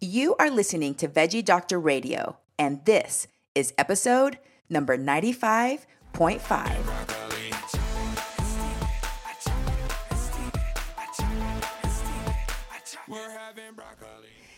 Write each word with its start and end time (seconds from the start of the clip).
You 0.00 0.36
are 0.38 0.50
listening 0.50 0.94
to 0.96 1.08
Veggie 1.08 1.42
Doctor 1.42 1.80
Radio, 1.80 2.36
and 2.58 2.84
this 2.84 3.28
is 3.54 3.72
episode 3.78 4.36
number 4.68 4.98
95.5. 4.98 5.86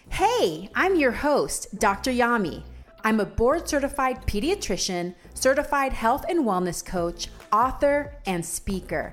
Hey, 0.09 0.69
I'm 0.75 0.97
your 0.97 1.13
host, 1.13 1.79
Dr. 1.79 2.11
Yami. 2.11 2.65
I'm 3.05 3.21
a 3.21 3.25
board 3.25 3.69
certified 3.69 4.27
pediatrician, 4.27 5.15
certified 5.35 5.93
health 5.93 6.25
and 6.29 6.45
wellness 6.45 6.85
coach, 6.85 7.29
author, 7.53 8.17
and 8.27 8.45
speaker. 8.45 9.13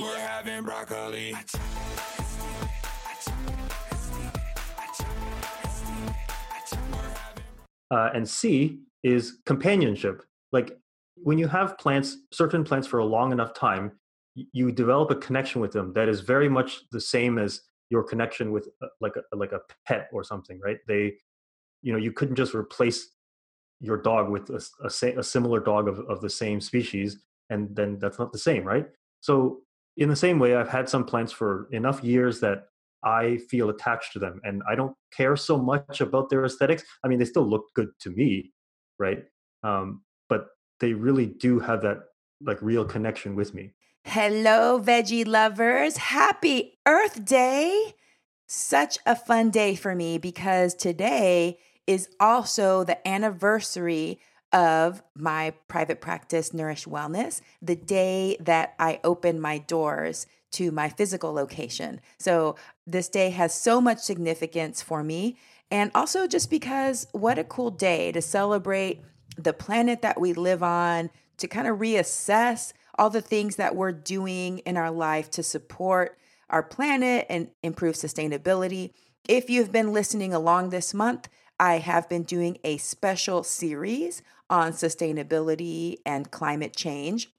We're 0.00 0.18
having 0.18 0.64
broccoli. 0.64 1.34
Uh, 7.90 8.10
and 8.14 8.26
C 8.26 8.78
is 9.02 9.38
companionship. 9.44 10.22
Like 10.50 10.78
when 11.16 11.38
you 11.38 11.46
have 11.48 11.76
plants, 11.76 12.16
certain 12.32 12.64
plants 12.64 12.86
for 12.86 12.98
a 13.00 13.04
long 13.04 13.32
enough 13.32 13.52
time, 13.52 13.92
you 14.34 14.72
develop 14.72 15.10
a 15.10 15.16
connection 15.16 15.60
with 15.60 15.72
them 15.72 15.92
that 15.92 16.08
is 16.08 16.20
very 16.20 16.48
much 16.48 16.80
the 16.90 17.00
same 17.00 17.38
as 17.38 17.60
your 17.90 18.02
connection 18.02 18.50
with 18.50 18.68
uh, 18.82 18.86
like 19.02 19.12
a 19.16 19.36
like 19.36 19.52
a 19.52 19.60
pet 19.86 20.08
or 20.12 20.24
something, 20.24 20.58
right? 20.60 20.78
They, 20.88 21.12
you 21.82 21.92
know, 21.92 21.98
you 21.98 22.12
couldn't 22.12 22.36
just 22.36 22.54
replace 22.54 23.10
your 23.80 23.98
dog 23.98 24.30
with 24.30 24.48
a, 24.48 24.64
a, 24.82 25.18
a 25.18 25.22
similar 25.22 25.60
dog 25.60 25.86
of, 25.88 25.98
of 26.08 26.22
the 26.22 26.30
same 26.30 26.62
species, 26.62 27.18
and 27.50 27.76
then 27.76 27.98
that's 27.98 28.18
not 28.18 28.32
the 28.32 28.38
same, 28.38 28.64
right? 28.64 28.86
So 29.20 29.60
in 29.96 30.08
the 30.08 30.16
same 30.16 30.38
way, 30.38 30.56
I've 30.56 30.68
had 30.68 30.88
some 30.88 31.04
plants 31.04 31.32
for 31.32 31.68
enough 31.70 32.02
years 32.02 32.40
that 32.40 32.64
I 33.04 33.38
feel 33.50 33.68
attached 33.68 34.12
to 34.12 34.18
them, 34.18 34.40
and 34.44 34.62
I 34.68 34.74
don't 34.74 34.94
care 35.16 35.36
so 35.36 35.58
much 35.58 36.00
about 36.00 36.30
their 36.30 36.44
aesthetics. 36.44 36.84
I 37.04 37.08
mean, 37.08 37.18
they 37.18 37.24
still 37.24 37.48
look 37.48 37.66
good 37.74 37.88
to 38.00 38.10
me, 38.10 38.52
right? 38.98 39.24
Um, 39.62 40.02
but 40.28 40.46
they 40.80 40.92
really 40.92 41.26
do 41.26 41.58
have 41.58 41.82
that 41.82 41.98
like 42.40 42.60
real 42.62 42.84
connection 42.84 43.34
with 43.34 43.54
me. 43.54 43.72
Hello, 44.04 44.80
veggie 44.80 45.26
lovers. 45.26 45.96
Happy 45.96 46.78
Earth 46.86 47.24
Day. 47.24 47.94
Such 48.46 48.98
a 49.06 49.16
fun 49.16 49.50
day 49.50 49.74
for 49.74 49.94
me 49.94 50.18
because 50.18 50.74
today 50.74 51.58
is 51.86 52.08
also 52.20 52.84
the 52.84 53.06
anniversary 53.06 54.18
of 54.52 55.02
my 55.16 55.54
private 55.68 56.00
practice, 56.00 56.52
Nourish 56.52 56.84
Wellness, 56.84 57.40
the 57.60 57.76
day 57.76 58.36
that 58.40 58.74
I 58.78 59.00
opened 59.02 59.40
my 59.40 59.58
doors 59.58 60.26
to 60.52 60.70
my 60.70 60.88
physical 60.88 61.32
location. 61.32 62.00
So 62.18 62.56
this 62.86 63.08
day 63.08 63.30
has 63.30 63.54
so 63.54 63.80
much 63.80 63.98
significance 63.98 64.82
for 64.82 65.02
me. 65.02 65.38
And 65.70 65.90
also 65.94 66.26
just 66.26 66.50
because 66.50 67.06
what 67.12 67.38
a 67.38 67.44
cool 67.44 67.70
day 67.70 68.12
to 68.12 68.20
celebrate 68.20 69.02
the 69.38 69.54
planet 69.54 70.02
that 70.02 70.20
we 70.20 70.34
live 70.34 70.62
on, 70.62 71.08
to 71.38 71.48
kind 71.48 71.66
of 71.66 71.78
reassess 71.78 72.74
all 72.98 73.08
the 73.08 73.22
things 73.22 73.56
that 73.56 73.74
we're 73.74 73.92
doing 73.92 74.58
in 74.58 74.76
our 74.76 74.90
life 74.90 75.30
to 75.30 75.42
support 75.42 76.18
our 76.50 76.62
planet 76.62 77.24
and 77.30 77.48
improve 77.62 77.94
sustainability. 77.94 78.92
If 79.26 79.48
you've 79.48 79.72
been 79.72 79.94
listening 79.94 80.34
along 80.34 80.68
this 80.68 80.92
month, 80.92 81.28
I 81.58 81.78
have 81.78 82.08
been 82.08 82.24
doing 82.24 82.58
a 82.64 82.76
special 82.76 83.42
series 83.42 84.22
on 84.50 84.72
sustainability 84.72 85.96
and 86.04 86.30
climate 86.30 86.76
change. 86.76 87.30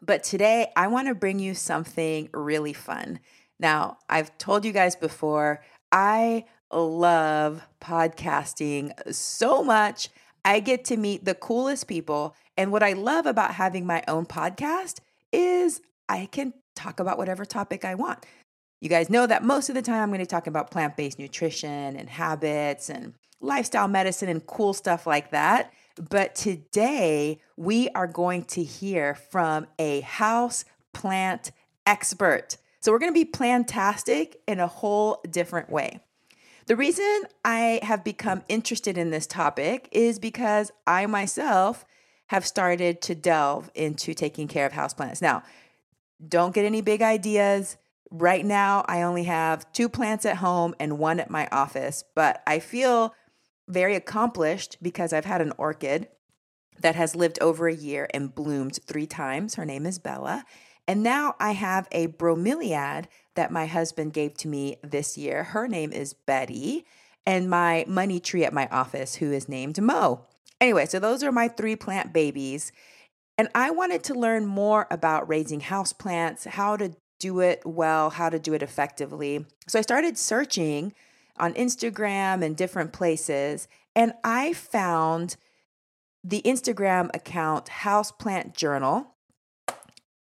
But 0.00 0.22
today, 0.22 0.72
I 0.76 0.86
want 0.86 1.08
to 1.08 1.14
bring 1.14 1.38
you 1.38 1.54
something 1.54 2.28
really 2.32 2.72
fun. 2.72 3.20
Now, 3.58 3.98
I've 4.08 4.36
told 4.38 4.64
you 4.64 4.72
guys 4.72 4.94
before, 4.94 5.62
I 5.90 6.44
love 6.72 7.62
podcasting 7.80 8.92
so 9.12 9.64
much. 9.64 10.08
I 10.44 10.60
get 10.60 10.84
to 10.86 10.96
meet 10.96 11.24
the 11.24 11.34
coolest 11.34 11.88
people. 11.88 12.36
And 12.56 12.70
what 12.70 12.82
I 12.82 12.92
love 12.92 13.26
about 13.26 13.54
having 13.54 13.86
my 13.86 14.04
own 14.06 14.26
podcast 14.26 15.00
is 15.32 15.80
I 16.08 16.26
can 16.26 16.54
talk 16.76 17.00
about 17.00 17.18
whatever 17.18 17.44
topic 17.44 17.84
I 17.84 17.94
want. 17.94 18.24
You 18.80 18.88
guys 18.88 19.10
know 19.10 19.26
that 19.26 19.42
most 19.42 19.68
of 19.68 19.74
the 19.74 19.82
time 19.82 20.02
I'm 20.02 20.10
going 20.10 20.20
to 20.20 20.26
talk 20.26 20.46
about 20.46 20.70
plant 20.70 20.96
based 20.96 21.18
nutrition 21.18 21.96
and 21.96 22.08
habits 22.08 22.88
and 22.88 23.14
lifestyle 23.40 23.88
medicine 23.88 24.28
and 24.28 24.46
cool 24.46 24.72
stuff 24.72 25.06
like 25.06 25.32
that. 25.32 25.72
But 25.98 26.34
today 26.34 27.40
we 27.56 27.88
are 27.90 28.06
going 28.06 28.44
to 28.44 28.62
hear 28.62 29.14
from 29.14 29.66
a 29.78 30.00
house 30.00 30.64
plant 30.92 31.50
expert. 31.86 32.56
So 32.80 32.92
we're 32.92 33.00
going 33.00 33.12
to 33.12 33.24
be 33.24 33.30
plantastic 33.30 34.36
in 34.46 34.60
a 34.60 34.66
whole 34.66 35.20
different 35.28 35.70
way. 35.70 36.00
The 36.66 36.76
reason 36.76 37.22
I 37.44 37.80
have 37.82 38.04
become 38.04 38.44
interested 38.48 38.98
in 38.98 39.10
this 39.10 39.26
topic 39.26 39.88
is 39.90 40.18
because 40.18 40.70
I 40.86 41.06
myself 41.06 41.84
have 42.26 42.46
started 42.46 43.00
to 43.02 43.14
delve 43.14 43.70
into 43.74 44.12
taking 44.12 44.48
care 44.48 44.66
of 44.66 44.72
houseplants. 44.72 45.22
Now, 45.22 45.42
don't 46.26 46.54
get 46.54 46.66
any 46.66 46.82
big 46.82 47.00
ideas. 47.00 47.78
Right 48.10 48.44
now, 48.44 48.84
I 48.86 49.02
only 49.02 49.24
have 49.24 49.70
two 49.72 49.88
plants 49.88 50.26
at 50.26 50.36
home 50.36 50.74
and 50.78 50.98
one 50.98 51.20
at 51.20 51.30
my 51.30 51.48
office, 51.50 52.04
but 52.14 52.42
I 52.46 52.58
feel 52.58 53.14
very 53.68 53.94
accomplished 53.94 54.78
because 54.82 55.12
I've 55.12 55.24
had 55.24 55.40
an 55.40 55.52
orchid 55.58 56.08
that 56.80 56.96
has 56.96 57.14
lived 57.14 57.38
over 57.40 57.68
a 57.68 57.74
year 57.74 58.08
and 58.14 58.34
bloomed 58.34 58.78
three 58.86 59.06
times. 59.06 59.54
Her 59.56 59.64
name 59.64 59.86
is 59.86 59.98
Bella. 59.98 60.44
And 60.86 61.02
now 61.02 61.34
I 61.38 61.52
have 61.52 61.86
a 61.92 62.06
bromeliad 62.08 63.06
that 63.34 63.52
my 63.52 63.66
husband 63.66 64.12
gave 64.12 64.34
to 64.38 64.48
me 64.48 64.76
this 64.82 65.18
year. 65.18 65.44
Her 65.44 65.68
name 65.68 65.92
is 65.92 66.14
Betty. 66.14 66.86
And 67.26 67.50
my 67.50 67.84
money 67.86 68.20
tree 68.20 68.44
at 68.44 68.54
my 68.54 68.68
office, 68.68 69.16
who 69.16 69.30
is 69.32 69.48
named 69.48 69.80
Mo. 69.82 70.24
Anyway, 70.60 70.86
so 70.86 70.98
those 70.98 71.22
are 71.22 71.30
my 71.30 71.46
three 71.46 71.76
plant 71.76 72.12
babies. 72.12 72.72
And 73.36 73.48
I 73.54 73.70
wanted 73.70 74.02
to 74.04 74.14
learn 74.14 74.46
more 74.46 74.86
about 74.90 75.28
raising 75.28 75.60
houseplants, 75.60 76.46
how 76.46 76.76
to 76.76 76.96
do 77.18 77.40
it 77.40 77.62
well, 77.66 78.10
how 78.10 78.30
to 78.30 78.38
do 78.38 78.54
it 78.54 78.62
effectively. 78.62 79.44
So 79.66 79.78
I 79.78 79.82
started 79.82 80.16
searching 80.16 80.94
on 81.40 81.54
Instagram 81.54 82.44
and 82.44 82.56
different 82.56 82.92
places, 82.92 83.68
and 83.94 84.12
I 84.22 84.52
found 84.52 85.36
the 86.24 86.42
Instagram 86.42 87.14
account 87.14 87.66
Houseplant 87.66 88.54
Journal 88.54 89.14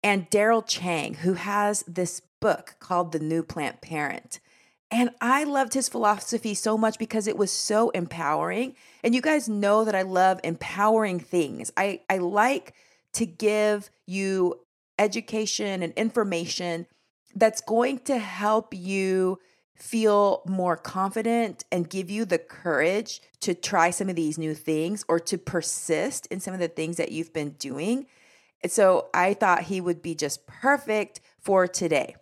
and 0.03 0.29
Darryl 0.29 0.65
Cheng, 0.65 1.15
who 1.15 1.33
has 1.33 1.83
this 1.87 2.21
book 2.39 2.75
called 2.79 3.11
The 3.11 3.19
New 3.19 3.41
Plant 3.41 3.81
Parent. 3.81 4.39
And 4.91 5.09
I 5.19 5.45
loved 5.45 5.73
his 5.73 5.89
philosophy 5.89 6.53
so 6.53 6.77
much 6.77 6.99
because 6.99 7.27
it 7.27 7.37
was 7.37 7.51
so 7.51 7.89
empowering. 7.89 8.75
And 9.03 9.15
you 9.15 9.21
guys 9.21 9.49
know 9.49 9.83
that 9.83 9.95
I 9.95 10.03
love 10.03 10.39
empowering 10.43 11.19
things. 11.19 11.71
I, 11.75 12.01
I 12.09 12.19
like 12.19 12.75
to 13.13 13.25
give 13.25 13.89
you 14.05 14.59
education 14.99 15.81
and 15.81 15.91
information 15.93 16.85
that's 17.35 17.61
going 17.61 17.99
to 17.99 18.17
help 18.19 18.73
you 18.73 19.39
feel 19.75 20.41
more 20.45 20.77
confident 20.77 21.65
and 21.71 21.89
give 21.89 22.09
you 22.09 22.25
the 22.25 22.37
courage 22.37 23.21
to 23.41 23.53
try 23.53 23.89
some 23.89 24.09
of 24.09 24.15
these 24.15 24.37
new 24.37 24.53
things 24.53 25.03
or 25.07 25.19
to 25.19 25.37
persist 25.37 26.25
in 26.27 26.39
some 26.39 26.53
of 26.53 26.59
the 26.59 26.67
things 26.67 26.97
that 26.97 27.11
you've 27.11 27.33
been 27.33 27.51
doing. 27.51 28.07
And 28.63 28.71
so 28.71 29.09
I 29.13 29.33
thought 29.33 29.63
he 29.63 29.81
would 29.81 30.01
be 30.01 30.15
just 30.15 30.47
perfect 30.47 31.19
for 31.39 31.67
today. 31.67 32.15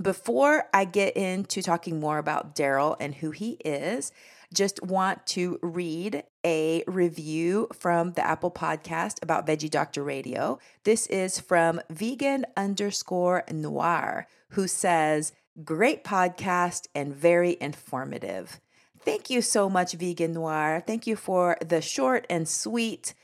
Before 0.00 0.64
I 0.72 0.84
get 0.84 1.16
into 1.16 1.62
talking 1.62 1.98
more 1.98 2.18
about 2.18 2.54
Darryl 2.54 2.96
and 3.00 3.14
who 3.14 3.32
he 3.32 3.52
is, 3.64 4.12
just 4.52 4.82
want 4.82 5.26
to 5.26 5.58
read 5.62 6.24
a 6.44 6.82
review 6.86 7.68
from 7.72 8.12
the 8.12 8.26
Apple 8.26 8.50
podcast 8.50 9.22
about 9.22 9.46
Veggie 9.46 9.70
Doctor 9.70 10.02
Radio. 10.02 10.58
This 10.84 11.06
is 11.06 11.38
from 11.38 11.80
vegan 11.90 12.46
underscore 12.56 13.44
noir, 13.52 14.26
who 14.50 14.66
says, 14.66 15.32
Great 15.64 16.04
podcast 16.04 16.86
and 16.94 17.14
very 17.14 17.56
informative. 17.60 18.60
Thank 19.04 19.30
you 19.30 19.42
so 19.42 19.68
much, 19.68 19.94
Vegan 19.94 20.32
Noir. 20.32 20.82
Thank 20.86 21.06
you 21.06 21.16
for 21.16 21.56
the 21.64 21.80
short 21.80 22.26
and 22.30 22.48
sweet 22.48 23.14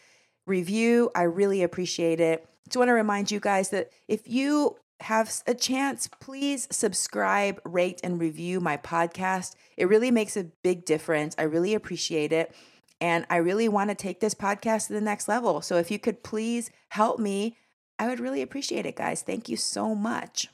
review. 0.46 1.10
I 1.14 1.22
really 1.22 1.62
appreciate 1.62 2.20
it. 2.20 2.46
Just 2.66 2.76
want 2.76 2.88
to 2.88 2.94
remind 2.94 3.30
you 3.30 3.40
guys 3.40 3.70
that 3.70 3.90
if 4.08 4.26
you 4.26 4.76
have 5.00 5.32
a 5.46 5.54
chance, 5.54 6.08
please 6.20 6.66
subscribe, 6.70 7.60
rate, 7.64 8.00
and 8.02 8.18
review 8.18 8.60
my 8.60 8.76
podcast. 8.76 9.54
It 9.76 9.88
really 9.88 10.10
makes 10.10 10.36
a 10.36 10.44
big 10.62 10.84
difference. 10.84 11.34
I 11.38 11.42
really 11.42 11.74
appreciate 11.74 12.32
it. 12.32 12.54
And 13.00 13.26
I 13.28 13.36
really 13.36 13.68
want 13.68 13.90
to 13.90 13.94
take 13.94 14.20
this 14.20 14.34
podcast 14.34 14.86
to 14.86 14.94
the 14.94 15.02
next 15.02 15.28
level. 15.28 15.60
So 15.60 15.76
if 15.76 15.90
you 15.90 15.98
could 15.98 16.22
please 16.22 16.70
help 16.88 17.18
me, 17.18 17.56
I 17.98 18.08
would 18.08 18.20
really 18.20 18.40
appreciate 18.40 18.86
it, 18.86 18.96
guys. 18.96 19.22
Thank 19.22 19.48
you 19.48 19.56
so 19.56 19.94
much. 19.94 20.48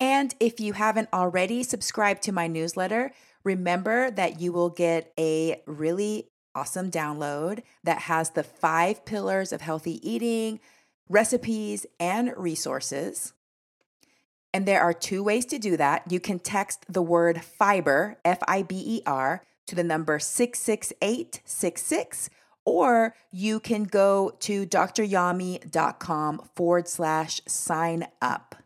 And 0.00 0.34
if 0.40 0.58
you 0.58 0.72
haven't 0.72 1.10
already 1.12 1.62
subscribed 1.62 2.22
to 2.22 2.32
my 2.32 2.46
newsletter, 2.46 3.12
remember 3.44 4.10
that 4.10 4.40
you 4.40 4.50
will 4.50 4.70
get 4.70 5.12
a 5.18 5.60
really 5.66 6.30
awesome 6.54 6.90
download 6.90 7.62
that 7.84 7.98
has 8.02 8.30
the 8.30 8.42
five 8.42 9.04
pillars 9.04 9.52
of 9.52 9.60
healthy 9.60 10.00
eating, 10.08 10.60
recipes, 11.08 11.86
and 12.00 12.32
resources. 12.36 13.34
And 14.52 14.66
there 14.66 14.80
are 14.80 14.92
two 14.92 15.22
ways 15.22 15.46
to 15.46 15.58
do 15.58 15.76
that. 15.76 16.10
You 16.10 16.18
can 16.18 16.40
text 16.40 16.84
the 16.88 17.02
word 17.02 17.44
fiber, 17.44 18.18
F 18.24 18.40
I 18.48 18.62
B 18.62 18.82
E 18.84 19.00
R, 19.06 19.44
to 19.66 19.76
the 19.76 19.84
number 19.84 20.18
66866, 20.18 22.30
or 22.64 23.14
you 23.30 23.60
can 23.60 23.84
go 23.84 24.32
to 24.40 24.66
dryami.com 24.66 26.48
forward 26.56 26.88
slash 26.88 27.40
sign 27.46 28.08
up. 28.20 28.59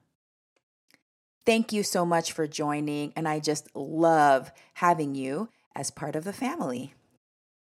Thank 1.46 1.75
you 1.75 1.82
so 1.82 2.06
much 2.06 2.32
for 2.32 2.46
joining, 2.46 3.12
and 3.14 3.29
I 3.29 3.38
just 3.38 3.69
love 3.75 4.50
having 4.75 5.14
you 5.14 5.50
as 5.75 5.91
part 5.91 6.17
of 6.17 6.25
the 6.25 6.32
family. 6.32 6.94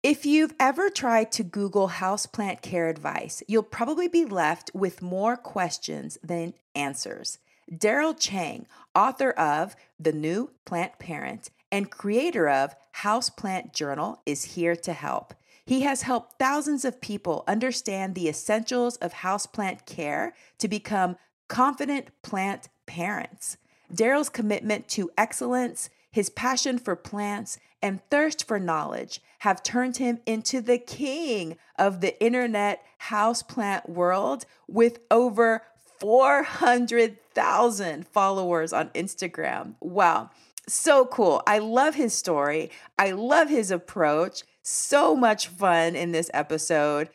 If 0.04 0.24
you've 0.24 0.54
ever 0.60 0.88
tried 0.88 1.32
to 1.32 1.42
Google 1.42 1.88
houseplant 1.88 2.62
care 2.62 2.88
advice, 2.88 3.42
you'll 3.48 3.64
probably 3.64 4.06
be 4.06 4.24
left 4.24 4.70
with 4.72 5.02
more 5.02 5.36
questions 5.36 6.16
than 6.22 6.54
answers. 6.76 7.38
Darryl 7.72 8.18
Cheng, 8.18 8.66
author 8.94 9.30
of 9.30 9.74
The 9.98 10.12
New 10.12 10.50
Plant 10.64 10.98
Parent 10.98 11.50
and 11.72 11.90
creator 11.90 12.48
of 12.48 12.76
Houseplant 12.98 13.72
Journal, 13.72 14.20
is 14.26 14.56
here 14.56 14.76
to 14.76 14.92
help. 14.92 15.34
He 15.64 15.82
has 15.82 16.02
helped 16.02 16.38
thousands 16.38 16.84
of 16.84 17.00
people 17.00 17.44
understand 17.48 18.14
the 18.14 18.28
essentials 18.28 18.96
of 18.96 19.12
houseplant 19.14 19.86
care 19.86 20.34
to 20.58 20.68
become 20.68 21.16
confident 21.48 22.08
plant 22.22 22.68
parents. 22.86 23.56
Darryl's 23.94 24.28
commitment 24.28 24.88
to 24.88 25.10
excellence, 25.16 25.88
his 26.10 26.30
passion 26.30 26.78
for 26.78 26.96
plants, 26.96 27.58
and 27.82 28.00
thirst 28.10 28.46
for 28.46 28.60
knowledge 28.60 29.20
have 29.40 29.62
turned 29.62 29.96
him 29.96 30.20
into 30.24 30.60
the 30.60 30.78
king 30.78 31.56
of 31.78 32.00
the 32.00 32.22
internet 32.22 32.84
houseplant 33.08 33.88
world 33.88 34.46
with 34.68 35.00
over 35.10 35.62
400,000 35.98 38.06
followers 38.08 38.72
on 38.72 38.88
Instagram. 38.90 39.74
Wow. 39.80 40.30
So 40.68 41.06
cool. 41.06 41.42
I 41.46 41.58
love 41.58 41.96
his 41.96 42.14
story. 42.14 42.70
I 42.98 43.12
love 43.12 43.48
his 43.48 43.70
approach. 43.70 44.42
So 44.62 45.16
much 45.16 45.48
fun 45.48 45.96
in 45.96 46.12
this 46.12 46.30
episode. 46.32 47.10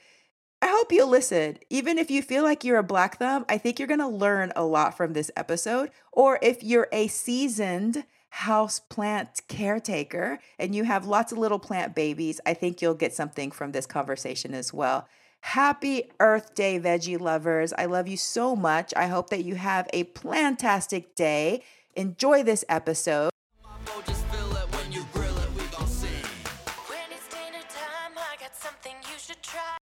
I 0.60 0.68
hope 0.68 0.92
you'll 0.92 1.10
listen. 1.10 1.60
Even 1.70 2.00
if 2.00 2.10
you 2.10 2.24
feel 2.24 2.44
like 2.44 2.64
you're 2.64 2.80
a 2.80 2.84
black 2.84 3.20
thumb, 3.20 3.46
I 3.48 3.60
think 3.60 3.78
you're 3.78 3.88
going 3.88 4.00
to 4.00 4.08
learn 4.08 4.52
a 4.56 4.64
lot 4.64 4.98
from 4.98 5.14
this 5.14 5.30
episode. 5.36 5.92
Or 6.12 6.40
if 6.42 6.64
you're 6.64 6.88
a 6.92 7.08
seasoned 7.08 8.06
house 8.30 8.80
plant 8.80 9.42
caretaker 9.48 10.40
and 10.58 10.74
you 10.74 10.84
have 10.84 11.06
lots 11.06 11.32
of 11.32 11.38
little 11.38 11.60
plant 11.60 11.94
babies, 11.94 12.42
I 12.46 12.56
think 12.56 12.82
you'll 12.82 12.96
get 12.96 13.14
something 13.14 13.52
from 13.52 13.72
this 13.72 13.86
conversation 13.86 14.56
as 14.56 14.74
well. 14.74 15.08
Happy 15.42 16.10
Earth 16.20 16.56
Day, 16.56 16.80
veggie 16.80 17.20
lovers. 17.20 17.72
I 17.78 17.86
love 17.86 18.08
you 18.08 18.18
so 18.18 18.56
much. 18.56 18.94
I 18.98 19.08
hope 19.08 19.30
that 19.30 19.44
you 19.44 19.56
have 19.56 19.88
a 19.94 20.06
plantastic 20.06 21.14
day. 21.16 21.64
Enjoy 21.96 22.42
this 22.42 22.66
episode. 22.68 23.30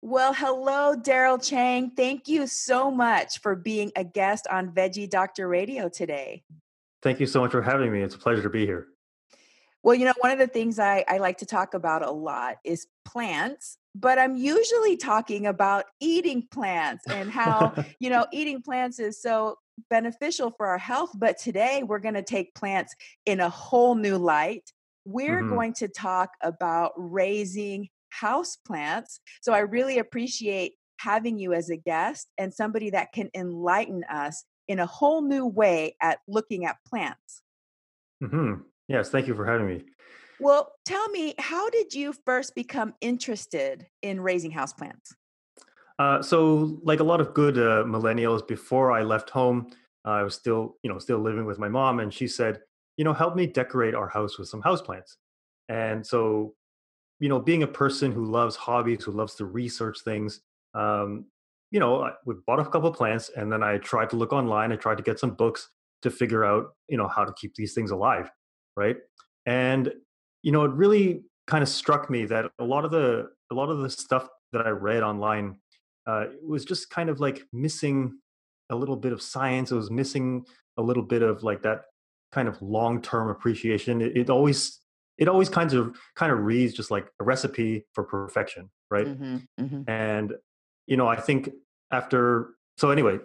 Well, 0.05 0.33
hello, 0.33 0.97
Darryl 0.97 1.41
Cheng. 1.41 1.91
Thank 1.91 2.27
you 2.27 2.45
so 2.45 2.91
much 2.91 3.39
for 3.39 3.55
being 3.55 3.89
a 3.95 4.03
guest 4.03 4.45
on 4.51 4.69
Veggie 4.71 5.09
Doctor 5.09 5.47
Radio 5.47 5.87
today. 5.87 6.43
Thank 7.01 7.21
you 7.21 7.25
so 7.25 7.39
much 7.39 7.51
for 7.51 7.61
having 7.61 7.89
me. 7.89 8.01
It's 8.01 8.13
a 8.13 8.17
pleasure 8.17 8.41
to 8.41 8.49
be 8.49 8.65
here. 8.65 8.87
Well, 9.81 9.95
you 9.95 10.03
know, 10.03 10.13
one 10.19 10.31
of 10.31 10.39
the 10.39 10.47
things 10.47 10.77
I, 10.77 11.05
I 11.07 11.19
like 11.19 11.37
to 11.37 11.45
talk 11.45 11.73
about 11.73 12.03
a 12.03 12.11
lot 12.11 12.57
is 12.65 12.85
plants, 13.05 13.77
but 13.95 14.19
I'm 14.19 14.35
usually 14.35 14.97
talking 14.97 15.47
about 15.47 15.85
eating 16.01 16.49
plants 16.51 17.05
and 17.09 17.31
how, 17.31 17.73
you 17.99 18.09
know, 18.09 18.27
eating 18.33 18.61
plants 18.61 18.99
is 18.99 19.21
so 19.21 19.55
beneficial 19.89 20.51
for 20.51 20.67
our 20.67 20.77
health. 20.77 21.11
But 21.15 21.37
today 21.37 21.81
we're 21.81 21.99
going 21.99 22.15
to 22.15 22.23
take 22.23 22.53
plants 22.55 22.93
in 23.25 23.39
a 23.39 23.47
whole 23.47 23.95
new 23.95 24.17
light. 24.17 24.69
We're 25.05 25.39
mm-hmm. 25.39 25.55
going 25.55 25.73
to 25.75 25.87
talk 25.87 26.31
about 26.41 26.91
raising 26.97 27.87
house 28.19 28.57
plants. 28.57 29.19
So 29.41 29.53
I 29.53 29.59
really 29.59 29.99
appreciate 29.99 30.73
having 30.99 31.37
you 31.37 31.53
as 31.53 31.69
a 31.69 31.77
guest 31.77 32.27
and 32.37 32.53
somebody 32.53 32.89
that 32.91 33.11
can 33.13 33.29
enlighten 33.33 34.03
us 34.05 34.45
in 34.67 34.79
a 34.79 34.85
whole 34.85 35.21
new 35.21 35.45
way 35.45 35.95
at 36.01 36.19
looking 36.27 36.65
at 36.65 36.77
plants. 36.87 37.41
Mm-hmm. 38.23 38.61
Yes, 38.87 39.09
thank 39.09 39.27
you 39.27 39.35
for 39.35 39.45
having 39.45 39.67
me. 39.67 39.83
Well, 40.39 40.71
tell 40.85 41.07
me, 41.09 41.35
how 41.37 41.69
did 41.69 41.93
you 41.93 42.13
first 42.25 42.55
become 42.55 42.93
interested 43.01 43.85
in 44.01 44.21
raising 44.21 44.51
houseplants? 44.51 45.13
Uh, 45.99 46.21
so, 46.21 46.79
like 46.83 46.99
a 46.99 47.03
lot 47.03 47.21
of 47.21 47.33
good 47.33 47.57
uh, 47.57 47.83
millennials, 47.85 48.45
before 48.45 48.91
I 48.91 49.03
left 49.03 49.29
home, 49.29 49.67
uh, 50.05 50.09
I 50.09 50.23
was 50.23 50.35
still, 50.35 50.77
you 50.83 50.91
know, 50.91 50.99
still 50.99 51.19
living 51.19 51.45
with 51.45 51.59
my 51.59 51.69
mom, 51.69 51.99
and 51.99 52.13
she 52.13 52.27
said, 52.27 52.59
you 52.97 53.05
know, 53.05 53.13
help 53.13 53.35
me 53.35 53.45
decorate 53.45 53.93
our 53.93 54.07
house 54.07 54.37
with 54.37 54.47
some 54.47 54.61
houseplants. 54.61 55.15
And 55.69 56.05
so, 56.05 56.55
you 57.23 57.29
know, 57.29 57.39
being 57.39 57.63
a 57.63 57.67
person 57.67 58.11
who 58.11 58.25
loves 58.25 58.55
hobbies, 58.55 59.03
who 59.03 59.11
loves 59.11 59.35
to 59.35 59.45
research 59.45 59.99
things, 60.03 60.41
um, 60.73 61.25
you 61.71 61.79
know, 61.79 62.11
we 62.25 62.35
bought 62.45 62.59
a 62.59 62.65
couple 62.65 62.91
plants, 62.91 63.31
and 63.35 63.51
then 63.51 63.63
I 63.63 63.77
tried 63.77 64.09
to 64.11 64.15
look 64.15 64.33
online. 64.33 64.71
I 64.71 64.75
tried 64.75 64.97
to 64.97 65.03
get 65.03 65.19
some 65.19 65.31
books 65.31 65.69
to 66.03 66.11
figure 66.11 66.43
out, 66.43 66.75
you 66.87 66.97
know, 66.97 67.07
how 67.07 67.23
to 67.23 67.33
keep 67.33 67.55
these 67.55 67.73
things 67.73 67.91
alive 67.91 68.29
right? 68.75 68.97
And 69.45 69.91
you 70.41 70.51
know, 70.51 70.63
it 70.63 70.71
really 70.71 71.23
kind 71.47 71.61
of 71.61 71.69
struck 71.69 72.09
me 72.09 72.25
that 72.25 72.45
a 72.59 72.63
lot 72.63 72.85
of 72.85 72.91
the 72.91 73.29
a 73.51 73.55
lot 73.55 73.69
of 73.69 73.79
the 73.79 73.89
stuff 73.89 74.27
that 74.51 74.65
I 74.65 74.69
read 74.69 75.03
online 75.03 75.57
uh, 76.05 76.25
was 76.45 76.65
just 76.65 76.89
kind 76.89 77.09
of 77.09 77.19
like 77.19 77.43
missing 77.53 78.19
a 78.69 78.75
little 78.75 78.95
bit 78.95 79.13
of 79.13 79.21
science. 79.21 79.71
It 79.71 79.75
was 79.75 79.91
missing 79.91 80.45
a 80.77 80.81
little 80.81 81.03
bit 81.03 81.21
of 81.21 81.43
like 81.43 81.61
that 81.63 81.83
kind 82.31 82.47
of 82.47 82.61
long 82.61 83.01
term 83.01 83.29
appreciation. 83.29 84.01
It, 84.01 84.17
it, 84.17 84.29
always 84.29 84.79
it 85.17 85.27
always 85.27 85.49
kind 85.49 85.73
of 85.73 85.95
kind 86.15 86.31
of 86.31 86.39
reads 86.39 86.73
just 86.73 86.91
like 86.91 87.07
a 87.19 87.23
recipe 87.23 87.85
for 87.93 88.03
perfection, 88.03 88.69
right? 88.89 89.07
Mm-hmm, 89.07 89.37
mm-hmm. 89.59 89.89
And 89.89 90.33
you 90.87 90.97
know, 90.97 91.07
I 91.07 91.19
think 91.19 91.49
after 91.91 92.49
so 92.77 92.89
anyway, 92.89 93.19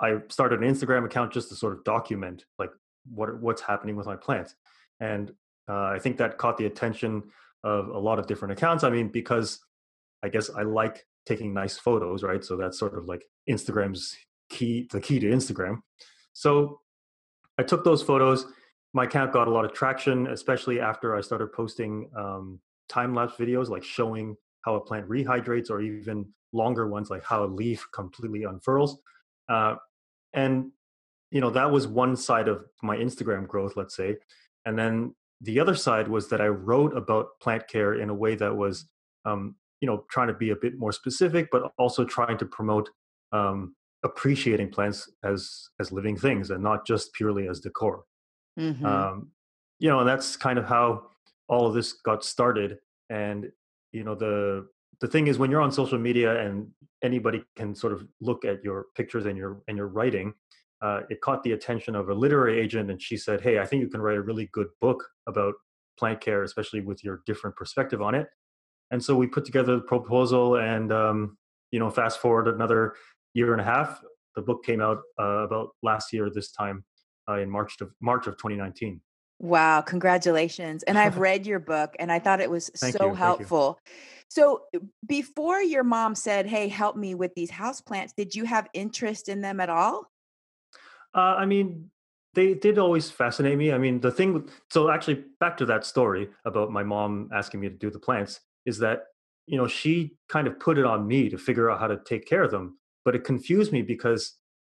I 0.00 0.18
started 0.28 0.62
an 0.62 0.72
Instagram 0.72 1.04
account 1.04 1.32
just 1.32 1.48
to 1.48 1.56
sort 1.56 1.72
of 1.72 1.84
document 1.84 2.44
like 2.58 2.70
what 3.10 3.40
what's 3.40 3.62
happening 3.62 3.96
with 3.96 4.06
my 4.06 4.16
plants 4.16 4.54
and 5.00 5.32
uh, 5.68 5.84
I 5.84 5.98
think 5.98 6.18
that 6.18 6.38
caught 6.38 6.56
the 6.56 6.66
attention 6.66 7.22
of 7.62 7.88
a 7.88 7.98
lot 7.98 8.18
of 8.18 8.26
different 8.26 8.52
accounts. 8.52 8.84
I 8.84 8.90
mean, 8.90 9.08
because 9.08 9.60
I 10.22 10.28
guess 10.28 10.50
I 10.50 10.62
like 10.62 11.06
taking 11.26 11.54
nice 11.54 11.78
photos, 11.78 12.22
right? 12.22 12.44
So 12.44 12.56
that's 12.56 12.78
sort 12.78 12.96
of 12.96 13.06
like 13.06 13.24
Instagram's 13.48 14.14
key, 14.50 14.88
the 14.90 15.00
key 15.00 15.18
to 15.20 15.26
Instagram. 15.26 15.78
So 16.34 16.80
I 17.58 17.62
took 17.62 17.84
those 17.84 18.02
photos. 18.02 18.46
My 18.94 19.04
account 19.04 19.32
got 19.32 19.48
a 19.48 19.50
lot 19.50 19.64
of 19.64 19.72
traction, 19.72 20.28
especially 20.28 20.80
after 20.80 21.16
I 21.16 21.20
started 21.20 21.52
posting 21.52 22.08
um, 22.16 22.60
time 22.88 23.12
lapse 23.14 23.34
videos, 23.36 23.68
like 23.68 23.82
showing 23.82 24.36
how 24.62 24.76
a 24.76 24.80
plant 24.80 25.08
rehydrates, 25.08 25.68
or 25.68 25.82
even 25.82 26.26
longer 26.52 26.88
ones, 26.88 27.10
like 27.10 27.24
how 27.24 27.44
a 27.44 27.46
leaf 27.46 27.86
completely 27.92 28.44
unfurls. 28.44 28.98
Uh, 29.48 29.74
and 30.32 30.70
you 31.30 31.40
know 31.40 31.50
that 31.50 31.70
was 31.70 31.86
one 31.86 32.16
side 32.16 32.48
of 32.48 32.64
my 32.82 32.96
Instagram 32.96 33.46
growth, 33.48 33.74
let's 33.76 33.96
say. 33.96 34.16
And 34.64 34.78
then 34.78 35.14
the 35.40 35.60
other 35.60 35.74
side 35.74 36.08
was 36.08 36.28
that 36.28 36.40
I 36.40 36.46
wrote 36.46 36.96
about 36.96 37.40
plant 37.42 37.68
care 37.68 37.94
in 37.94 38.08
a 38.08 38.14
way 38.14 38.34
that 38.36 38.56
was, 38.56 38.86
um, 39.24 39.56
you 39.80 39.86
know, 39.88 40.04
trying 40.08 40.28
to 40.28 40.34
be 40.34 40.50
a 40.50 40.56
bit 40.56 40.78
more 40.78 40.92
specific, 40.92 41.48
but 41.50 41.72
also 41.78 42.04
trying 42.04 42.38
to 42.38 42.46
promote 42.46 42.88
um, 43.32 43.74
appreciating 44.04 44.70
plants 44.70 45.10
as 45.24 45.68
as 45.80 45.90
living 45.90 46.16
things 46.16 46.50
and 46.50 46.62
not 46.62 46.86
just 46.86 47.12
purely 47.12 47.48
as 47.48 47.60
decor. 47.60 48.04
Mhm. 48.58 48.84
Um, 48.84 49.32
you 49.78 49.88
know, 49.88 50.00
and 50.00 50.08
that's 50.08 50.36
kind 50.36 50.58
of 50.58 50.64
how 50.66 51.10
all 51.48 51.66
of 51.66 51.74
this 51.74 51.92
got 51.92 52.24
started. 52.24 52.78
And 53.10 53.52
you 53.92 54.04
know, 54.04 54.14
the 54.14 54.68
the 55.00 55.08
thing 55.08 55.26
is, 55.26 55.38
when 55.38 55.50
you're 55.50 55.60
on 55.60 55.72
social 55.72 55.98
media 55.98 56.40
and 56.40 56.70
anybody 57.02 57.44
can 57.56 57.74
sort 57.74 57.92
of 57.92 58.06
look 58.20 58.44
at 58.44 58.62
your 58.64 58.86
pictures 58.96 59.26
and 59.26 59.36
your 59.36 59.62
and 59.68 59.76
your 59.76 59.88
writing, 59.88 60.34
uh, 60.82 61.02
it 61.10 61.20
caught 61.20 61.42
the 61.42 61.52
attention 61.52 61.94
of 61.94 62.08
a 62.08 62.14
literary 62.14 62.60
agent, 62.60 62.90
and 62.90 63.00
she 63.02 63.16
said, 63.16 63.40
"Hey, 63.40 63.58
I 63.58 63.66
think 63.66 63.82
you 63.82 63.88
can 63.88 64.00
write 64.00 64.16
a 64.16 64.22
really 64.22 64.46
good 64.52 64.68
book 64.80 65.04
about 65.26 65.54
plant 65.98 66.20
care, 66.20 66.42
especially 66.42 66.80
with 66.80 67.04
your 67.04 67.22
different 67.26 67.56
perspective 67.56 68.00
on 68.02 68.14
it." 68.14 68.28
And 68.90 69.02
so 69.04 69.16
we 69.16 69.26
put 69.26 69.44
together 69.44 69.76
the 69.76 69.82
proposal, 69.82 70.56
and 70.56 70.92
um, 70.92 71.38
you 71.70 71.78
know, 71.78 71.90
fast 71.90 72.20
forward 72.20 72.48
another 72.48 72.94
year 73.34 73.52
and 73.52 73.60
a 73.60 73.64
half, 73.64 74.02
the 74.36 74.42
book 74.42 74.64
came 74.64 74.80
out 74.80 75.02
uh, 75.20 75.44
about 75.46 75.70
last 75.82 76.12
year 76.12 76.30
this 76.30 76.52
time 76.52 76.84
uh, 77.28 77.38
in 77.38 77.50
March 77.50 77.80
of 77.80 77.90
March 78.00 78.26
of 78.26 78.36
2019. 78.36 79.00
Wow, 79.40 79.80
congratulations. 79.80 80.82
And 80.84 80.98
I've 80.98 81.18
read 81.28 81.46
your 81.46 81.58
book 81.58 81.94
and 81.98 82.10
I 82.10 82.18
thought 82.18 82.40
it 82.40 82.50
was 82.50 82.70
Thank 82.76 82.96
so 82.96 83.08
you, 83.08 83.14
helpful. 83.14 83.78
So 84.28 84.62
uh, 84.74 84.78
before 85.06 85.60
your 85.60 85.84
mom 85.84 86.14
said, 86.14 86.46
"Hey, 86.46 86.68
help 86.68 86.96
me 86.96 87.14
with 87.14 87.34
these 87.34 87.50
houseplants," 87.50 88.14
did 88.16 88.34
you 88.34 88.44
have 88.44 88.68
interest 88.74 89.28
in 89.28 89.40
them 89.40 89.60
at 89.60 89.68
all? 89.68 90.10
Uh, 91.14 91.36
I 91.38 91.46
mean, 91.46 91.90
they 92.34 92.54
did 92.54 92.78
always 92.78 93.10
fascinate 93.10 93.56
me. 93.56 93.72
I 93.72 93.78
mean, 93.78 94.00
the 94.00 94.10
thing 94.10 94.48
so 94.70 94.90
actually 94.90 95.24
back 95.40 95.56
to 95.58 95.66
that 95.66 95.84
story 95.84 96.28
about 96.44 96.70
my 96.70 96.82
mom 96.82 97.30
asking 97.32 97.60
me 97.60 97.68
to 97.68 97.74
do 97.74 97.90
the 97.90 97.98
plants 97.98 98.40
is 98.66 98.78
that 98.78 99.04
you 99.46 99.56
know 99.56 99.66
she 99.66 100.16
kind 100.28 100.46
of 100.46 100.58
put 100.58 100.78
it 100.78 100.84
on 100.84 101.06
me 101.06 101.28
to 101.28 101.38
figure 101.38 101.70
out 101.70 101.80
how 101.80 101.86
to 101.86 101.98
take 102.04 102.26
care 102.26 102.42
of 102.42 102.50
them, 102.50 102.78
but 103.04 103.14
it 103.14 103.24
confused 103.24 103.72
me 103.72 103.82
because 103.82 104.36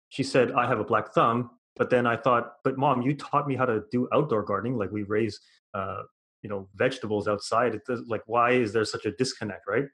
she 0.09 0.23
said 0.23 0.53
I 0.53 0.67
have 0.67 0.81
a 0.81 0.85
black 0.85 1.15
thumb, 1.15 1.51
but 1.77 1.91
then 1.91 2.07
I 2.07 2.17
thought, 2.17 2.55
but 2.65 2.79
mom, 2.79 3.03
you 3.03 3.15
taught 3.15 3.47
me 3.47 3.55
how 3.55 3.67
to 3.67 3.85
do 3.91 4.09
outdoor 4.13 4.43
gardening, 4.43 4.77
like 4.77 4.91
we 4.91 5.03
raise, 5.03 5.39
uh, 5.75 6.03
you 6.43 6.49
know, 6.49 6.69
vegetables 6.75 7.29
outside. 7.29 7.75
It 7.75 7.83
does, 7.87 8.03
like 8.07 8.23
why 8.27 8.53
is 8.53 8.73
there 8.73 8.85
such 8.85 9.05
a 9.05 9.13
disconnect, 9.13 9.67
right? 9.69 9.85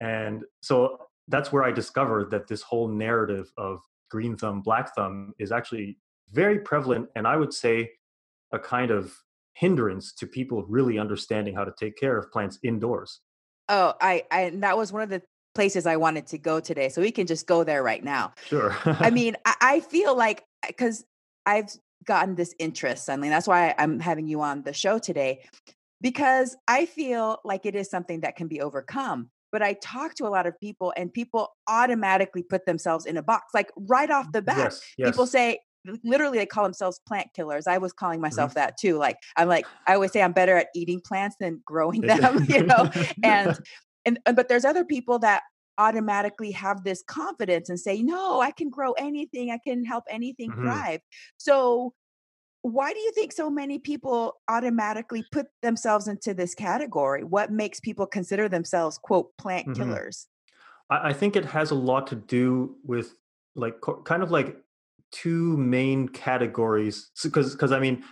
And 0.00 0.44
so 0.60 0.98
that's 1.28 1.52
where 1.52 1.64
I 1.64 1.72
discovered 1.72 2.30
that 2.30 2.48
this 2.48 2.62
whole 2.62 2.88
narrative 2.88 3.50
of 3.56 3.80
green 4.10 4.36
thumb, 4.36 4.60
black 4.60 4.94
thumb 4.94 5.34
is 5.38 5.52
actually 5.52 5.98
very 6.30 6.58
prevalent, 6.58 7.08
and 7.16 7.26
I 7.26 7.36
would 7.36 7.52
say 7.52 7.90
a 8.52 8.58
kind 8.58 8.90
of 8.90 9.14
hindrance 9.54 10.12
to 10.14 10.26
people 10.26 10.64
really 10.64 10.98
understanding 10.98 11.54
how 11.54 11.64
to 11.64 11.72
take 11.78 11.96
care 11.96 12.18
of 12.18 12.30
plants 12.32 12.58
indoors. 12.62 13.20
Oh, 13.68 13.94
I, 14.00 14.24
I 14.30 14.50
that 14.56 14.76
was 14.76 14.92
one 14.92 15.02
of 15.02 15.08
the 15.08 15.22
places 15.54 15.86
I 15.86 15.96
wanted 15.96 16.26
to 16.28 16.38
go 16.38 16.60
today. 16.60 16.88
So 16.88 17.00
we 17.00 17.10
can 17.10 17.26
just 17.26 17.46
go 17.46 17.64
there 17.64 17.82
right 17.82 18.02
now. 18.02 18.32
Sure. 18.46 18.76
I 18.84 19.10
mean, 19.18 19.36
I, 19.44 19.54
I 19.60 19.80
feel 19.80 20.16
like 20.16 20.44
because 20.66 21.04
I've 21.46 21.70
gotten 22.04 22.34
this 22.34 22.54
interest 22.58 23.06
suddenly. 23.06 23.28
That's 23.28 23.46
why 23.48 23.74
I'm 23.78 24.00
having 24.00 24.26
you 24.26 24.42
on 24.42 24.62
the 24.62 24.72
show 24.72 24.98
today 24.98 25.44
because 26.00 26.56
I 26.68 26.86
feel 26.86 27.38
like 27.44 27.64
it 27.66 27.74
is 27.74 27.88
something 27.88 28.20
that 28.20 28.36
can 28.36 28.46
be 28.48 28.60
overcome. 28.60 29.30
But 29.52 29.62
I 29.62 29.74
talk 29.74 30.14
to 30.16 30.26
a 30.26 30.28
lot 30.30 30.46
of 30.46 30.58
people, 30.58 30.92
and 30.96 31.12
people 31.12 31.50
automatically 31.68 32.42
put 32.42 32.66
themselves 32.66 33.06
in 33.06 33.16
a 33.16 33.22
box, 33.22 33.54
like 33.54 33.70
right 33.76 34.10
off 34.10 34.32
the 34.32 34.42
bat. 34.42 34.58
yes, 34.58 34.82
yes. 34.98 35.10
People 35.12 35.26
say, 35.28 35.60
literally, 36.02 36.38
they 36.38 36.46
call 36.46 36.64
themselves 36.64 36.98
plant 37.06 37.28
killers. 37.36 37.68
I 37.68 37.78
was 37.78 37.92
calling 37.92 38.16
Mm-hmm. 38.16 38.22
myself 38.22 38.54
that 38.54 38.76
too. 38.78 38.96
Like, 38.96 39.16
I'm 39.36 39.46
like, 39.46 39.64
I 39.86 39.94
always 39.94 40.10
say 40.10 40.22
I'm 40.22 40.32
better 40.32 40.56
at 40.56 40.66
eating 40.74 41.00
plants 41.00 41.36
than 41.38 41.62
growing 41.64 42.00
them, 42.06 42.44
you 42.48 42.64
know? 42.64 42.90
and 43.22 43.56
and 44.04 44.18
but 44.34 44.48
there's 44.48 44.64
other 44.64 44.84
people 44.84 45.18
that 45.18 45.42
automatically 45.78 46.52
have 46.52 46.84
this 46.84 47.02
confidence 47.06 47.68
and 47.68 47.80
say 47.80 48.00
no 48.02 48.40
i 48.40 48.50
can 48.50 48.70
grow 48.70 48.92
anything 48.92 49.50
i 49.50 49.58
can 49.66 49.84
help 49.84 50.04
anything 50.08 50.50
Mhm. 50.52 50.60
thrive 50.60 51.00
so 51.36 51.92
why 52.62 52.92
do 52.92 52.98
you 52.98 53.12
think 53.12 53.32
so 53.32 53.50
many 53.50 53.78
people 53.78 54.34
automatically 54.48 55.24
put 55.32 55.46
themselves 55.62 56.08
into 56.08 56.32
this 56.32 56.54
category 56.54 57.24
what 57.24 57.50
makes 57.50 57.80
people 57.80 58.06
consider 58.06 58.48
themselves 58.48 58.98
quote 58.98 59.36
plant 59.36 59.66
Mhm. 59.68 59.74
killers 59.74 60.28
I, 60.90 61.08
I 61.08 61.12
think 61.12 61.34
it 61.34 61.44
has 61.46 61.72
a 61.72 61.74
lot 61.74 62.06
to 62.08 62.16
do 62.16 62.76
with 62.84 63.14
like 63.56 63.80
co- 63.80 64.02
kind 64.02 64.22
of 64.22 64.30
like 64.30 64.56
two 65.10 65.56
main 65.56 66.08
categories 66.08 67.10
because 67.22 67.52
because 67.52 67.72
I 67.72 67.80
mean 67.80 68.04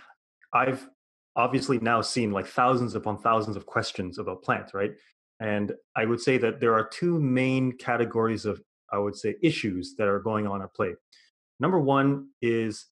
I've 0.53 0.87
obviously 1.35 1.79
now 1.79 2.01
seen 2.01 2.31
like 2.31 2.45
thousands 2.45 2.93
upon 2.95 3.17
thousands 3.17 3.57
of 3.57 3.65
questions 3.65 4.19
about 4.19 4.43
plants, 4.43 4.73
right? 4.73 4.91
And 5.43 5.73
I 5.95 6.05
would 6.05 6.21
say 6.21 6.37
that 6.37 6.61
there 6.61 6.73
are 6.73 6.87
two 6.87 7.19
main 7.19 7.73
categories 7.73 8.45
of 8.45 8.61
I 8.91 8.97
would 8.97 9.15
say 9.15 9.35
issues 9.41 9.95
that 9.97 10.07
are 10.07 10.19
going 10.19 10.47
on 10.47 10.61
at 10.61 10.73
play. 10.73 10.93
Number 11.59 11.79
one 11.79 12.29
is 12.41 12.85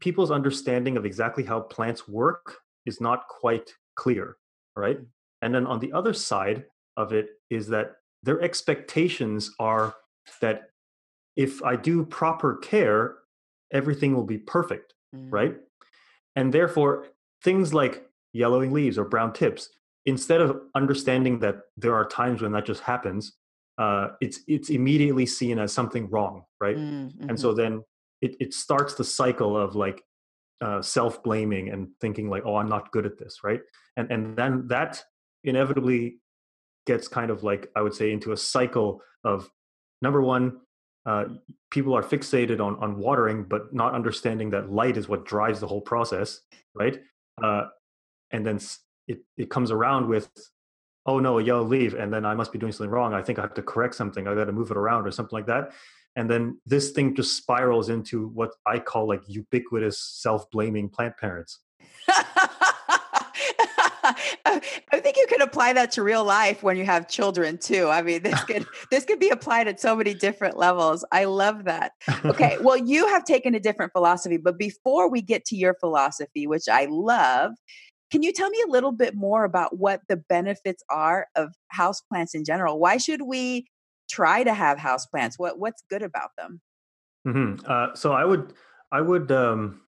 people's 0.00 0.30
understanding 0.30 0.96
of 0.96 1.04
exactly 1.04 1.44
how 1.44 1.60
plants 1.60 2.08
work 2.08 2.56
is 2.86 3.00
not 3.00 3.28
quite 3.28 3.70
clear, 3.94 4.36
right? 4.74 4.98
And 5.42 5.54
then 5.54 5.66
on 5.66 5.78
the 5.78 5.92
other 5.92 6.14
side 6.14 6.64
of 6.96 7.12
it 7.12 7.28
is 7.50 7.68
that 7.68 7.92
their 8.22 8.40
expectations 8.40 9.54
are 9.60 9.94
that 10.40 10.70
if 11.36 11.62
I 11.62 11.76
do 11.76 12.04
proper 12.04 12.56
care, 12.56 13.18
everything 13.72 14.14
will 14.14 14.26
be 14.26 14.38
perfect, 14.38 14.94
Mm. 15.14 15.32
right? 15.32 15.56
And 16.36 16.52
therefore, 16.52 17.08
things 17.42 17.74
like 17.74 18.08
yellowing 18.32 18.72
leaves 18.72 18.96
or 18.98 19.04
brown 19.04 19.32
tips, 19.32 19.68
instead 20.06 20.40
of 20.40 20.60
understanding 20.74 21.38
that 21.40 21.60
there 21.76 21.94
are 21.94 22.06
times 22.06 22.42
when 22.42 22.52
that 22.52 22.66
just 22.66 22.82
happens, 22.82 23.36
uh, 23.78 24.08
it's 24.20 24.40
it's 24.46 24.70
immediately 24.70 25.26
seen 25.26 25.58
as 25.58 25.72
something 25.72 26.08
wrong, 26.10 26.44
right? 26.60 26.76
Mm, 26.76 27.28
and 27.28 27.40
so 27.40 27.54
then 27.54 27.82
it, 28.20 28.36
it 28.40 28.54
starts 28.54 28.94
the 28.94 29.04
cycle 29.04 29.56
of 29.56 29.74
like 29.74 30.02
uh, 30.60 30.82
self-blaming 30.82 31.70
and 31.70 31.88
thinking 32.02 32.28
like 32.28 32.42
oh 32.44 32.56
i'm 32.56 32.68
not 32.68 32.92
good 32.92 33.06
at 33.06 33.18
this 33.18 33.38
right? 33.42 33.60
And 33.96 34.10
and 34.10 34.36
then 34.36 34.66
that 34.68 35.02
inevitably 35.44 36.18
gets 36.86 37.08
kind 37.08 37.30
of 37.30 37.42
like 37.42 37.70
i 37.76 37.80
would 37.80 37.94
say 37.94 38.12
into 38.12 38.32
a 38.32 38.36
cycle 38.36 39.00
of 39.24 39.50
number 40.02 40.20
one 40.20 40.58
uh, 41.06 41.24
people 41.70 41.94
are 41.94 42.02
fixated 42.02 42.60
on 42.60 42.76
on 42.76 42.98
watering 42.98 43.44
but 43.44 43.72
not 43.72 43.94
understanding 43.94 44.50
that 44.50 44.70
light 44.70 44.98
is 44.98 45.08
what 45.08 45.24
drives 45.24 45.60
the 45.60 45.66
whole 45.66 45.80
process 45.80 46.40
right? 46.74 47.00
Uh, 47.42 47.64
and 48.32 48.46
then 48.46 48.58
it, 49.10 49.18
it 49.36 49.50
comes 49.50 49.70
around 49.70 50.08
with 50.08 50.28
oh 51.06 51.18
no 51.18 51.38
a 51.38 51.42
yellow 51.42 51.64
leaf 51.64 51.94
and 51.94 52.12
then 52.12 52.24
i 52.24 52.34
must 52.34 52.52
be 52.52 52.58
doing 52.58 52.72
something 52.72 52.90
wrong 52.90 53.12
i 53.12 53.22
think 53.22 53.38
i 53.38 53.42
have 53.42 53.54
to 53.54 53.62
correct 53.62 53.94
something 53.94 54.26
i 54.26 54.34
got 54.34 54.44
to 54.44 54.52
move 54.52 54.70
it 54.70 54.76
around 54.76 55.06
or 55.06 55.10
something 55.10 55.36
like 55.36 55.46
that 55.46 55.72
and 56.16 56.30
then 56.30 56.58
this 56.66 56.90
thing 56.90 57.14
just 57.14 57.36
spirals 57.36 57.88
into 57.88 58.28
what 58.28 58.50
i 58.66 58.78
call 58.78 59.08
like 59.08 59.22
ubiquitous 59.26 59.98
self-blaming 59.98 60.88
plant 60.88 61.16
parents 61.16 61.60
I 64.92 65.00
think 65.00 65.16
you 65.16 65.26
can 65.28 65.40
apply 65.40 65.72
that 65.74 65.92
to 65.92 66.02
real 66.02 66.24
life 66.24 66.62
when 66.62 66.76
you 66.76 66.84
have 66.84 67.08
children 67.08 67.58
too. 67.58 67.88
I 67.88 68.02
mean, 68.02 68.22
this 68.22 68.42
could 68.44 68.66
this 68.90 69.04
could 69.04 69.18
be 69.18 69.30
applied 69.30 69.68
at 69.68 69.80
so 69.80 69.94
many 69.94 70.14
different 70.14 70.56
levels. 70.56 71.04
I 71.12 71.24
love 71.24 71.64
that. 71.64 71.92
Okay, 72.30 72.58
well, 72.60 72.76
you 72.76 73.08
have 73.08 73.24
taken 73.24 73.54
a 73.54 73.60
different 73.60 73.92
philosophy, 73.92 74.36
but 74.36 74.58
before 74.58 75.10
we 75.10 75.22
get 75.22 75.44
to 75.46 75.56
your 75.56 75.74
philosophy, 75.74 76.46
which 76.46 76.68
I 76.70 76.86
love, 76.90 77.52
can 78.10 78.22
you 78.22 78.32
tell 78.32 78.50
me 78.50 78.62
a 78.66 78.70
little 78.70 78.92
bit 78.92 79.14
more 79.14 79.44
about 79.44 79.78
what 79.78 80.00
the 80.08 80.16
benefits 80.16 80.82
are 80.90 81.28
of 81.36 81.54
houseplants 81.74 82.34
in 82.34 82.44
general? 82.44 82.78
Why 82.78 82.96
should 82.96 83.22
we 83.22 83.66
try 84.10 84.42
to 84.42 84.52
have 84.52 84.78
houseplants? 84.78 85.34
What 85.38 85.58
what's 85.58 85.82
good 85.88 86.02
about 86.02 86.30
them? 86.36 86.60
hmm 87.24 87.54
Uh, 87.66 87.94
so 87.94 88.12
I 88.12 88.24
would, 88.24 88.52
I 88.90 89.00
would, 89.00 89.30
um, 89.30 89.82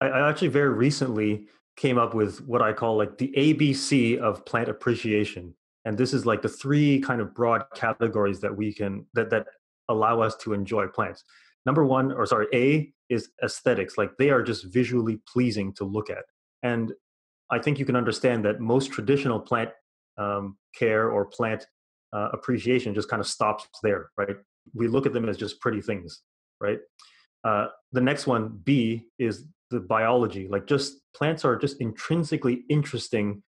I, 0.00 0.08
I 0.08 0.28
actually 0.28 0.48
very 0.48 0.70
recently 0.70 1.46
came 1.76 1.98
up 1.98 2.14
with 2.14 2.40
what 2.46 2.60
I 2.60 2.72
call 2.72 2.96
like 2.96 3.18
the 3.18 3.32
ABC 3.36 4.18
of 4.18 4.44
plant 4.44 4.68
appreciation, 4.68 5.54
and 5.84 5.96
this 5.96 6.12
is 6.12 6.26
like 6.26 6.42
the 6.42 6.48
three 6.48 7.00
kind 7.00 7.20
of 7.20 7.34
broad 7.34 7.64
categories 7.74 8.40
that 8.40 8.56
we 8.56 8.74
can 8.74 9.06
that 9.14 9.30
that 9.30 9.46
allow 9.88 10.20
us 10.20 10.36
to 10.38 10.52
enjoy 10.52 10.86
plants. 10.88 11.24
Number 11.64 11.84
one, 11.84 12.10
or 12.12 12.26
sorry, 12.26 12.46
A 12.52 12.92
is 13.08 13.30
aesthetics, 13.44 13.96
like 13.96 14.10
they 14.18 14.30
are 14.30 14.42
just 14.42 14.64
visually 14.64 15.20
pleasing 15.32 15.72
to 15.74 15.84
look 15.84 16.10
at, 16.10 16.24
and 16.62 16.92
I 17.52 17.58
think 17.58 17.78
you 17.78 17.84
can 17.84 17.96
understand 17.96 18.44
that 18.46 18.60
most 18.60 18.90
traditional 18.90 19.38
plant 19.38 19.70
um, 20.18 20.56
care 20.74 21.10
or 21.10 21.26
plant 21.26 21.66
uh, 22.12 22.30
appreciation 22.32 22.94
just 22.94 23.08
kind 23.08 23.20
of 23.20 23.26
stops 23.26 23.68
there, 23.82 24.10
right? 24.16 24.36
We 24.74 24.88
look 24.88 25.06
at 25.06 25.12
them 25.12 25.28
as 25.28 25.36
just 25.36 25.60
pretty 25.60 25.82
things, 25.82 26.22
right? 26.60 26.78
Uh, 27.44 27.66
the 27.92 28.00
next 28.00 28.26
one, 28.26 28.60
B, 28.64 29.06
is 29.18 29.46
the 29.70 29.80
biology. 29.80 30.48
Like, 30.48 30.66
just 30.66 30.94
plants 31.14 31.44
are 31.44 31.56
just 31.56 31.80
intrinsically 31.80 32.64
interesting 32.70 33.42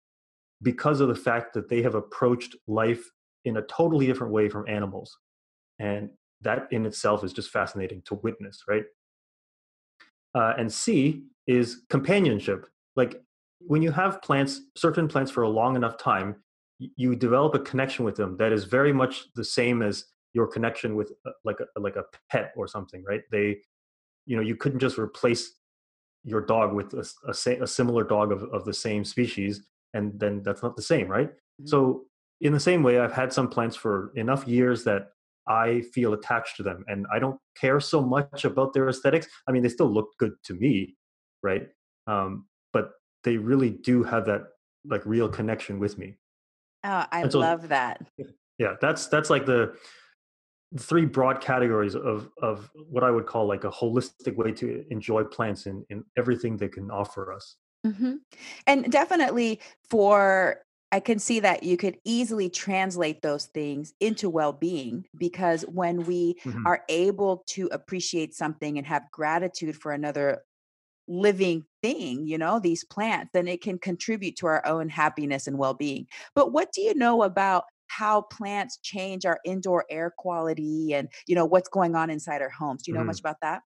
because 0.62 1.00
of 1.00 1.08
the 1.08 1.16
fact 1.16 1.54
that 1.54 1.70
they 1.70 1.82
have 1.82 1.96
approached 1.96 2.56
life 2.68 3.04
in 3.46 3.58
a 3.58 3.62
totally 3.64 4.06
different 4.06 4.34
way 4.34 4.50
from 4.50 4.68
animals. 4.68 5.18
And 5.80 6.10
that 6.42 6.68
in 6.72 6.86
itself 6.86 7.24
is 7.24 7.34
just 7.34 7.52
fascinating 7.52 8.02
to 8.06 8.16
witness, 8.16 8.64
right? 8.68 8.84
Uh, 10.36 10.54
and 10.58 10.72
C 10.72 11.24
is 11.48 11.84
companionship. 11.90 12.66
Like, 12.96 13.22
when 13.68 13.82
you 13.82 13.92
have 13.92 14.22
plants, 14.22 14.62
certain 14.76 15.08
plants 15.08 15.32
for 15.32 15.44
a 15.44 15.50
long 15.50 15.76
enough 15.76 15.98
time, 15.98 16.36
you 16.80 17.16
develop 17.16 17.56
a 17.56 17.60
connection 17.60 18.04
with 18.04 18.16
them 18.16 18.36
that 18.38 18.52
is 18.52 18.66
very 18.66 18.92
much 18.92 19.26
the 19.36 19.44
same 19.44 19.82
as 19.82 20.06
your 20.34 20.48
connection 20.48 20.96
with 20.96 21.12
uh, 21.26 21.32
like 21.46 21.58
a, 21.60 21.80
like 21.80 21.96
a 21.96 22.04
pet 22.30 22.52
or 22.58 22.68
something, 22.68 23.04
right? 23.08 23.22
They, 23.32 23.58
you 24.26 24.36
know, 24.36 24.42
you 24.42 24.56
couldn't 24.56 24.80
just 24.80 24.98
replace 24.98 25.54
your 26.24 26.42
dog 26.42 26.74
with 26.74 26.94
a, 26.94 27.08
a, 27.28 27.64
a 27.64 27.68
similar 27.68 28.04
dog 28.04 28.32
of, 28.32 28.44
of 28.44 28.66
the 28.66 28.74
same 28.74 29.06
species, 29.06 29.66
and 29.94 30.20
then 30.20 30.42
that's 30.44 30.64
not 30.64 30.76
the 30.76 30.82
same, 30.82 31.08
right? 31.08 31.30
Mm-hmm. 31.30 31.68
So 31.68 32.06
in 32.42 32.54
the 32.54 32.60
same 32.60 32.84
way, 32.84 33.00
I've 33.00 33.14
had 33.14 33.32
some 33.32 33.48
plants 33.48 33.76
for 33.76 34.12
enough 34.16 34.48
years 34.48 34.84
that 34.86 35.10
I 35.48 35.82
feel 35.94 36.14
attached 36.14 36.58
to 36.58 36.64
them, 36.64 36.84
and 36.88 37.06
I 37.14 37.20
don't 37.20 37.40
care 37.60 37.80
so 37.80 38.02
much 38.02 38.46
about 38.46 38.74
their 38.74 38.90
aesthetics. 38.90 39.28
I 39.48 39.52
mean, 39.52 39.62
they 39.62 39.70
still 39.70 39.92
look 39.92 40.10
good 40.18 40.34
to 40.46 40.54
me, 40.54 40.96
right? 41.44 41.68
Um, 42.08 42.48
but 42.72 42.92
they 43.24 43.38
really 43.38 43.70
do 43.70 44.04
have 44.04 44.26
that 44.26 44.44
like 44.86 45.06
real 45.06 45.30
connection 45.30 45.80
with 45.80 45.98
me. 45.98 46.18
Oh, 46.84 47.06
I 47.12 47.28
so, 47.30 47.40
love 47.40 47.70
that. 47.70 48.06
Yeah, 48.58 48.76
that's 48.82 49.08
that's 49.08 49.30
like 49.30 49.46
the 49.46 49.76
three 50.78 51.06
broad 51.06 51.40
categories 51.42 51.96
of 51.96 52.30
of 52.42 52.70
what 52.90 53.04
I 53.04 53.12
would 53.12 53.26
call 53.26 53.48
like 53.48 53.64
a 53.64 53.72
holistic 53.72 54.36
way 54.36 54.52
to 54.54 54.86
enjoy 54.90 55.24
plants 55.24 55.66
in 55.66 55.86
in 55.90 56.04
everything 56.18 56.58
they 56.58 56.68
can 56.68 56.92
offer 56.92 57.32
us. 57.32 57.56
Mm-hmm. 57.86 58.16
And 58.68 58.92
definitely 58.92 59.60
for 59.90 60.64
I 60.92 61.00
can 61.00 61.18
see 61.18 61.40
that 61.40 61.64
you 61.64 61.76
could 61.76 61.98
easily 62.06 62.50
translate 62.50 63.24
those 63.24 63.48
things 63.48 63.94
into 64.00 64.30
well 64.30 64.54
being 64.54 65.06
because 65.18 65.64
when 65.64 66.04
we 66.04 66.36
mm-hmm. 66.46 66.68
are 66.68 66.84
able 66.88 67.44
to 67.48 67.68
appreciate 67.72 68.36
something 68.36 68.78
and 68.78 68.86
have 68.86 69.10
gratitude 69.12 69.76
for 69.76 69.92
another 69.92 70.44
living 71.08 71.66
thing, 71.82 72.26
you 72.28 72.38
know, 72.38 72.60
these 72.60 72.84
plants, 72.84 73.32
then 73.34 73.48
it 73.48 73.62
can 73.62 73.78
contribute 73.78 74.36
to 74.38 74.48
our 74.48 74.66
own 74.66 74.90
happiness 74.90 75.48
and 75.48 75.58
well 75.58 75.74
being. 75.74 76.08
But 76.36 76.52
what 76.52 76.72
do 76.72 76.82
you 76.82 76.96
know 76.96 77.24
about 77.24 77.66
how 77.88 78.22
plants 78.22 78.80
change 78.82 79.26
our 79.26 79.40
indoor 79.46 79.86
air 79.90 80.14
quality 80.18 80.94
and, 80.94 81.10
you 81.28 81.36
know, 81.36 81.46
what's 81.46 81.70
going 81.70 81.96
on 81.96 82.10
inside 82.10 82.42
our 82.42 82.50
homes? 82.50 82.84
Do 82.84 82.92
you 82.92 82.96
know 82.96 83.02
mm-hmm. 83.02 83.08
much 83.08 83.20
about 83.20 83.38
that? 83.42 83.62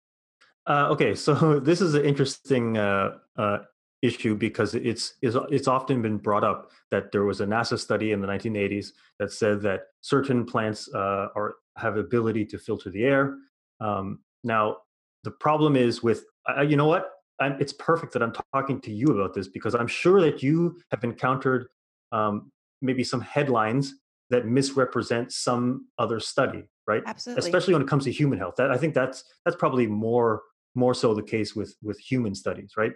Uh, 0.66 0.88
okay, 0.90 1.16
so 1.16 1.60
this 1.64 1.82
is 1.82 1.94
an 1.94 2.06
interesting 2.06 2.78
uh, 2.78 3.18
uh, 3.38 3.60
issue 4.02 4.36
because 4.36 4.76
it's, 4.76 5.16
it's 5.22 5.36
it's 5.50 5.68
often 5.68 6.02
been 6.02 6.18
brought 6.18 6.44
up 6.44 6.70
that 6.92 7.12
there 7.12 7.24
was 7.24 7.42
a 7.42 7.46
NASA 7.46 7.80
study 7.80 8.12
in 8.12 8.22
the 8.22 8.28
1980s 8.28 8.90
that 9.20 9.32
said 9.32 9.62
that 9.62 9.82
certain 10.02 10.46
plants 10.46 10.90
uh, 10.94 11.30
are 11.36 11.56
have 11.78 11.98
ability 11.98 12.46
to 12.46 12.58
filter 12.58 12.90
the 12.90 13.04
air. 13.04 13.38
Um, 13.80 14.20
now 14.44 14.78
the 15.24 15.32
problem 15.32 15.76
is 15.76 16.04
with 16.04 16.26
uh, 16.48 16.62
you 16.62 16.76
know 16.76 16.86
what 16.86 17.12
I'm, 17.40 17.58
it's 17.60 17.74
perfect 17.74 18.14
that 18.14 18.24
I'm 18.24 18.34
talking 18.54 18.82
to 18.82 18.92
you 18.92 19.08
about 19.08 19.34
this 19.34 19.48
because 19.48 19.76
I'm 19.76 19.88
sure 19.88 20.22
that 20.22 20.42
you 20.42 20.78
have 20.92 21.04
encountered 21.04 21.68
um, 22.12 22.52
maybe 22.82 23.04
some 23.04 23.22
headlines 23.22 23.94
that 24.30 24.46
misrepresent 24.46 25.32
some 25.32 25.88
other 25.98 26.20
study, 26.20 26.70
right? 26.88 27.04
Absolutely. 27.06 27.40
Especially 27.40 27.74
when 27.74 27.84
it 27.84 27.88
comes 27.88 28.04
to 28.06 28.12
human 28.12 28.40
health. 28.40 28.56
That, 28.58 28.72
I 28.72 28.78
think 28.78 28.94
that's 28.94 29.24
that's 29.46 29.58
probably 29.58 29.88
more 29.88 30.42
more 30.76 30.94
so 30.94 31.14
the 31.14 31.24
case 31.24 31.56
with 31.56 31.76
with 31.82 32.00
human 32.00 32.36
studies, 32.36 32.74
right? 32.78 32.94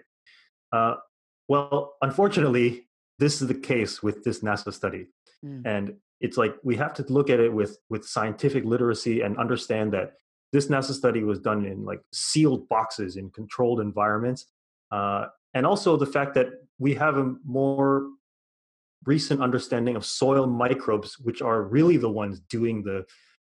Uh, 0.72 0.94
well, 1.48 1.94
unfortunately, 2.02 2.88
this 3.18 3.42
is 3.42 3.48
the 3.48 3.54
case 3.54 4.02
with 4.02 4.24
this 4.24 4.40
NASA 4.40 4.72
study, 4.72 5.08
mm. 5.44 5.62
and 5.64 5.94
it's 6.20 6.36
like 6.36 6.54
we 6.62 6.76
have 6.76 6.94
to 6.94 7.04
look 7.08 7.30
at 7.30 7.40
it 7.40 7.52
with 7.52 7.78
with 7.90 8.06
scientific 8.06 8.64
literacy 8.64 9.22
and 9.22 9.36
understand 9.38 9.92
that 9.92 10.14
this 10.52 10.68
NASA 10.68 10.92
study 10.92 11.24
was 11.24 11.38
done 11.38 11.64
in 11.64 11.84
like 11.84 12.00
sealed 12.12 12.68
boxes 12.68 13.16
in 13.16 13.30
controlled 13.30 13.80
environments, 13.80 14.46
uh, 14.90 15.26
and 15.54 15.66
also 15.66 15.96
the 15.96 16.06
fact 16.06 16.34
that 16.34 16.48
we 16.78 16.94
have 16.94 17.16
a 17.16 17.34
more 17.44 18.08
recent 19.04 19.40
understanding 19.40 19.96
of 19.96 20.04
soil 20.04 20.46
microbes, 20.46 21.18
which 21.18 21.42
are 21.42 21.62
really 21.62 21.96
the 21.96 22.10
ones 22.10 22.40
doing 22.40 22.82
the 22.82 23.04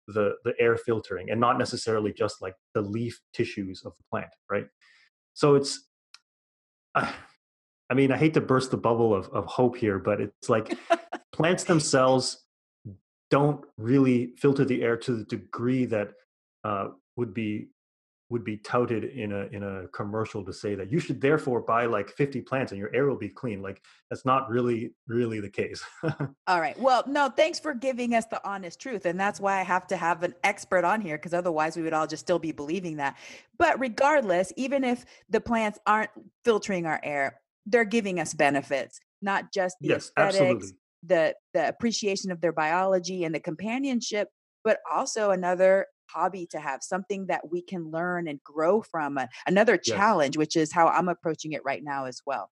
the 0.08 0.36
the 0.44 0.54
air 0.60 0.78
filtering, 0.78 1.30
and 1.30 1.40
not 1.40 1.58
necessarily 1.58 2.14
just 2.14 2.42
like 2.42 2.56
the 2.74 2.82
leaf 2.82 3.20
tissues 3.34 3.84
of 3.86 3.94
the 3.98 4.04
plant, 4.10 4.32
right? 4.50 4.68
So 5.34 5.56
it's 5.56 5.88
I 7.90 7.94
mean, 7.94 8.12
I 8.12 8.18
hate 8.18 8.34
to 8.34 8.42
burst 8.42 8.72
the 8.72 8.78
bubble 8.78 9.14
of, 9.14 9.30
of 9.30 9.46
hope 9.46 9.78
here, 9.78 10.00
but 10.00 10.20
it's 10.20 10.50
like 10.50 10.78
plants 11.32 11.66
themselves 11.66 12.44
don't 13.30 13.64
really 13.78 14.34
filter 14.38 14.66
the 14.66 14.82
air 14.82 14.98
to 14.98 15.16
the 15.16 15.24
degree 15.26 15.86
that 15.86 16.10
uh, 16.66 16.88
would 17.16 17.34
be 17.34 17.70
would 18.32 18.44
be 18.44 18.58
touted 18.58 19.04
in 19.04 19.32
a 19.32 19.46
in 19.56 19.62
a 19.62 19.88
commercial 19.90 20.44
to 20.44 20.52
say 20.52 20.74
that 20.74 20.92
you 20.92 21.00
should 21.00 21.22
therefore 21.22 21.62
buy 21.62 21.86
like 21.86 22.10
50 22.10 22.42
plants 22.42 22.72
and 22.72 22.80
your 22.80 22.94
air 22.94 23.06
will 23.06 23.18
be 23.18 23.30
clean. 23.30 23.62
Like 23.62 23.84
that's 24.10 24.26
not 24.26 24.50
really 24.50 24.94
really 25.08 25.40
the 25.40 25.50
case. 25.50 25.84
All 26.48 26.60
right. 26.60 26.78
Well 26.80 27.04
no 27.08 27.30
thanks 27.30 27.60
for 27.60 27.76
giving 27.76 28.16
us 28.16 28.26
the 28.26 28.42
honest 28.48 28.80
truth 28.80 29.06
and 29.06 29.20
that's 29.20 29.40
why 29.40 29.60
i 29.60 29.64
have 29.64 29.86
to 29.88 29.98
have 29.98 30.24
an 30.24 30.34
expert 30.44 30.84
on 30.84 31.02
here 31.02 31.18
because 31.18 31.36
otherwise 31.36 31.78
we 31.78 31.84
would 31.84 31.94
all 31.94 32.08
just 32.08 32.26
still 32.26 32.40
be 32.40 32.52
believing 32.52 32.98
that. 32.98 33.16
But 33.60 33.80
regardless 33.80 34.52
even 34.58 34.84
if 34.84 35.06
the 35.30 35.40
plants 35.40 35.78
aren't 35.86 36.12
filtering 36.44 36.88
our 36.88 37.00
air 37.04 37.40
they're 37.68 37.86
giving 37.86 38.20
us 38.20 38.34
benefits 38.34 39.00
not 39.22 39.54
just 39.54 39.76
the 39.82 39.90
yes, 39.90 40.12
aesthetics 40.18 40.40
absolutely. 40.40 40.72
the 41.04 41.36
the 41.54 41.68
appreciation 41.68 42.32
of 42.32 42.42
their 42.42 42.54
biology 42.54 43.24
and 43.24 43.36
the 43.36 43.40
companionship 43.40 44.30
but 44.64 44.80
also 44.92 45.30
another 45.30 45.86
hobby 46.08 46.48
to 46.52 46.60
have, 46.60 46.84
something 46.84 47.28
that 47.28 47.52
we 47.52 47.62
can 47.62 47.92
learn 47.92 48.28
and 48.28 48.44
grow 48.44 48.82
from, 48.82 49.18
uh, 49.18 49.28
another 49.48 49.80
yes. 49.84 49.96
challenge, 49.96 50.38
which 50.38 50.56
is 50.56 50.72
how 50.72 50.88
I'm 50.88 51.10
approaching 51.10 51.54
it 51.54 51.62
right 51.66 51.84
now 51.84 52.06
as 52.06 52.22
well. 52.26 52.50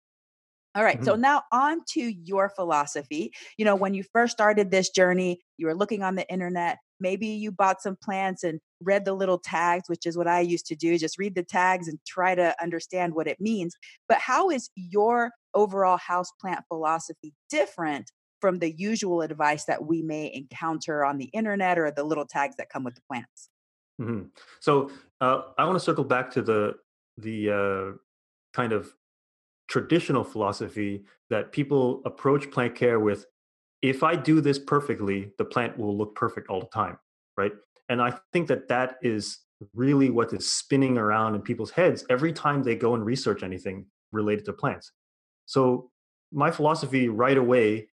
All 0.75 0.83
right, 0.83 0.95
mm-hmm. 0.95 1.05
so 1.05 1.15
now 1.15 1.43
on 1.51 1.81
to 1.89 2.01
your 2.01 2.49
philosophy. 2.49 3.31
You 3.57 3.65
know, 3.65 3.75
when 3.75 3.93
you 3.93 4.03
first 4.11 4.33
started 4.33 4.71
this 4.71 4.89
journey, 4.89 5.39
you 5.57 5.67
were 5.67 5.75
looking 5.75 6.01
on 6.01 6.15
the 6.15 6.27
internet. 6.29 6.79
Maybe 6.99 7.27
you 7.27 7.51
bought 7.51 7.81
some 7.81 7.95
plants 8.01 8.43
and 8.43 8.59
read 8.81 9.05
the 9.05 9.13
little 9.13 9.37
tags, 9.37 9.87
which 9.87 10.07
is 10.07 10.17
what 10.17 10.27
I 10.27 10.39
used 10.39 10.65
to 10.67 10.75
do, 10.75 10.97
just 10.97 11.19
read 11.19 11.35
the 11.35 11.43
tags 11.43 11.87
and 11.87 11.99
try 12.07 12.33
to 12.33 12.55
understand 12.61 13.13
what 13.13 13.27
it 13.27 13.39
means. 13.39 13.75
But 14.07 14.19
how 14.19 14.49
is 14.49 14.69
your 14.75 15.31
overall 15.53 15.97
house 15.97 16.31
plant 16.41 16.61
philosophy 16.67 17.33
different 17.51 18.11
from 18.43 18.59
the 18.59 18.71
usual 18.71 19.21
advice 19.21 19.63
that 19.63 19.85
we 19.85 20.01
may 20.01 20.29
encounter 20.33 21.05
on 21.05 21.17
the 21.17 21.29
internet 21.31 21.79
or 21.79 21.89
the 21.91 22.03
little 22.03 22.25
tags 22.25 22.57
that 22.57 22.67
come 22.69 22.83
with 22.83 22.93
the 22.93 23.01
plants. 23.07 23.47
Mm-hmm. 24.01 24.23
So 24.59 24.91
uh, 25.21 25.43
I 25.57 25.63
want 25.63 25.77
to 25.77 25.79
circle 25.79 26.03
back 26.03 26.29
to 26.31 26.41
the 26.41 26.75
the 27.17 27.37
uh, 27.49 27.97
kind 28.53 28.73
of 28.73 28.93
traditional 29.69 30.25
philosophy 30.25 31.05
that 31.29 31.53
people 31.53 32.01
approach 32.03 32.51
plant 32.51 32.75
care 32.75 32.99
with. 32.99 33.25
If 33.81 34.03
I 34.03 34.17
do 34.17 34.41
this 34.41 34.59
perfectly, 34.59 35.31
the 35.37 35.45
plant 35.45 35.77
will 35.77 35.97
look 35.97 36.13
perfect 36.13 36.49
all 36.49 36.59
the 36.59 36.73
time, 36.81 36.97
right? 37.37 37.53
And 37.87 38.01
I 38.01 38.13
think 38.33 38.49
that 38.49 38.67
that 38.67 38.97
is 39.01 39.39
really 39.73 40.09
what 40.09 40.33
is 40.33 40.51
spinning 40.51 40.97
around 40.97 41.35
in 41.35 41.41
people's 41.41 41.71
heads 41.71 42.03
every 42.09 42.33
time 42.33 42.61
they 42.61 42.75
go 42.75 42.93
and 42.93 43.05
research 43.05 43.41
anything 43.41 43.85
related 44.11 44.43
to 44.45 44.51
plants. 44.51 44.91
So 45.45 45.91
my 46.33 46.51
philosophy 46.51 47.07
right 47.07 47.37
away 47.37 47.87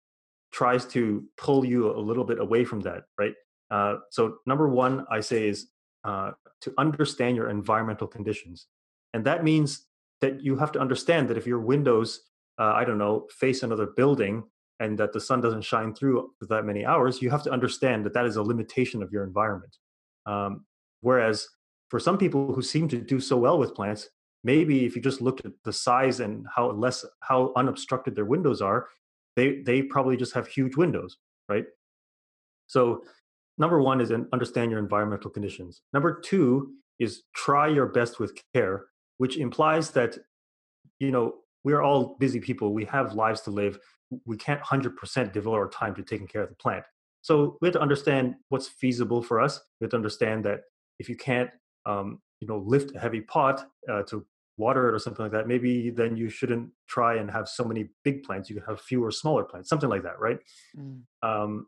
tries 0.51 0.85
to 0.85 1.23
pull 1.37 1.65
you 1.65 1.91
a 1.91 1.99
little 1.99 2.23
bit 2.23 2.39
away 2.39 2.65
from 2.65 2.79
that, 2.81 3.03
right? 3.17 3.33
Uh, 3.71 3.97
so 4.09 4.37
number 4.45 4.67
one, 4.67 5.05
I 5.11 5.19
say 5.19 5.47
is 5.47 5.67
uh, 6.03 6.31
to 6.61 6.73
understand 6.77 7.35
your 7.35 7.49
environmental 7.49 8.07
conditions, 8.07 8.67
and 9.13 9.25
that 9.25 9.43
means 9.43 9.87
that 10.21 10.41
you 10.43 10.57
have 10.57 10.71
to 10.73 10.79
understand 10.79 11.29
that 11.29 11.37
if 11.37 11.47
your 11.47 11.59
windows, 11.59 12.21
uh, 12.59 12.73
I 12.75 12.83
don't 12.83 12.97
know, 12.97 13.27
face 13.31 13.63
another 13.63 13.87
building 13.95 14.43
and 14.79 14.97
that 14.97 15.13
the 15.13 15.19
sun 15.19 15.41
doesn't 15.41 15.61
shine 15.61 15.93
through 15.93 16.31
for 16.39 16.45
that 16.47 16.65
many 16.65 16.85
hours, 16.85 17.21
you 17.21 17.29
have 17.29 17.43
to 17.43 17.51
understand 17.51 18.05
that 18.05 18.13
that 18.13 18.25
is 18.25 18.37
a 18.37 18.43
limitation 18.43 19.03
of 19.03 19.11
your 19.11 19.23
environment. 19.23 19.77
Um, 20.25 20.65
whereas 21.01 21.47
for 21.89 21.99
some 21.99 22.17
people 22.17 22.53
who 22.53 22.61
seem 22.61 22.87
to 22.89 22.97
do 22.97 23.19
so 23.19 23.37
well 23.37 23.57
with 23.57 23.75
plants, 23.75 24.09
maybe 24.43 24.85
if 24.85 24.95
you 24.95 25.01
just 25.01 25.21
looked 25.21 25.45
at 25.45 25.51
the 25.65 25.73
size 25.73 26.19
and 26.19 26.45
how 26.55 26.71
less 26.71 27.05
how 27.21 27.51
unobstructed 27.55 28.15
their 28.15 28.25
windows 28.25 28.61
are 28.61 28.87
they 29.39 29.61
they 29.61 29.81
probably 29.81 30.17
just 30.17 30.33
have 30.33 30.47
huge 30.47 30.75
windows, 30.75 31.17
right? 31.47 31.65
So 32.67 33.03
number 33.57 33.81
one 33.81 34.01
is 34.01 34.11
understand 34.11 34.69
your 34.69 34.79
environmental 34.79 35.31
conditions. 35.31 35.81
Number 35.93 36.19
two 36.19 36.73
is 36.99 37.23
try 37.33 37.67
your 37.67 37.85
best 37.85 38.19
with 38.19 38.33
care, 38.53 38.85
which 39.17 39.37
implies 39.37 39.91
that 39.91 40.17
you 40.99 41.11
know 41.11 41.35
we're 41.63 41.81
all 41.81 42.17
busy 42.19 42.39
people. 42.39 42.73
We 42.73 42.85
have 42.85 43.13
lives 43.13 43.41
to 43.41 43.51
live. 43.51 43.79
We 44.25 44.37
can't 44.37 44.61
hundred 44.61 44.97
percent 44.97 45.33
devote 45.33 45.55
our 45.55 45.69
time 45.69 45.95
to 45.95 46.03
taking 46.03 46.27
care 46.27 46.43
of 46.43 46.49
the 46.49 46.55
plant. 46.55 46.83
So 47.21 47.57
we 47.61 47.67
have 47.67 47.75
to 47.75 47.81
understand 47.81 48.35
what's 48.49 48.67
feasible 48.67 49.21
for 49.21 49.39
us. 49.39 49.59
We 49.79 49.85
have 49.85 49.91
to 49.91 49.97
understand 49.97 50.45
that 50.45 50.61
if 50.99 51.09
you 51.09 51.15
can't, 51.15 51.49
um, 51.85 52.21
you 52.39 52.47
know, 52.47 52.57
lift 52.57 52.95
a 52.95 52.99
heavy 52.99 53.21
pot 53.21 53.65
uh, 53.89 54.03
to 54.03 54.25
water 54.59 54.89
it 54.89 54.93
or 54.93 54.99
something 54.99 55.23
like 55.23 55.31
that, 55.31 55.47
maybe 55.47 55.89
then 55.89 56.15
you 56.15 56.29
shouldn't 56.29 56.69
try 56.87 57.15
and 57.15 57.31
have 57.31 57.47
so 57.47 57.63
many 57.63 57.89
big 58.03 58.23
plants. 58.23 58.49
You 58.49 58.57
can 58.57 58.65
have 58.65 58.81
fewer 58.81 59.09
smaller 59.09 59.43
plants, 59.43 59.69
something 59.69 59.89
like 59.89 60.03
that, 60.03 60.19
right? 60.19 60.37
Mm. 60.77 61.01
Um, 61.23 61.67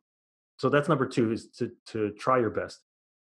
so 0.59 0.69
that's 0.69 0.89
number 0.89 1.07
two 1.07 1.31
is 1.31 1.49
to 1.57 1.71
to 1.87 2.11
try 2.19 2.39
your 2.39 2.51
best. 2.51 2.81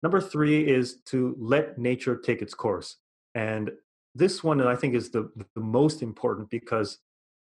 Number 0.02 0.20
three 0.20 0.66
is 0.66 1.02
to 1.06 1.36
let 1.38 1.78
nature 1.78 2.16
take 2.16 2.42
its 2.42 2.54
course, 2.54 2.96
and 3.36 3.70
this 4.14 4.42
one 4.42 4.60
I 4.60 4.74
think 4.74 4.94
is 4.94 5.10
the 5.10 5.30
the 5.54 5.60
most 5.60 6.02
important 6.02 6.50
because 6.50 6.98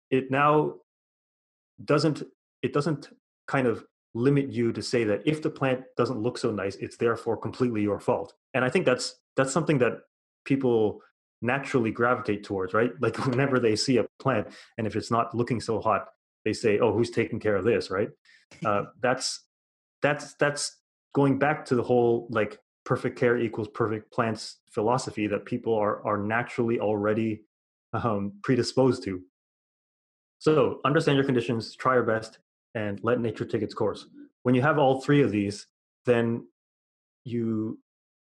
it 0.09 0.31
now 0.31 0.75
doesn't 1.83 2.23
it 2.63 2.73
doesn't 2.73 3.09
kind 3.47 3.67
of 3.67 3.85
limit 4.13 4.49
you 4.49 4.73
to 4.73 4.81
say 4.81 5.03
that 5.03 5.21
if 5.25 5.41
the 5.41 5.49
plant 5.49 5.83
doesn't 5.95 6.19
look 6.19 6.37
so 6.37 6.51
nice, 6.51 6.75
it's 6.77 6.97
therefore 6.97 7.37
completely 7.37 7.81
your 7.81 7.99
fault. 7.99 8.33
And 8.53 8.65
I 8.65 8.69
think 8.69 8.85
that's 8.85 9.15
that's 9.35 9.53
something 9.53 9.77
that 9.79 9.93
people 10.45 11.01
naturally 11.41 11.91
gravitate 11.91 12.43
towards, 12.43 12.73
right? 12.73 12.91
Like 12.99 13.17
whenever 13.25 13.59
they 13.59 13.75
see 13.75 13.97
a 13.97 14.05
plant 14.19 14.47
and 14.77 14.87
if 14.87 14.95
it's 14.95 15.11
not 15.11 15.35
looking 15.35 15.61
so 15.61 15.79
hot, 15.79 16.07
they 16.45 16.53
say, 16.53 16.79
"Oh, 16.79 16.93
who's 16.93 17.11
taking 17.11 17.39
care 17.39 17.55
of 17.55 17.65
this?" 17.65 17.89
Right? 17.89 18.09
Uh, 18.65 18.83
that's 19.01 19.45
that's 20.01 20.33
that's 20.35 20.77
going 21.13 21.39
back 21.39 21.65
to 21.65 21.75
the 21.75 21.83
whole 21.83 22.27
like 22.31 22.59
perfect 22.85 23.19
care 23.19 23.37
equals 23.37 23.67
perfect 23.67 24.11
plants 24.11 24.59
philosophy 24.71 25.27
that 25.27 25.45
people 25.45 25.75
are 25.75 26.05
are 26.05 26.17
naturally 26.17 26.79
already 26.79 27.41
um, 27.93 28.33
predisposed 28.43 29.03
to. 29.03 29.21
So 30.39 30.79
understand 30.85 31.15
your 31.17 31.25
conditions, 31.25 31.75
try 31.75 31.95
your 31.95 32.03
best, 32.03 32.39
and 32.75 32.99
let 33.03 33.19
nature 33.19 33.45
take 33.45 33.63
its 33.63 33.73
course. 33.73 34.05
When 34.43 34.55
you 34.55 34.61
have 34.61 34.77
all 34.77 35.01
three 35.01 35.21
of 35.21 35.31
these, 35.31 35.67
then 36.05 36.47
you 37.25 37.79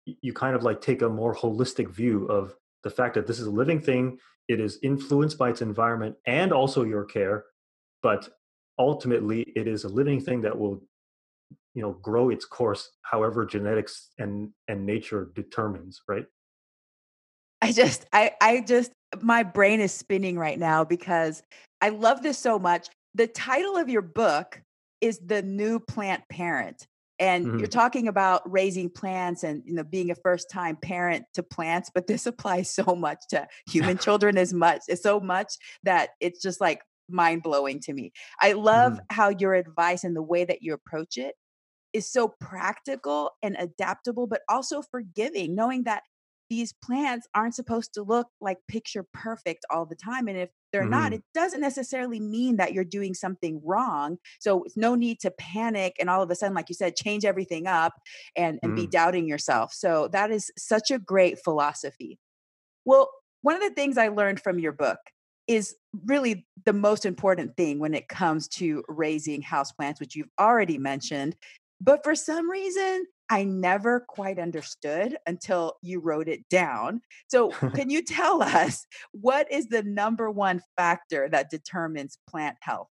you 0.06 0.34
kind 0.34 0.56
of 0.56 0.64
like 0.64 0.82
take 0.82 1.02
a 1.02 1.10
more 1.10 1.34
holistic 1.34 1.90
view 1.90 2.26
of 2.26 2.56
the 2.84 2.90
fact 2.90 3.16
that 3.16 3.28
this 3.28 3.40
is 3.40 3.48
a 3.48 3.52
living 3.52 3.82
thing 3.82 4.18
it 4.48 4.60
is 4.60 4.80
influenced 4.84 5.38
by 5.38 5.50
its 5.50 5.62
environment 5.62 6.16
and 6.26 6.52
also 6.52 6.84
your 6.84 7.06
care 7.06 7.46
but 8.02 8.30
ultimately 8.78 9.42
it 9.56 9.68
is 9.68 9.84
a 9.84 9.90
living 9.90 10.20
thing 10.20 10.42
that 10.42 10.58
will 10.58 10.82
you 11.74 11.82
know 11.82 11.94
grow 11.94 12.30
its 12.30 12.46
course 12.46 12.92
however 13.02 13.46
genetics 13.46 14.12
and 14.20 14.50
and 14.68 14.86
nature 14.86 15.32
determines 15.36 16.02
right? 16.08 16.26
I 17.62 17.72
just 17.72 18.06
i 18.14 18.32
i 18.42 18.62
just 18.62 18.92
my 19.22 19.44
brain 19.44 19.80
is 19.80 19.92
spinning 19.92 20.38
right 20.38 20.60
now 20.60 20.84
because 20.84 21.44
i 21.82 21.90
love 21.90 22.22
this 22.22 22.38
so 22.38 22.60
much. 22.60 22.90
The 23.16 23.28
title 23.28 23.78
of 23.78 23.90
your 23.90 24.02
book 24.02 24.62
is 25.02 25.20
the 25.20 25.42
new 25.42 25.80
plant 25.80 26.24
parent 26.30 26.88
and 27.24 27.46
mm-hmm. 27.46 27.60
you're 27.60 27.68
talking 27.68 28.10
about 28.10 28.42
raising 28.52 28.90
plants 28.90 29.44
and 29.44 29.64
you 29.66 29.74
know 29.74 29.84
being 29.84 30.12
a 30.12 30.16
first 30.16 30.50
time 30.50 30.76
parent 30.76 31.26
to 31.34 31.42
plants 31.42 31.90
but 31.94 32.06
this 32.08 32.26
applies 32.34 32.70
so 32.70 32.96
much 32.96 33.20
to 33.30 33.48
human 33.68 33.98
children 34.06 34.38
as 34.38 34.54
much 34.54 34.82
it's 34.88 35.02
so 35.02 35.20
much 35.20 35.54
that 35.84 36.10
it's 36.20 36.42
just 36.42 36.60
like 36.60 36.82
mind 37.10 37.42
blowing 37.44 37.80
to 37.80 37.94
me 37.94 38.12
i 38.42 38.54
love 38.54 38.94
mm-hmm. 38.94 39.06
how 39.10 39.30
your 39.30 39.54
advice 39.54 40.04
and 40.04 40.16
the 40.16 40.22
way 40.22 40.44
that 40.46 40.62
you 40.62 40.74
approach 40.74 41.18
it 41.18 41.36
is 41.94 42.10
so 42.10 42.28
practical 42.28 43.32
and 43.42 43.56
adaptable 43.60 44.28
but 44.28 44.42
also 44.50 44.82
forgiving 44.82 45.56
knowing 45.56 45.84
that 45.84 46.04
these 46.54 46.72
plants 46.72 47.28
aren't 47.34 47.56
supposed 47.56 47.96
to 47.96 48.04
look 48.04 48.28
like 48.40 48.60
picture 48.68 49.04
perfect 49.12 49.66
all 49.72 49.88
the 49.88 49.96
time. 49.96 50.28
And 50.28 50.38
if 50.38 50.50
they're 50.72 50.82
mm-hmm. 50.82 50.92
not, 50.92 51.14
it 51.14 51.24
doesn't 51.34 51.62
necessarily 51.62 52.20
mean 52.20 52.58
that 52.58 52.74
you're 52.74 52.84
doing 52.84 53.16
something 53.16 53.60
wrong. 53.66 54.18
So 54.40 54.64
it's 54.64 54.78
no 54.78 54.94
need 54.94 55.20
to 55.22 55.32
panic 55.32 55.96
and 56.00 56.12
all 56.12 56.22
of 56.22 56.30
a 56.30 56.36
sudden, 56.36 56.54
like 56.54 56.70
you 56.70 56.76
said, 56.76 56.96
change 56.96 57.26
everything 57.26 57.66
up 57.66 57.94
and, 58.36 58.60
and 58.62 58.74
mm-hmm. 58.74 58.82
be 58.84 58.88
doubting 58.88 59.28
yourself. 59.28 59.74
So 59.74 60.10
that 60.10 60.30
is 60.30 60.52
such 60.56 60.92
a 60.92 61.00
great 61.00 61.40
philosophy. 61.44 62.20
Well, 62.86 63.10
one 63.42 63.56
of 63.56 63.64
the 63.64 63.74
things 63.74 63.98
I 63.98 64.10
learned 64.10 64.40
from 64.40 64.60
your 64.60 64.74
book 64.74 65.00
is 65.48 65.76
really 66.06 66.46
the 66.66 66.74
most 66.74 67.04
important 67.04 67.58
thing 67.58 67.80
when 67.80 67.96
it 67.96 68.10
comes 68.10 68.48
to 68.48 68.84
raising 68.88 69.42
houseplants, 69.42 70.00
which 70.00 70.16
you've 70.16 70.30
already 70.40 70.78
mentioned. 70.78 71.36
But 71.82 72.04
for 72.04 72.14
some 72.14 72.48
reason, 72.50 73.06
I 73.30 73.44
never 73.44 74.02
quite 74.02 74.40
understood 74.40 75.18
until 75.26 75.74
you 75.82 76.00
wrote 76.00 76.28
it 76.28 76.48
down. 76.50 77.02
So, 77.28 77.50
can 77.76 77.90
you 77.90 78.04
tell 78.04 78.42
us 78.42 78.86
what 79.12 79.52
is 79.52 79.68
the 79.68 79.84
number 79.84 80.30
one 80.30 80.62
factor 80.78 81.30
that 81.30 81.50
determines 81.50 82.18
plant 82.30 82.58
health? 82.62 82.90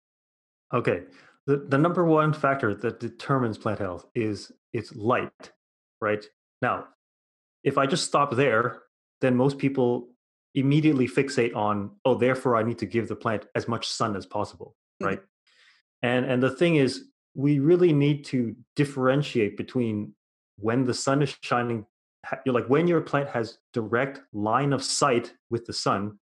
Okay. 0.74 1.04
The, 1.48 1.58
the 1.58 1.78
number 1.78 2.06
one 2.06 2.32
factor 2.32 2.76
that 2.76 3.00
determines 3.00 3.58
plant 3.58 3.80
health 3.80 4.06
is 4.14 4.52
its 4.72 4.96
light, 4.96 5.52
right? 6.00 6.24
Now, 6.62 6.86
if 7.64 7.78
I 7.78 7.88
just 7.88 8.06
stop 8.06 8.36
there, 8.36 8.84
then 9.22 9.36
most 9.36 9.58
people 9.58 10.10
immediately 10.54 11.08
fixate 11.08 11.56
on, 11.56 11.92
oh, 12.06 12.16
therefore 12.16 12.56
I 12.56 12.64
need 12.64 12.78
to 12.80 12.86
give 12.86 13.08
the 13.08 13.16
plant 13.16 13.48
as 13.56 13.68
much 13.68 13.88
sun 13.88 14.16
as 14.16 14.26
possible, 14.26 14.76
mm-hmm. 15.02 15.08
right? 15.08 15.22
and 16.02 16.26
and 16.26 16.42
the 16.42 16.50
thing 16.50 16.76
is, 16.76 17.06
we 17.36 17.60
really 17.60 17.94
need 17.94 18.26
to 18.26 18.56
differentiate 18.76 19.58
between 19.58 20.14
when 20.62 20.86
the 20.86 20.94
sun 20.94 21.22
is 21.22 21.36
shining 21.42 21.86
you're 22.46 22.54
like 22.54 22.70
when 22.70 22.88
your 22.88 23.02
plant 23.02 23.30
has 23.30 23.60
direct 23.74 24.22
line 24.34 24.74
of 24.74 24.84
sight 24.84 25.34
with 25.50 25.66
the 25.66 25.74
sun 25.74 26.20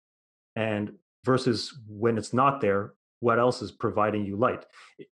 and 0.56 0.92
versus 1.26 1.80
when 1.88 2.18
it's 2.18 2.34
not 2.34 2.62
there 2.62 2.94
what 3.20 3.40
else 3.40 3.62
is 3.62 3.72
providing 3.72 4.26
you 4.26 4.36
light? 4.36 4.66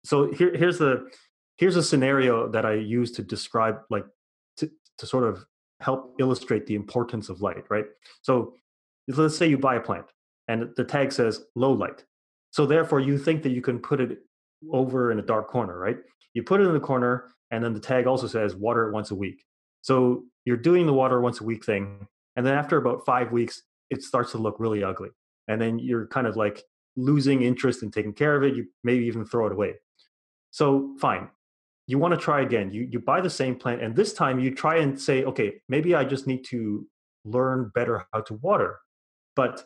So 0.03 0.31
here, 0.31 0.55
here's 0.55 0.77
the 0.77 1.09
here's 1.57 1.77
a 1.77 1.83
scenario 1.83 2.49
that 2.49 2.65
i 2.65 2.73
use 2.73 3.11
to 3.13 3.23
describe 3.23 3.79
like 3.89 4.05
to, 4.57 4.69
to 4.97 5.05
sort 5.07 5.23
of 5.23 5.45
help 5.79 6.15
illustrate 6.19 6.65
the 6.67 6.75
importance 6.75 7.29
of 7.29 7.41
light 7.41 7.63
right? 7.69 7.85
So 8.21 8.53
let's 9.07 9.37
say 9.37 9.47
you 9.47 9.57
buy 9.57 9.75
a 9.75 9.81
plant 9.81 10.05
and 10.47 10.69
the 10.75 10.83
tag 10.83 11.11
says 11.11 11.45
low 11.55 11.71
light. 11.71 12.03
So 12.51 12.65
therefore 12.65 12.99
you 12.99 13.17
think 13.17 13.43
that 13.43 13.51
you 13.51 13.61
can 13.61 13.79
put 13.79 13.99
it 13.99 14.19
over 14.71 15.11
in 15.11 15.19
a 15.19 15.21
dark 15.21 15.47
corner 15.47 15.77
right 15.77 15.97
you 16.33 16.43
put 16.43 16.61
it 16.61 16.65
in 16.65 16.73
the 16.73 16.79
corner 16.79 17.25
and 17.51 17.63
then 17.63 17.73
the 17.73 17.79
tag 17.79 18.05
also 18.05 18.27
says 18.27 18.55
water 18.55 18.89
it 18.89 18.93
once 18.93 19.11
a 19.11 19.15
week. 19.15 19.43
So 19.81 20.23
you're 20.45 20.57
doing 20.57 20.85
the 20.85 20.93
water 20.93 21.21
once 21.21 21.41
a 21.41 21.43
week 21.43 21.65
thing. 21.65 22.07
And 22.35 22.45
then 22.45 22.55
after 22.55 22.77
about 22.77 23.05
five 23.05 23.31
weeks, 23.31 23.63
it 23.89 24.03
starts 24.03 24.31
to 24.31 24.37
look 24.37 24.59
really 24.59 24.83
ugly. 24.83 25.09
And 25.47 25.61
then 25.61 25.79
you're 25.79 26.07
kind 26.07 26.27
of 26.27 26.35
like 26.35 26.63
losing 26.97 27.43
interest 27.43 27.83
in 27.83 27.91
taking 27.91 28.13
care 28.13 28.35
of 28.35 28.43
it. 28.43 28.55
You 28.55 28.65
maybe 28.83 29.05
even 29.05 29.25
throw 29.25 29.45
it 29.47 29.53
away. 29.53 29.75
So 30.51 30.95
fine. 30.99 31.29
You 31.87 31.99
want 31.99 32.13
to 32.13 32.19
try 32.19 32.41
again. 32.41 32.73
You 32.73 32.87
you 32.89 32.99
buy 32.99 33.21
the 33.21 33.29
same 33.29 33.55
plant, 33.55 33.83
and 33.83 33.95
this 33.95 34.11
time 34.11 34.39
you 34.39 34.55
try 34.55 34.77
and 34.77 34.99
say, 34.99 35.23
okay, 35.23 35.61
maybe 35.69 35.93
I 35.93 36.03
just 36.03 36.25
need 36.25 36.43
to 36.45 36.87
learn 37.25 37.71
better 37.75 38.07
how 38.11 38.21
to 38.21 38.33
water. 38.35 38.79
But 39.35 39.63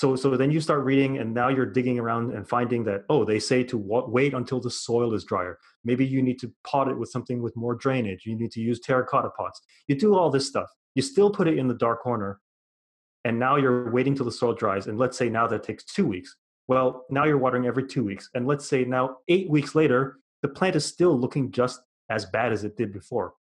so 0.00 0.16
so 0.16 0.34
then 0.34 0.50
you 0.50 0.62
start 0.62 0.82
reading 0.82 1.18
and 1.18 1.34
now 1.34 1.48
you're 1.48 1.66
digging 1.66 1.98
around 1.98 2.32
and 2.32 2.48
finding 2.48 2.82
that 2.84 3.04
oh 3.10 3.22
they 3.22 3.38
say 3.38 3.62
to 3.62 3.76
wait 3.76 4.32
until 4.32 4.58
the 4.58 4.70
soil 4.70 5.12
is 5.12 5.24
drier. 5.24 5.58
Maybe 5.84 6.06
you 6.06 6.22
need 6.22 6.38
to 6.40 6.50
pot 6.66 6.88
it 6.88 6.96
with 6.96 7.10
something 7.10 7.42
with 7.42 7.54
more 7.54 7.74
drainage. 7.74 8.24
You 8.24 8.34
need 8.34 8.50
to 8.52 8.60
use 8.60 8.80
terracotta 8.80 9.28
pots. 9.36 9.60
You 9.88 9.96
do 9.96 10.14
all 10.14 10.30
this 10.30 10.46
stuff. 10.46 10.70
You 10.94 11.02
still 11.02 11.30
put 11.30 11.48
it 11.48 11.58
in 11.58 11.68
the 11.68 11.74
dark 11.74 12.02
corner 12.02 12.40
and 13.26 13.38
now 13.38 13.56
you're 13.56 13.90
waiting 13.92 14.14
till 14.14 14.24
the 14.24 14.32
soil 14.32 14.54
dries. 14.54 14.86
And 14.86 14.98
let's 14.98 15.18
say 15.18 15.28
now 15.28 15.46
that 15.48 15.64
takes 15.64 15.84
two 15.84 16.06
weeks. 16.06 16.34
Well 16.66 17.04
now 17.10 17.26
you're 17.26 17.36
watering 17.36 17.66
every 17.66 17.86
two 17.86 18.02
weeks. 18.02 18.30
And 18.32 18.46
let's 18.46 18.66
say 18.66 18.86
now 18.86 19.18
eight 19.28 19.50
weeks 19.50 19.74
later 19.74 20.16
the 20.40 20.48
plant 20.48 20.76
is 20.76 20.86
still 20.86 21.14
looking 21.14 21.50
just 21.50 21.78
as 22.08 22.24
bad 22.24 22.52
as 22.52 22.64
it 22.64 22.78
did 22.78 22.90
before. 22.90 23.34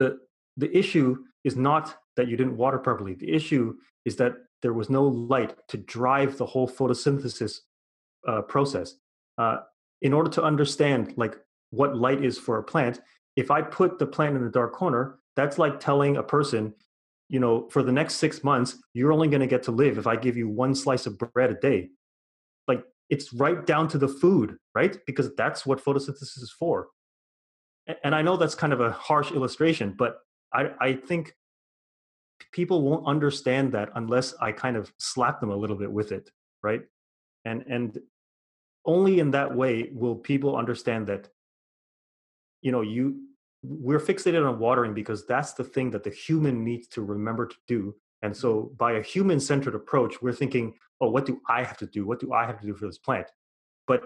The 0.00 0.18
the 0.58 0.70
issue 0.76 1.16
is 1.44 1.56
not 1.56 1.96
that 2.16 2.28
you 2.28 2.36
didn't 2.36 2.58
water 2.58 2.78
properly. 2.78 3.14
The 3.14 3.32
issue 3.32 3.76
is 4.04 4.16
that 4.16 4.34
there 4.62 4.72
was 4.72 4.90
no 4.90 5.04
light 5.04 5.54
to 5.68 5.76
drive 5.76 6.36
the 6.36 6.46
whole 6.46 6.68
photosynthesis 6.68 7.60
uh, 8.28 8.42
process. 8.42 8.94
Uh, 9.38 9.58
in 10.02 10.12
order 10.12 10.30
to 10.30 10.42
understand 10.42 11.14
like 11.16 11.36
what 11.70 11.96
light 11.96 12.24
is 12.24 12.38
for 12.38 12.58
a 12.58 12.62
plant, 12.62 13.00
if 13.36 13.50
I 13.50 13.62
put 13.62 13.98
the 13.98 14.06
plant 14.06 14.36
in 14.36 14.44
a 14.44 14.50
dark 14.50 14.72
corner, 14.72 15.18
that's 15.36 15.58
like 15.58 15.80
telling 15.80 16.16
a 16.16 16.22
person, 16.22 16.74
you 17.28 17.40
know, 17.40 17.68
for 17.70 17.82
the 17.82 17.92
next 17.92 18.16
six 18.16 18.42
months, 18.42 18.76
you're 18.92 19.12
only 19.12 19.28
going 19.28 19.40
to 19.40 19.46
get 19.46 19.62
to 19.64 19.70
live 19.70 19.98
if 19.98 20.06
I 20.06 20.16
give 20.16 20.36
you 20.36 20.48
one 20.48 20.74
slice 20.74 21.06
of 21.06 21.18
bread 21.18 21.50
a 21.50 21.54
day. 21.54 21.90
Like 22.66 22.84
it's 23.08 23.32
right 23.32 23.64
down 23.64 23.88
to 23.88 23.98
the 23.98 24.08
food, 24.08 24.56
right? 24.74 24.98
Because 25.06 25.34
that's 25.36 25.64
what 25.64 25.82
photosynthesis 25.82 26.42
is 26.42 26.54
for. 26.58 26.88
And 28.04 28.14
I 28.14 28.22
know 28.22 28.36
that's 28.36 28.54
kind 28.54 28.72
of 28.72 28.80
a 28.80 28.90
harsh 28.92 29.32
illustration, 29.32 29.94
but 29.96 30.18
I, 30.52 30.70
I 30.80 30.92
think 30.94 31.34
people 32.52 32.82
won't 32.82 33.06
understand 33.06 33.72
that 33.72 33.90
unless 33.94 34.34
I 34.40 34.52
kind 34.52 34.76
of 34.76 34.92
slap 34.98 35.40
them 35.40 35.50
a 35.50 35.56
little 35.56 35.76
bit 35.76 35.90
with 35.90 36.12
it, 36.12 36.30
right? 36.62 36.82
And 37.44 37.64
and 37.68 37.98
only 38.84 39.20
in 39.20 39.30
that 39.32 39.54
way 39.54 39.90
will 39.92 40.16
people 40.16 40.56
understand 40.56 41.06
that 41.06 41.28
you 42.62 42.72
know 42.72 42.80
you 42.80 43.20
we're 43.62 44.00
fixated 44.00 44.46
on 44.46 44.58
watering 44.58 44.94
because 44.94 45.26
that's 45.26 45.52
the 45.52 45.64
thing 45.64 45.90
that 45.90 46.02
the 46.02 46.10
human 46.10 46.64
needs 46.64 46.88
to 46.88 47.02
remember 47.02 47.46
to 47.46 47.56
do 47.66 47.94
and 48.22 48.36
so 48.36 48.54
mm-hmm. 48.54 48.74
by 48.74 48.92
a 48.92 49.02
human 49.02 49.38
centered 49.38 49.74
approach 49.74 50.22
we're 50.22 50.32
thinking 50.32 50.74
oh 51.00 51.10
what 51.10 51.26
do 51.26 51.40
i 51.48 51.62
have 51.62 51.76
to 51.76 51.86
do 51.86 52.06
what 52.06 52.20
do 52.20 52.32
i 52.32 52.46
have 52.46 52.60
to 52.60 52.66
do 52.66 52.74
for 52.74 52.86
this 52.86 52.98
plant 52.98 53.26
but 53.86 54.02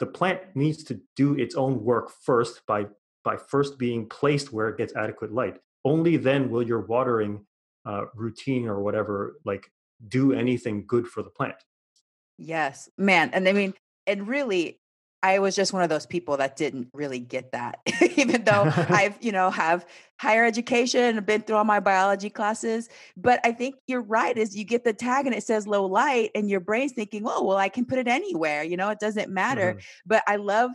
the 0.00 0.06
plant 0.06 0.40
needs 0.54 0.84
to 0.84 1.00
do 1.16 1.34
its 1.34 1.54
own 1.54 1.82
work 1.82 2.10
first 2.10 2.62
by 2.66 2.86
by 3.24 3.36
first 3.36 3.78
being 3.78 4.08
placed 4.08 4.52
where 4.52 4.68
it 4.68 4.78
gets 4.78 4.94
adequate 4.96 5.32
light 5.32 5.58
only 5.84 6.16
then 6.16 6.50
will 6.50 6.62
your 6.62 6.80
watering 6.80 7.44
uh, 7.88 8.04
routine 8.14 8.68
or 8.68 8.80
whatever 8.80 9.38
like 9.44 9.70
do 10.06 10.32
anything 10.32 10.84
good 10.86 11.08
for 11.08 11.22
the 11.22 11.30
plant 11.30 11.56
yes 12.36 12.88
man 12.98 13.30
and 13.32 13.48
i 13.48 13.52
mean 13.52 13.72
and 14.06 14.28
really 14.28 14.78
i 15.22 15.38
was 15.38 15.56
just 15.56 15.72
one 15.72 15.82
of 15.82 15.88
those 15.88 16.04
people 16.04 16.36
that 16.36 16.54
didn't 16.54 16.88
really 16.92 17.18
get 17.18 17.50
that 17.52 17.80
even 18.16 18.44
though 18.44 18.70
i've 18.90 19.16
you 19.22 19.32
know 19.32 19.50
have 19.50 19.86
higher 20.20 20.44
education 20.44 21.16
and 21.16 21.26
been 21.26 21.40
through 21.40 21.56
all 21.56 21.64
my 21.64 21.80
biology 21.80 22.28
classes 22.28 22.90
but 23.16 23.40
i 23.42 23.50
think 23.50 23.74
you're 23.86 24.02
right 24.02 24.36
is 24.36 24.54
you 24.54 24.64
get 24.64 24.84
the 24.84 24.92
tag 24.92 25.26
and 25.26 25.34
it 25.34 25.42
says 25.42 25.66
low 25.66 25.86
light 25.86 26.30
and 26.34 26.50
your 26.50 26.60
brain's 26.60 26.92
thinking 26.92 27.22
oh 27.26 27.42
well 27.42 27.56
i 27.56 27.70
can 27.70 27.86
put 27.86 27.98
it 27.98 28.06
anywhere 28.06 28.62
you 28.62 28.76
know 28.76 28.90
it 28.90 29.00
doesn't 29.00 29.32
matter 29.32 29.72
mm-hmm. 29.72 29.80
but 30.06 30.22
i 30.28 30.36
love 30.36 30.70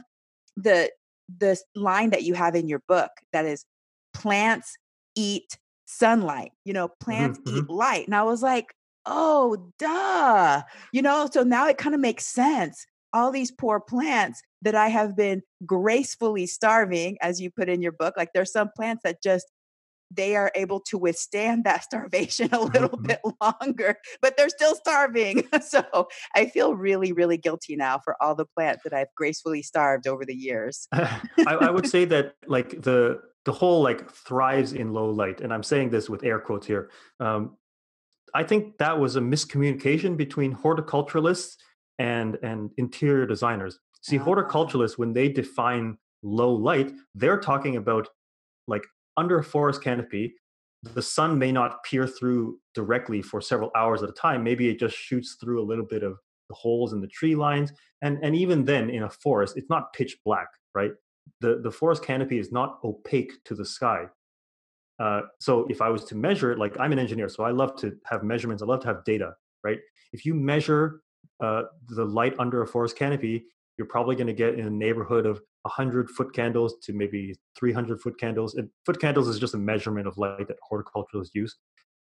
the 0.57 0.89
the 1.37 1.57
line 1.75 2.09
that 2.09 2.23
you 2.23 2.33
have 2.33 2.55
in 2.55 2.67
your 2.67 2.81
book 2.87 3.11
that 3.31 3.45
is 3.45 3.65
plants 4.13 4.75
eat 5.15 5.57
sunlight. 5.97 6.51
You 6.65 6.73
know, 6.73 6.89
plants 6.99 7.39
Mhm, 7.45 7.57
eat 7.57 7.69
light. 7.69 8.05
And 8.05 8.15
I 8.15 8.23
was 8.23 8.41
like, 8.41 8.73
oh, 9.05 9.71
duh. 9.79 10.61
You 10.91 11.01
know, 11.01 11.29
so 11.31 11.43
now 11.43 11.67
it 11.67 11.77
kind 11.77 11.95
of 11.95 12.01
makes 12.01 12.25
sense. 12.25 12.85
All 13.13 13.31
these 13.31 13.51
poor 13.51 13.79
plants 13.79 14.41
that 14.61 14.75
I 14.75 14.87
have 14.87 15.15
been 15.15 15.41
gracefully 15.65 16.47
starving, 16.47 17.17
as 17.21 17.39
you 17.39 17.51
put 17.51 17.69
in 17.69 17.81
your 17.81 17.91
book, 17.91 18.15
like 18.17 18.29
there's 18.33 18.51
some 18.51 18.69
plants 18.75 19.01
that 19.03 19.21
just 19.21 19.45
they 20.15 20.35
are 20.35 20.51
able 20.55 20.79
to 20.79 20.97
withstand 20.97 21.63
that 21.63 21.83
starvation 21.89 22.49
a 22.53 22.61
little 22.61 22.89
mhm. 22.89 23.07
bit 23.07 23.19
longer, 23.41 23.97
but 24.21 24.37
they're 24.37 24.49
still 24.49 24.75
starving. 24.75 25.47
So 25.61 26.07
I 26.35 26.47
feel 26.47 26.75
really, 26.75 27.13
really 27.13 27.37
guilty 27.37 27.75
now 27.75 27.99
for 28.03 28.15
all 28.21 28.35
the 28.35 28.45
plants 28.45 28.83
that 28.83 28.93
I've 28.93 29.07
gracefully 29.15 29.63
starved 29.63 30.07
over 30.07 30.25
the 30.25 30.35
years. 30.35 30.87
I, 30.93 31.21
I 31.45 31.71
would 31.71 31.87
say 31.87 32.05
that 32.05 32.35
like 32.47 32.81
the 32.81 33.21
the 33.45 33.51
whole 33.51 33.81
like 33.81 34.09
thrives 34.09 34.73
in 34.73 34.93
low 34.93 35.09
light, 35.09 35.41
and 35.41 35.53
I'm 35.53 35.63
saying 35.63 35.89
this 35.89 36.09
with 36.09 36.23
air 36.23 36.39
quotes 36.39 36.67
here. 36.67 36.89
Um, 37.19 37.57
I 38.33 38.43
think 38.43 38.77
that 38.77 38.99
was 38.99 39.15
a 39.15 39.21
miscommunication 39.21 40.17
between 40.17 40.55
horticulturalists 40.55 41.57
and 41.99 42.37
and 42.41 42.71
interior 42.77 43.25
designers. 43.25 43.79
See, 44.01 44.17
horticulturalists 44.17 44.97
when 44.97 45.13
they 45.13 45.29
define 45.29 45.97
low 46.23 46.53
light, 46.53 46.91
they're 47.15 47.39
talking 47.39 47.75
about 47.75 48.07
like 48.67 48.83
under 49.17 49.39
a 49.39 49.43
forest 49.43 49.83
canopy, 49.83 50.33
the 50.93 51.01
sun 51.01 51.37
may 51.37 51.51
not 51.51 51.83
peer 51.83 52.07
through 52.07 52.59
directly 52.73 53.21
for 53.21 53.39
several 53.41 53.71
hours 53.75 54.03
at 54.03 54.09
a 54.09 54.13
time. 54.13 54.43
Maybe 54.43 54.69
it 54.69 54.79
just 54.79 54.95
shoots 54.95 55.37
through 55.39 55.61
a 55.61 55.65
little 55.65 55.85
bit 55.85 56.03
of 56.03 56.17
the 56.49 56.55
holes 56.55 56.93
in 56.93 57.01
the 57.01 57.07
tree 57.07 57.35
lines, 57.35 57.71
and 58.01 58.19
and 58.23 58.35
even 58.35 58.65
then, 58.65 58.89
in 58.89 59.03
a 59.03 59.09
forest, 59.09 59.57
it's 59.57 59.69
not 59.69 59.93
pitch 59.93 60.17
black, 60.25 60.47
right? 60.73 60.91
The 61.41 61.59
the 61.63 61.71
forest 61.71 62.03
canopy 62.03 62.39
is 62.39 62.51
not 62.51 62.79
opaque 62.83 63.43
to 63.45 63.55
the 63.55 63.65
sky. 63.65 64.05
Uh, 64.99 65.21
so 65.39 65.65
if 65.69 65.81
I 65.81 65.89
was 65.89 66.05
to 66.05 66.15
measure 66.15 66.51
it, 66.51 66.59
like 66.59 66.79
I'm 66.79 66.91
an 66.91 66.99
engineer, 66.99 67.27
so 67.27 67.43
I 67.43 67.51
love 67.51 67.75
to 67.77 67.97
have 68.05 68.23
measurements. 68.23 68.61
I 68.61 68.67
love 68.67 68.81
to 68.81 68.87
have 68.87 69.03
data, 69.03 69.33
right? 69.63 69.79
If 70.13 70.25
you 70.25 70.33
measure 70.35 71.01
uh, 71.43 71.63
the 71.89 72.05
light 72.05 72.35
under 72.39 72.61
a 72.61 72.67
forest 72.67 72.95
canopy, 72.95 73.45
you're 73.77 73.87
probably 73.87 74.15
going 74.15 74.27
to 74.27 74.33
get 74.33 74.59
in 74.59 74.67
a 74.67 74.69
neighborhood 74.69 75.25
of 75.25 75.41
100 75.63 76.09
foot 76.09 76.33
candles 76.33 76.75
to 76.83 76.93
maybe 76.93 77.35
300 77.57 77.99
foot 78.01 78.19
candles. 78.19 78.55
And 78.55 78.69
foot 78.85 78.99
candles 79.01 79.27
is 79.27 79.39
just 79.39 79.55
a 79.55 79.57
measurement 79.57 80.07
of 80.07 80.17
light 80.17 80.47
that 80.47 80.57
horticulturalists 80.71 81.31
use. 81.33 81.55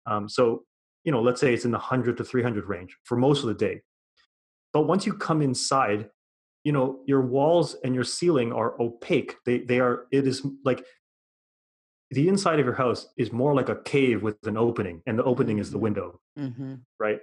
Um, 0.05 0.29
so, 0.29 0.63
you 1.03 1.11
know, 1.11 1.21
let's 1.21 1.41
say 1.41 1.53
it's 1.53 1.65
in 1.65 1.71
the 1.71 1.77
100 1.77 2.17
to 2.17 2.23
300 2.23 2.65
range 2.65 2.95
for 3.03 3.17
most 3.17 3.41
of 3.41 3.47
the 3.47 3.53
day. 3.53 3.81
But 4.73 4.83
once 4.83 5.05
you 5.05 5.13
come 5.13 5.41
inside, 5.41 6.09
you 6.67 6.73
know, 6.73 6.99
your 7.05 7.21
walls 7.21 7.77
and 7.85 7.95
your 7.95 8.03
ceiling 8.03 8.51
are 8.51 8.75
opaque. 8.81 9.35
They, 9.45 9.59
they 9.59 9.79
are, 9.79 10.05
it 10.11 10.27
is 10.27 10.45
like 10.65 10.83
the 12.11 12.27
inside 12.27 12.59
of 12.59 12.65
your 12.65 12.75
house 12.75 13.07
is 13.15 13.31
more 13.31 13.55
like 13.55 13.69
a 13.69 13.77
cave 13.83 14.21
with 14.21 14.35
an 14.45 14.57
opening, 14.57 15.01
and 15.07 15.17
the 15.17 15.23
opening 15.23 15.59
is 15.59 15.71
the 15.71 15.77
window 15.77 16.19
Mm-hmm. 16.37 16.73
right? 16.99 17.19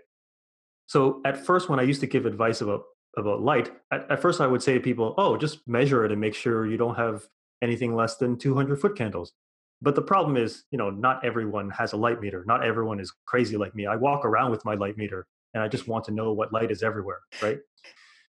So 0.86 1.20
at 1.26 1.36
first, 1.36 1.68
when 1.68 1.78
I 1.78 1.82
used 1.82 2.00
to 2.00 2.06
give 2.06 2.24
advice 2.24 2.62
about 2.62 2.84
about 3.18 3.42
light, 3.42 3.70
at, 3.92 4.10
at 4.10 4.22
first 4.22 4.40
I 4.40 4.46
would 4.46 4.62
say 4.62 4.72
to 4.74 4.80
people, 4.80 5.14
"Oh, 5.18 5.36
just 5.36 5.58
measure 5.68 6.06
it 6.06 6.10
and 6.12 6.20
make 6.20 6.34
sure 6.34 6.66
you 6.66 6.78
don't 6.78 6.96
have 6.96 7.16
anything 7.60 7.94
less 7.94 8.16
than 8.16 8.38
200 8.38 8.80
foot 8.80 8.96
candles." 8.96 9.34
But 9.82 9.94
the 9.94 10.06
problem 10.12 10.38
is, 10.38 10.64
you 10.70 10.78
know, 10.78 10.88
not 10.88 11.22
everyone 11.22 11.68
has 11.80 11.92
a 11.92 11.98
light 11.98 12.20
meter. 12.22 12.44
Not 12.46 12.64
everyone 12.64 12.98
is 12.98 13.12
crazy 13.26 13.58
like 13.58 13.74
me. 13.74 13.84
I 13.86 13.96
walk 13.96 14.24
around 14.24 14.50
with 14.52 14.64
my 14.64 14.74
light 14.74 14.96
meter, 14.96 15.26
and 15.52 15.62
I 15.62 15.68
just 15.68 15.86
want 15.86 16.04
to 16.06 16.12
know 16.12 16.32
what 16.32 16.50
light 16.50 16.70
is 16.70 16.82
everywhere, 16.82 17.20
right? 17.42 17.58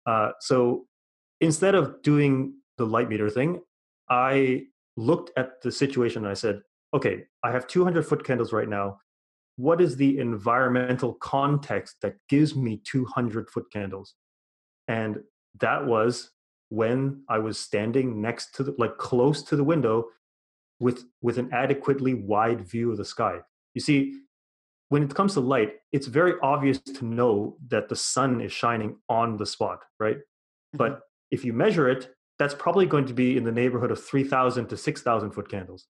Uh, 0.08 0.32
so 0.40 0.86
instead 1.42 1.76
of 1.76 2.02
doing 2.02 2.56
the 2.78 2.86
light 2.86 3.10
meter 3.10 3.30
thing, 3.30 3.62
I 4.10 4.64
looked 4.98 5.32
at 5.38 5.62
the 5.62 5.72
situation 5.72 6.24
and 6.24 6.32
I 6.32 6.36
said, 6.36 6.62
"Okay, 6.94 7.26
I 7.44 7.52
have 7.52 7.68
200 7.68 8.06
foot 8.06 8.24
candles 8.24 8.54
right 8.54 8.70
now. 8.70 9.00
What 9.58 9.82
is 9.82 9.96
the 9.96 10.20
environmental 10.20 11.14
context 11.16 11.98
that 12.02 12.16
gives 12.30 12.56
me 12.56 12.82
200 12.84 13.50
foot 13.50 13.72
candles? 13.72 14.16
And 14.88 15.24
that 15.60 15.86
was 15.86 16.32
when 16.70 17.24
i 17.30 17.38
was 17.38 17.60
standing 17.60 18.22
next 18.22 18.54
to 18.56 18.64
the 18.64 18.76
like 18.78 18.98
close 18.98 19.44
to 19.44 19.56
the 19.56 19.64
window 19.64 20.06
with 20.80 21.06
with 21.22 21.38
an 21.38 21.50
adequately 21.54 22.14
wide 22.14 22.62
view 22.68 22.92
of 22.92 22.98
the 22.98 23.06
sky. 23.06 23.40
You 23.74 23.82
see 23.82 24.20
when 24.90 25.04
it 25.04 25.16
comes 25.16 25.34
to 25.34 25.40
light 25.40 25.74
it's 25.92 26.08
very 26.08 26.34
obvious 26.44 26.80
to 26.80 27.06
know 27.06 27.58
that 27.70 27.88
the 27.88 27.96
sun 27.96 28.42
is 28.42 28.52
shining 28.52 28.98
on 29.10 29.38
the 29.38 29.46
spot 29.46 29.80
right? 30.00 30.18
But 30.74 30.92
mm-hmm. 30.92 31.00
If 31.36 31.46
you 31.46 31.54
measure 31.54 31.88
it 31.96 32.10
that's 32.38 32.56
probably 32.64 32.86
going 32.94 33.06
to 33.06 33.14
be 33.14 33.38
in 33.38 33.44
the 33.46 33.52
neighborhood 33.62 33.92
of 33.92 34.04
3000 34.04 34.68
to 34.68 34.78
6000 34.78 35.32
foot 35.32 35.50
candles 35.50 35.88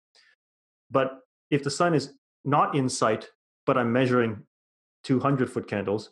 but 0.90 1.20
if 1.50 1.64
the 1.64 1.76
sun 1.80 1.94
is 1.94 2.14
not 2.46 2.76
in 2.76 2.88
sight 2.88 3.30
but 3.70 3.78
I'm 3.78 3.92
measuring 3.94 4.42
200 5.04 5.48
foot 5.48 5.68
candles. 5.68 6.12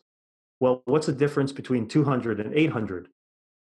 Well, 0.60 0.82
what's 0.86 1.08
the 1.08 1.14
difference 1.14 1.52
between 1.52 1.88
200 1.88 2.40
and 2.40 2.54
800? 2.54 3.08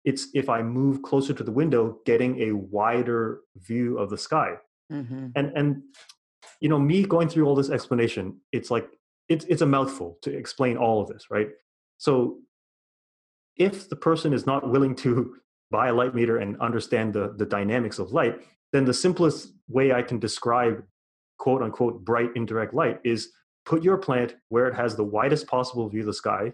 It's 0.03 0.27
if 0.33 0.49
I 0.49 0.61
move 0.61 1.01
closer 1.01 1.33
to 1.33 1.43
the 1.43 1.51
window, 1.51 1.97
getting 2.05 2.39
a 2.41 2.51
wider 2.51 3.41
view 3.55 3.97
of 3.97 4.09
the 4.09 4.17
sky. 4.17 4.55
Mm-hmm. 4.91 5.27
And 5.35 5.51
and 5.55 5.81
you 6.59 6.69
know, 6.69 6.79
me 6.79 7.03
going 7.03 7.27
through 7.27 7.45
all 7.45 7.55
this 7.55 7.69
explanation, 7.69 8.39
it's 8.51 8.71
like 8.71 8.87
it's 9.29 9.45
it's 9.45 9.61
a 9.61 9.65
mouthful 9.65 10.17
to 10.23 10.35
explain 10.35 10.77
all 10.77 11.01
of 11.01 11.07
this, 11.07 11.25
right? 11.29 11.49
So 11.97 12.37
if 13.61 13.89
the 13.89 13.95
person 13.95 14.33
is 14.33 14.45
not 14.45 14.69
willing 14.69 14.95
to 14.95 15.35
buy 15.71 15.87
a 15.87 15.93
light 15.93 16.13
meter 16.13 16.37
and 16.37 16.59
understand 16.59 17.13
the 17.13 17.33
the 17.37 17.45
dynamics 17.45 17.99
of 17.99 18.11
light, 18.11 18.41
then 18.73 18.85
the 18.85 18.93
simplest 18.93 19.53
way 19.67 19.93
I 19.93 20.01
can 20.01 20.19
describe 20.19 20.83
quote 21.39 21.61
unquote 21.61 22.03
bright 22.03 22.29
indirect 22.35 22.73
light 22.73 22.99
is 23.03 23.31
put 23.65 23.83
your 23.83 23.97
plant 23.97 24.35
where 24.49 24.67
it 24.67 24.75
has 24.75 24.95
the 24.95 25.03
widest 25.03 25.47
possible 25.47 25.87
view 25.89 26.01
of 26.01 26.07
the 26.07 26.13
sky. 26.13 26.53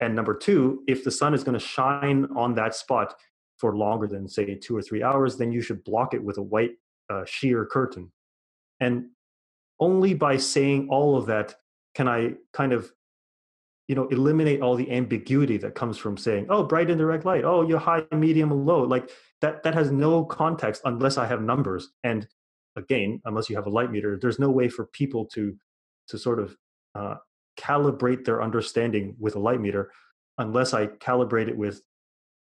And 0.00 0.14
number 0.14 0.34
two, 0.34 0.82
if 0.86 1.04
the 1.04 1.10
sun 1.10 1.34
is 1.34 1.42
going 1.42 1.58
to 1.58 1.64
shine 1.64 2.26
on 2.36 2.54
that 2.54 2.74
spot 2.74 3.14
for 3.58 3.76
longer 3.76 4.06
than, 4.06 4.28
say, 4.28 4.54
two 4.54 4.76
or 4.76 4.82
three 4.82 5.02
hours, 5.02 5.36
then 5.36 5.52
you 5.52 5.62
should 5.62 5.82
block 5.84 6.12
it 6.12 6.22
with 6.22 6.36
a 6.36 6.42
white 6.42 6.72
uh, 7.08 7.24
sheer 7.24 7.64
curtain. 7.64 8.12
And 8.80 9.06
only 9.80 10.12
by 10.12 10.36
saying 10.36 10.88
all 10.90 11.16
of 11.16 11.26
that 11.26 11.54
can 11.94 12.08
I 12.08 12.34
kind 12.52 12.72
of 12.72 12.92
you 13.88 13.94
know 13.94 14.06
eliminate 14.08 14.60
all 14.60 14.74
the 14.74 14.90
ambiguity 14.90 15.56
that 15.56 15.74
comes 15.74 15.96
from 15.96 16.16
saying 16.16 16.46
oh 16.50 16.64
bright 16.64 16.90
indirect 16.90 17.24
light 17.24 17.44
oh 17.44 17.66
you're 17.66 17.78
high 17.78 18.04
medium 18.12 18.50
low 18.66 18.82
like 18.82 19.10
that 19.40 19.62
that 19.62 19.74
has 19.74 19.90
no 19.90 20.24
context 20.24 20.82
unless 20.84 21.18
i 21.18 21.26
have 21.26 21.40
numbers 21.40 21.90
and 22.02 22.26
again 22.74 23.20
unless 23.26 23.48
you 23.48 23.56
have 23.56 23.66
a 23.66 23.70
light 23.70 23.90
meter 23.90 24.18
there's 24.20 24.38
no 24.38 24.50
way 24.50 24.68
for 24.68 24.86
people 24.86 25.24
to 25.24 25.56
to 26.08 26.18
sort 26.18 26.38
of 26.38 26.56
uh, 26.94 27.16
calibrate 27.58 28.24
their 28.24 28.42
understanding 28.42 29.16
with 29.18 29.34
a 29.34 29.38
light 29.38 29.60
meter 29.60 29.90
unless 30.38 30.74
I 30.74 30.86
calibrate 30.86 31.48
it 31.48 31.56
with 31.56 31.82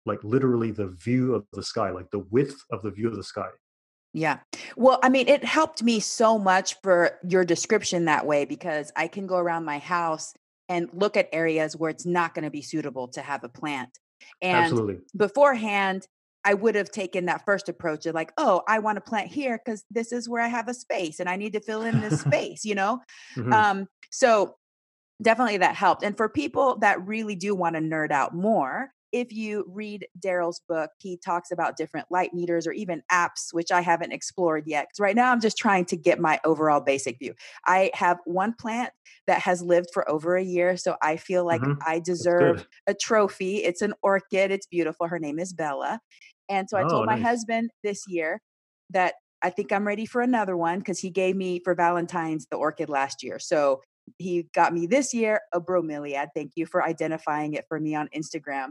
like 0.07 0.23
literally 0.25 0.71
the 0.71 0.89
view 0.89 1.35
of 1.35 1.47
the 1.53 1.63
sky, 1.63 1.91
like 1.91 2.11
the 2.11 2.25
width 2.31 2.57
of 2.71 2.83
the 2.83 2.91
view 2.91 3.09
of 3.09 3.17
the 3.17 3.23
sky. 3.23 3.49
Yeah. 4.15 4.39
Well, 4.77 4.99
I 5.03 5.11
mean, 5.11 5.29
it 5.29 5.45
helped 5.45 5.83
me 5.83 6.01
so 6.01 6.39
much 6.39 6.81
for 6.83 7.19
your 7.29 7.45
description 7.45 8.07
that 8.07 8.27
way 8.27 8.47
because 8.47 8.91
I 8.97 9.07
can 9.07 9.27
go 9.27 9.37
around 9.37 9.65
my 9.65 9.79
house 9.79 10.35
and 10.69 10.89
look 10.93 11.17
at 11.17 11.29
areas 11.33 11.77
where 11.77 11.91
it's 11.91 12.07
not 12.07 12.35
going 12.35 12.45
to 12.45 12.51
be 12.51 12.63
suitable 12.63 13.09
to 13.09 13.23
have 13.23 13.45
a 13.45 13.49
plant. 13.49 13.99
And 14.43 14.65
Absolutely. 14.65 14.99
beforehand, 15.17 16.07
I 16.45 16.55
would 16.55 16.75
have 16.75 16.91
taken 16.91 17.27
that 17.27 17.45
first 17.45 17.69
approach 17.69 18.07
of 18.07 18.15
like, 18.15 18.33
oh, 18.39 18.63
I 18.69 18.79
want 18.79 18.97
to 18.97 19.01
plant 19.01 19.29
here 19.29 19.61
because 19.63 19.85
this 19.91 20.13
is 20.13 20.29
where 20.29 20.43
I 20.43 20.49
have 20.49 20.69
a 20.69 20.75
space 20.75 21.21
and 21.21 21.29
I 21.29 21.37
need 21.37 21.53
to 21.55 21.61
fill 21.61 21.83
in 21.83 22.01
this 22.01 22.21
space, 22.21 22.65
you 22.65 22.75
know? 22.75 23.01
Mhm. 23.37 23.53
Um, 23.53 23.87
so 24.11 24.57
definitely 25.23 25.59
that 25.59 25.75
helped. 25.75 26.03
And 26.03 26.17
for 26.17 26.29
people 26.29 26.79
that 26.79 27.07
really 27.07 27.35
do 27.37 27.55
want 27.55 27.77
to 27.77 27.83
nerd 27.83 28.11
out 28.13 28.35
more, 28.35 28.93
if 29.13 29.33
you 29.33 29.65
read 29.69 30.07
Darryl's 30.19 30.61
book, 30.69 30.91
he 30.99 31.17
talks 31.17 31.51
about 31.51 31.77
different 31.77 32.07
light 32.11 32.35
meters 32.35 32.67
or 32.67 32.73
even 32.73 33.03
apps, 33.11 33.53
which 33.53 33.73
I 33.73 33.81
haven't 33.81 34.13
explored 34.13 34.65
yet. 34.67 34.89
Right 34.99 35.17
now 35.17 35.33
I'm 35.33 35.41
just 35.41 35.57
trying 35.59 35.85
to 35.87 35.97
get 35.97 36.21
my 36.21 36.41
overall 36.45 36.81
basic 36.81 37.19
view. 37.19 37.35
I 37.67 37.91
have 37.95 38.19
one 38.25 38.55
plant 38.55 38.93
that 39.27 39.41
has 39.41 39.63
lived 39.63 39.89
for 39.93 40.09
over 40.11 40.37
a 40.37 40.43
year. 40.45 40.77
So 40.77 40.97
I 41.03 41.17
feel 41.17 41.45
like 41.45 41.63
Mhm. 41.67 41.87
I 41.87 42.01
deserve 42.01 42.67
a 42.87 42.95
trophy. 42.95 43.59
It's 43.65 43.83
an 43.83 43.95
orchid, 44.03 44.51
it's 44.51 44.67
beautiful. 44.67 45.09
Her 45.09 45.19
name 45.19 45.39
is 45.39 45.53
Bella. 45.53 46.01
And 46.49 46.69
so 46.71 46.77
I 46.77 46.85
Oh, 46.85 46.85
told 46.85 47.07
my 47.07 47.17
nice. 47.17 47.17
husband 47.17 47.71
this 47.83 48.05
year 48.07 48.41
that 48.91 49.15
I 49.43 49.51
think 49.51 49.71
I'm 49.71 49.87
ready 49.87 50.07
for 50.07 50.21
another 50.21 50.57
one 50.57 50.79
because 50.81 50.99
he 50.99 51.11
gave 51.11 51.37
me 51.37 51.61
for 51.63 51.75
Valentine's 51.75 52.47
the 52.51 52.57
orchid 52.57 52.89
last 52.89 53.23
year. 53.23 53.39
So 53.39 53.83
he 54.19 54.49
got 54.55 54.73
me 54.75 54.87
this 54.87 55.13
year 55.15 55.41
a 55.53 55.61
bromeliad. 55.61 56.29
Thank 56.35 56.53
you 56.57 56.67
for 56.67 56.83
identifying 56.83 57.55
it 57.55 57.65
for 57.69 57.79
me 57.81 57.95
on 57.95 58.09
Instagram. 58.17 58.71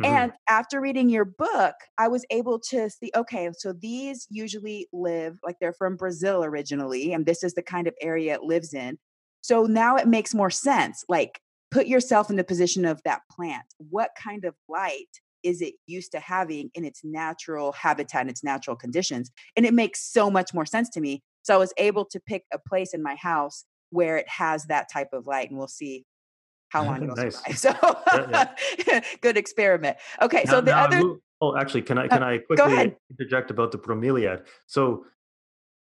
Mhm. 0.00 0.06
And 0.06 0.32
after 0.48 0.80
reading 0.80 1.08
your 1.10 1.24
book, 1.24 1.74
I 1.98 2.08
was 2.08 2.24
able 2.30 2.58
to 2.70 2.90
see 2.90 3.10
okay, 3.14 3.50
so 3.56 3.72
these 3.72 4.26
usually 4.30 4.88
live 4.92 5.38
like 5.44 5.56
they're 5.60 5.72
from 5.74 5.96
Brazil 5.96 6.44
originally, 6.44 7.12
and 7.12 7.26
this 7.26 7.42
is 7.44 7.54
the 7.54 7.62
kind 7.62 7.86
of 7.86 7.94
area 8.00 8.34
it 8.34 8.42
lives 8.42 8.72
in. 8.74 8.98
So 9.42 9.64
now 9.64 9.96
it 9.96 10.08
makes 10.08 10.34
more 10.34 10.50
sense. 10.50 11.04
Like, 11.08 11.40
put 11.70 11.86
yourself 11.86 12.30
in 12.30 12.36
the 12.36 12.44
position 12.44 12.84
of 12.84 13.02
that 13.04 13.22
plant. 13.30 13.64
What 13.78 14.10
kind 14.16 14.44
of 14.44 14.54
light 14.68 15.08
is 15.42 15.60
it 15.60 15.74
used 15.86 16.12
to 16.12 16.20
having 16.20 16.70
in 16.74 16.84
its 16.84 17.02
natural 17.04 17.72
habitat 17.72 18.22
and 18.22 18.30
its 18.30 18.44
natural 18.44 18.76
conditions 18.76 19.30
and 19.56 19.66
it 19.66 19.74
makes 19.74 20.00
so 20.00 20.30
much 20.30 20.54
more 20.54 20.66
sense 20.66 20.88
to 20.90 21.00
me 21.00 21.22
so 21.42 21.54
i 21.54 21.58
was 21.58 21.72
able 21.78 22.04
to 22.04 22.20
pick 22.20 22.44
a 22.52 22.58
place 22.58 22.94
in 22.94 23.02
my 23.02 23.16
house 23.16 23.64
where 23.92 24.16
it 24.16 24.28
has 24.28 24.64
that 24.66 24.90
type 24.90 25.12
of 25.12 25.26
light 25.26 25.50
and 25.50 25.58
we'll 25.58 25.68
see 25.68 26.04
how 26.70 26.84
long 26.84 27.02
it'll 27.02 27.16
Nice. 27.16 27.36
survive 27.42 27.58
so 27.58 28.02
Yeah, 28.30 29.02
good 29.20 29.36
experiment 29.36 29.96
okay 30.20 30.44
so 30.46 30.60
the 30.60 30.76
other 30.76 31.02
oh, 31.40 31.56
actually, 31.56 31.82
can 31.82 31.98
I 31.98 32.06
Uh, 32.06 32.08
can 32.08 32.22
I 32.22 32.38
quickly 32.38 32.96
interject 33.10 33.50
about 33.50 33.72
the 33.72 33.78
bromeliad? 33.78 34.46
So, 34.66 35.06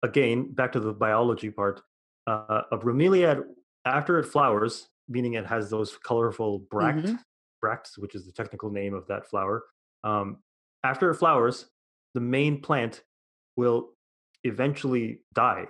again, 0.03 0.53
back 0.53 0.71
to 0.73 0.79
the 0.79 0.93
biology 0.93 1.49
part. 1.49 1.81
Uh, 2.27 2.61
a 2.71 2.77
bromeliad, 2.77 3.43
after 3.85 4.19
it 4.19 4.25
flowers, 4.25 4.89
meaning 5.09 5.33
it 5.33 5.45
has 5.47 5.69
those 5.69 5.97
colorful 5.97 6.59
bract, 6.59 7.05
Mhm. 7.05 7.19
bracts, 7.61 7.97
which 7.97 8.13
is 8.13 8.25
the 8.25 8.31
technical 8.31 8.69
name 8.69 8.93
of 8.93 9.07
that 9.07 9.27
flower. 9.27 9.65
Um, 10.03 10.43
after 10.83 11.09
it 11.09 11.15
flowers, 11.15 11.71
the 12.13 12.21
main 12.21 12.61
plant 12.61 13.03
will 13.55 13.93
eventually 14.43 15.23
die, 15.33 15.67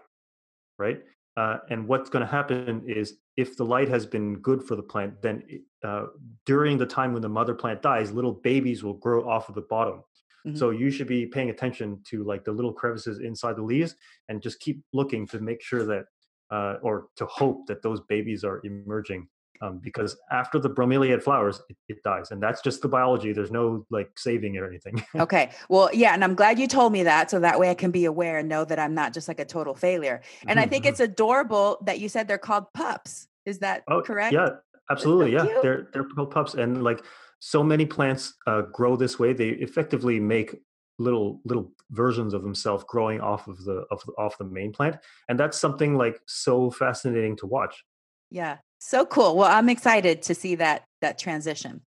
right? 0.78 1.02
Uh, 1.38 1.60
and 1.70 1.88
what's 1.88 2.10
going 2.10 2.26
to 2.26 2.32
happen 2.40 2.84
is 2.88 3.18
if 3.38 3.56
the 3.58 3.64
light 3.64 3.88
has 3.88 4.06
been 4.06 4.40
good 4.40 4.64
for 4.64 4.76
the 4.76 4.82
plant, 4.82 5.22
then 5.22 5.44
uh, 5.84 6.06
during 6.48 6.78
the 6.80 6.86
time 6.86 7.14
when 7.14 7.22
the 7.22 7.30
mother 7.30 7.54
plant 7.54 7.80
dies, 7.84 8.12
little 8.12 8.34
babies 8.34 8.84
will 8.84 8.96
grow 8.96 9.30
off 9.30 9.48
of 9.48 9.56
the 9.56 9.62
bottom. 9.62 10.04
Mhm. 10.48 10.58
So 10.58 10.72
you 10.72 10.90
should 10.90 11.08
be 11.08 11.28
paying 11.28 11.52
attention 11.52 12.02
to 12.10 12.24
like 12.24 12.44
the 12.44 12.52
little 12.52 12.74
crevices 12.74 13.20
inside 13.20 13.56
the 13.56 13.62
leaves 13.74 13.96
and 14.30 14.42
just 14.42 14.60
keep 14.60 14.82
looking 14.94 15.28
to 15.28 15.40
make 15.40 15.62
sure 15.62 15.86
that, 15.86 16.06
uh, 16.50 16.76
or 16.82 17.10
to 17.18 17.26
hope 17.28 17.68
that 17.68 17.82
those 17.84 18.02
babies 18.02 18.44
are 18.44 18.60
emerging. 18.64 19.28
Um, 19.62 19.80
because 19.80 20.18
after 20.32 20.60
the 20.60 20.70
bromeliad 20.70 21.24
flowers, 21.24 21.62
it, 21.70 21.78
it 21.90 22.04
dies, 22.04 22.32
and 22.32 22.42
that's 22.42 22.62
just 22.62 22.82
the 22.82 22.88
biology. 22.88 23.34
There's 23.34 23.52
no 23.52 23.86
like 23.90 24.10
saving 24.18 24.56
it 24.56 24.60
or 24.60 24.68
anything. 24.68 25.04
Okay. 25.16 25.50
Well, 25.70 25.90
yeah, 25.94 26.14
and 26.14 26.24
I'm 26.24 26.36
glad 26.36 26.60
you 26.60 26.68
told 26.68 26.92
me 26.94 27.04
that 27.04 27.32
so 27.32 27.40
that 27.40 27.60
way 27.60 27.70
I 27.70 27.74
can 27.76 27.92
be 27.92 28.06
aware 28.06 28.38
and 28.40 28.48
know 28.50 28.64
that 28.66 28.80
I'm 28.80 28.94
not 28.94 29.14
just 29.14 29.28
like 29.28 29.40
a 29.40 29.46
total 29.46 29.74
failure. 29.76 30.22
And 30.48 30.60
I 30.60 30.66
think 30.66 30.86
it's 30.86 31.00
adorable 31.00 31.78
that 31.86 32.00
you 32.00 32.08
said 32.10 32.28
they're 32.28 32.38
called 32.38 32.66
pups. 32.74 33.28
Is 33.46 33.60
that 33.60 33.84
Oh, 33.88 34.02
correct? 34.02 34.34
Yeah, 34.34 34.50
absolutely. 34.92 35.34
yeah, 35.34 35.46
cute. 35.46 35.62
they're 35.62 35.88
they're 35.94 36.04
called 36.04 36.32
pups, 36.32 36.54
and 36.54 36.84
like 36.84 37.04
so 37.40 37.64
many 37.64 37.86
plants 37.86 38.34
uh, 38.46 38.64
grow 38.74 38.96
this 38.96 39.18
way. 39.20 39.34
They 39.34 39.50
effectively 39.50 40.20
make 40.20 40.56
little 41.00 41.42
little 41.46 41.72
versions 41.92 42.34
of 42.34 42.42
themselves 42.42 42.84
growing 42.88 43.22
off 43.22 43.48
of 43.48 43.64
the 43.64 43.86
of 43.92 44.02
the, 44.06 44.12
off 44.14 44.38
the 44.38 44.46
main 44.46 44.72
plant, 44.72 44.98
and 45.30 45.40
that's 45.40 45.58
something 45.58 45.96
like 45.96 46.20
so 46.28 46.70
fascinating 46.72 47.36
to 47.38 47.46
watch. 47.48 47.84
Yeah. 48.30 48.58
So 48.80 49.06
cool. 49.06 49.36
Well, 49.36 49.50
I'm 49.52 49.70
excited 49.70 50.22
to 50.24 50.36
see 50.36 50.56
that 50.56 50.84
that 51.02 51.18
transition. 51.20 51.82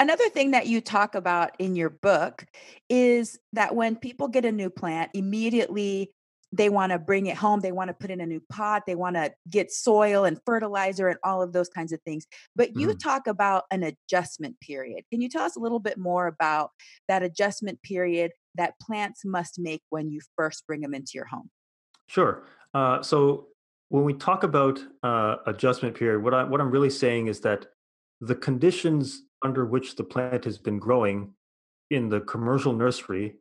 Another 0.00 0.28
thing 0.30 0.52
that 0.52 0.66
you 0.66 0.80
talk 0.80 1.14
about 1.14 1.52
in 1.60 1.76
your 1.76 1.90
book 1.90 2.46
is 2.88 3.38
that 3.52 3.74
when 3.76 3.96
people 3.96 4.28
get 4.28 4.44
a 4.44 4.52
new 4.52 4.70
plant, 4.70 5.10
immediately 5.14 6.12
they 6.52 6.70
want 6.70 6.92
to 6.92 6.98
bring 7.00 7.26
it 7.26 7.36
home, 7.36 7.60
they 7.60 7.72
want 7.72 7.88
to 7.88 7.94
put 7.94 8.10
in 8.10 8.20
a 8.20 8.26
new 8.26 8.40
pot, 8.52 8.84
they 8.86 8.94
want 8.94 9.16
to 9.16 9.34
get 9.50 9.72
soil 9.72 10.24
and 10.24 10.40
fertilizer 10.46 11.08
and 11.08 11.18
all 11.24 11.42
of 11.42 11.52
those 11.52 11.68
kinds 11.68 11.92
of 11.92 12.00
things. 12.02 12.26
But 12.56 12.76
you 12.76 12.92
Mhm. 12.92 13.02
talk 13.02 13.26
about 13.26 13.64
an 13.70 13.82
adjustment 13.84 14.60
period. 14.60 15.04
Can 15.10 15.20
you 15.20 15.28
tell 15.28 15.44
us 15.44 15.56
a 15.56 15.60
little 15.60 15.80
bit 15.80 15.98
more 15.98 16.26
about 16.28 16.70
that 17.08 17.22
adjustment 17.22 17.82
period 17.82 18.32
that 18.56 18.74
plants 18.80 19.24
must 19.24 19.58
make 19.58 19.82
when 19.90 20.10
you 20.10 20.20
first 20.36 20.66
bring 20.66 20.80
them 20.82 20.94
into 20.94 21.12
your 21.14 21.26
home? 21.26 21.50
Sure. 22.06 22.44
Uh, 22.72 23.02
so 23.02 23.48
when 23.94 24.02
we 24.02 24.12
talk 24.12 24.42
about 24.42 24.80
uh, 25.04 25.36
adjustment 25.46 25.94
period, 25.94 26.20
what 26.20 26.34
I 26.34 26.42
what 26.42 26.60
I'm 26.60 26.72
really 26.72 26.90
saying 26.90 27.28
is 27.28 27.38
that 27.42 27.66
the 28.20 28.34
conditions 28.34 29.22
under 29.44 29.64
which 29.64 29.94
the 29.94 30.02
plant 30.02 30.44
has 30.46 30.58
been 30.58 30.80
growing 30.80 31.32
in 31.92 32.08
the 32.08 32.20
commercial 32.22 32.72
nursery 32.72 33.36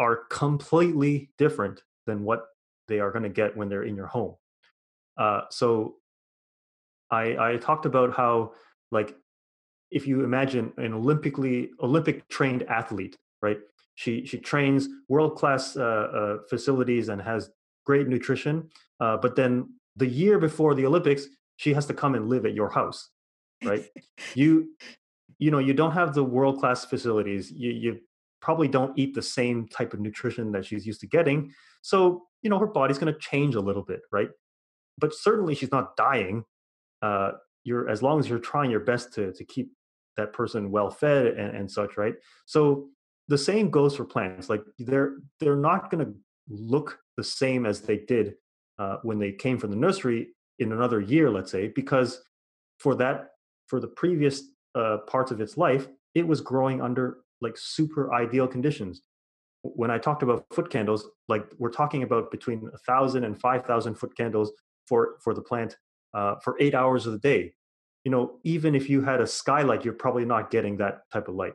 are 0.00 0.24
completely 0.28 1.30
different 1.38 1.84
than 2.04 2.24
what 2.24 2.46
they 2.88 2.98
are 2.98 3.12
going 3.12 3.22
to 3.22 3.28
get 3.28 3.56
when 3.56 3.68
they're 3.68 3.84
in 3.84 3.94
your 3.94 4.08
home. 4.08 4.34
Uh, 5.16 5.42
so 5.50 5.94
I 7.12 7.24
I 7.50 7.56
talked 7.58 7.86
about 7.86 8.12
how 8.12 8.54
like 8.90 9.14
if 9.92 10.04
you 10.08 10.24
imagine 10.24 10.72
an 10.78 10.94
Olympically 11.00 11.68
Olympic 11.80 12.26
trained 12.28 12.64
athlete, 12.64 13.16
right? 13.40 13.60
She 13.94 14.26
she 14.26 14.38
trains 14.38 14.88
world 15.08 15.36
class 15.36 15.76
uh, 15.76 16.08
uh, 16.20 16.36
facilities 16.50 17.08
and 17.08 17.22
has 17.22 17.50
great 17.86 18.08
nutrition, 18.08 18.68
uh, 19.00 19.16
but 19.16 19.36
then 19.36 19.72
the 19.96 20.06
year 20.06 20.38
before 20.38 20.74
the 20.74 20.84
Olympics, 20.84 21.26
she 21.56 21.72
has 21.72 21.86
to 21.86 21.94
come 21.94 22.14
and 22.14 22.28
live 22.28 22.44
at 22.44 22.54
your 22.54 22.68
house, 22.68 23.10
right? 23.64 23.84
you 24.34 24.74
you 25.38 25.50
know 25.50 25.58
you 25.58 25.74
don't 25.74 25.92
have 25.92 26.14
the 26.14 26.24
world 26.24 26.60
class 26.60 26.84
facilities. 26.84 27.50
You 27.50 27.70
you 27.70 28.00
probably 28.40 28.68
don't 28.68 28.96
eat 28.98 29.14
the 29.14 29.22
same 29.22 29.66
type 29.68 29.94
of 29.94 30.00
nutrition 30.00 30.52
that 30.52 30.64
she's 30.64 30.86
used 30.86 31.00
to 31.00 31.06
getting, 31.06 31.52
so 31.82 32.24
you 32.42 32.50
know 32.50 32.58
her 32.58 32.66
body's 32.66 32.98
going 32.98 33.12
to 33.12 33.18
change 33.18 33.54
a 33.54 33.60
little 33.60 33.82
bit, 33.82 34.00
right? 34.12 34.28
But 34.98 35.14
certainly 35.14 35.54
she's 35.54 35.72
not 35.72 35.96
dying. 35.96 36.44
Uh, 37.02 37.32
you're 37.64 37.88
as 37.88 38.02
long 38.02 38.18
as 38.18 38.28
you're 38.28 38.38
trying 38.38 38.70
your 38.70 38.80
best 38.80 39.14
to 39.14 39.32
to 39.32 39.44
keep 39.44 39.70
that 40.16 40.32
person 40.32 40.70
well 40.70 40.90
fed 40.90 41.26
and, 41.26 41.56
and 41.56 41.70
such, 41.70 41.96
right? 41.96 42.14
So 42.46 42.88
the 43.28 43.38
same 43.38 43.70
goes 43.70 43.96
for 43.96 44.04
plants. 44.04 44.48
Like 44.48 44.62
they're 44.78 45.16
they're 45.40 45.56
not 45.56 45.90
going 45.90 46.04
to 46.04 46.14
look 46.48 46.98
the 47.16 47.24
same 47.24 47.66
as 47.66 47.80
they 47.80 47.98
did 47.98 48.34
uh, 48.78 48.96
when 49.02 49.18
they 49.18 49.32
came 49.32 49.58
from 49.58 49.70
the 49.70 49.76
nursery 49.76 50.28
in 50.58 50.72
another 50.72 51.00
year, 51.00 51.30
let's 51.30 51.50
say, 51.50 51.68
because 51.68 52.22
for 52.78 52.94
that 52.96 53.30
for 53.66 53.80
the 53.80 53.88
previous 53.88 54.42
uh, 54.74 54.98
parts 55.08 55.30
of 55.30 55.40
its 55.40 55.56
life, 55.56 55.88
it 56.14 56.26
was 56.26 56.40
growing 56.40 56.80
under 56.80 57.18
like 57.40 57.56
super 57.56 58.12
ideal 58.14 58.46
conditions. 58.46 59.02
When 59.62 59.90
I 59.90 59.98
talked 59.98 60.22
about 60.22 60.46
foot 60.52 60.70
candles, 60.70 61.08
like 61.28 61.46
we're 61.58 61.70
talking 61.70 62.02
about 62.02 62.30
between 62.30 62.70
a 62.72 62.78
thousand 62.78 63.24
and 63.24 63.38
five 63.38 63.64
thousand 63.64 63.94
foot 63.96 64.16
candles 64.16 64.52
for 64.86 65.16
for 65.22 65.34
the 65.34 65.42
plant 65.42 65.76
uh, 66.14 66.36
for 66.42 66.56
eight 66.60 66.74
hours 66.74 67.06
of 67.06 67.12
the 67.12 67.18
day. 67.18 67.52
You 68.04 68.12
know, 68.12 68.38
even 68.44 68.74
if 68.76 68.88
you 68.88 69.02
had 69.02 69.20
a 69.20 69.26
skylight, 69.26 69.84
you're 69.84 69.94
probably 69.94 70.24
not 70.24 70.50
getting 70.50 70.76
that 70.76 71.00
type 71.12 71.26
of 71.28 71.34
light. 71.34 71.54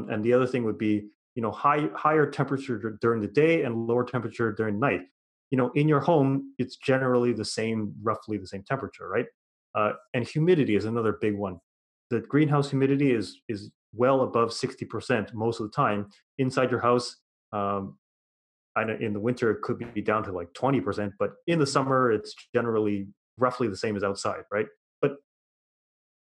Um, 0.00 0.10
and 0.10 0.24
the 0.24 0.32
other 0.32 0.46
thing 0.46 0.64
would 0.64 0.78
be, 0.78 1.08
you 1.34 1.42
know, 1.42 1.50
high 1.50 1.88
higher 1.94 2.30
temperature 2.30 2.98
during 3.00 3.20
the 3.20 3.28
day 3.28 3.62
and 3.62 3.86
lower 3.86 4.04
temperature 4.04 4.52
during 4.52 4.78
night. 4.78 5.02
You 5.50 5.58
know, 5.58 5.70
in 5.74 5.88
your 5.88 6.00
home, 6.00 6.54
it's 6.58 6.76
generally 6.76 7.32
the 7.32 7.44
same, 7.44 7.92
roughly 8.02 8.38
the 8.38 8.46
same 8.46 8.62
temperature, 8.62 9.08
right? 9.08 9.26
Uh, 9.74 9.92
and 10.14 10.26
humidity 10.26 10.76
is 10.76 10.84
another 10.84 11.18
big 11.20 11.36
one. 11.36 11.58
The 12.10 12.20
greenhouse 12.20 12.70
humidity 12.70 13.12
is 13.12 13.40
is 13.48 13.70
well 13.94 14.22
above 14.22 14.52
sixty 14.52 14.84
percent 14.84 15.34
most 15.34 15.60
of 15.60 15.66
the 15.66 15.74
time 15.74 16.08
inside 16.38 16.70
your 16.70 16.80
house. 16.80 17.16
Um, 17.52 17.96
in 19.00 19.12
the 19.12 19.20
winter 19.20 19.50
it 19.50 19.60
could 19.62 19.92
be 19.92 20.00
down 20.00 20.22
to 20.22 20.32
like 20.32 20.52
twenty 20.54 20.80
percent, 20.80 21.12
but 21.18 21.32
in 21.46 21.58
the 21.58 21.66
summer 21.66 22.12
it's 22.12 22.34
generally 22.54 23.08
roughly 23.36 23.68
the 23.68 23.76
same 23.76 23.96
as 23.96 24.02
outside, 24.02 24.44
right? 24.50 24.66
But 25.02 25.16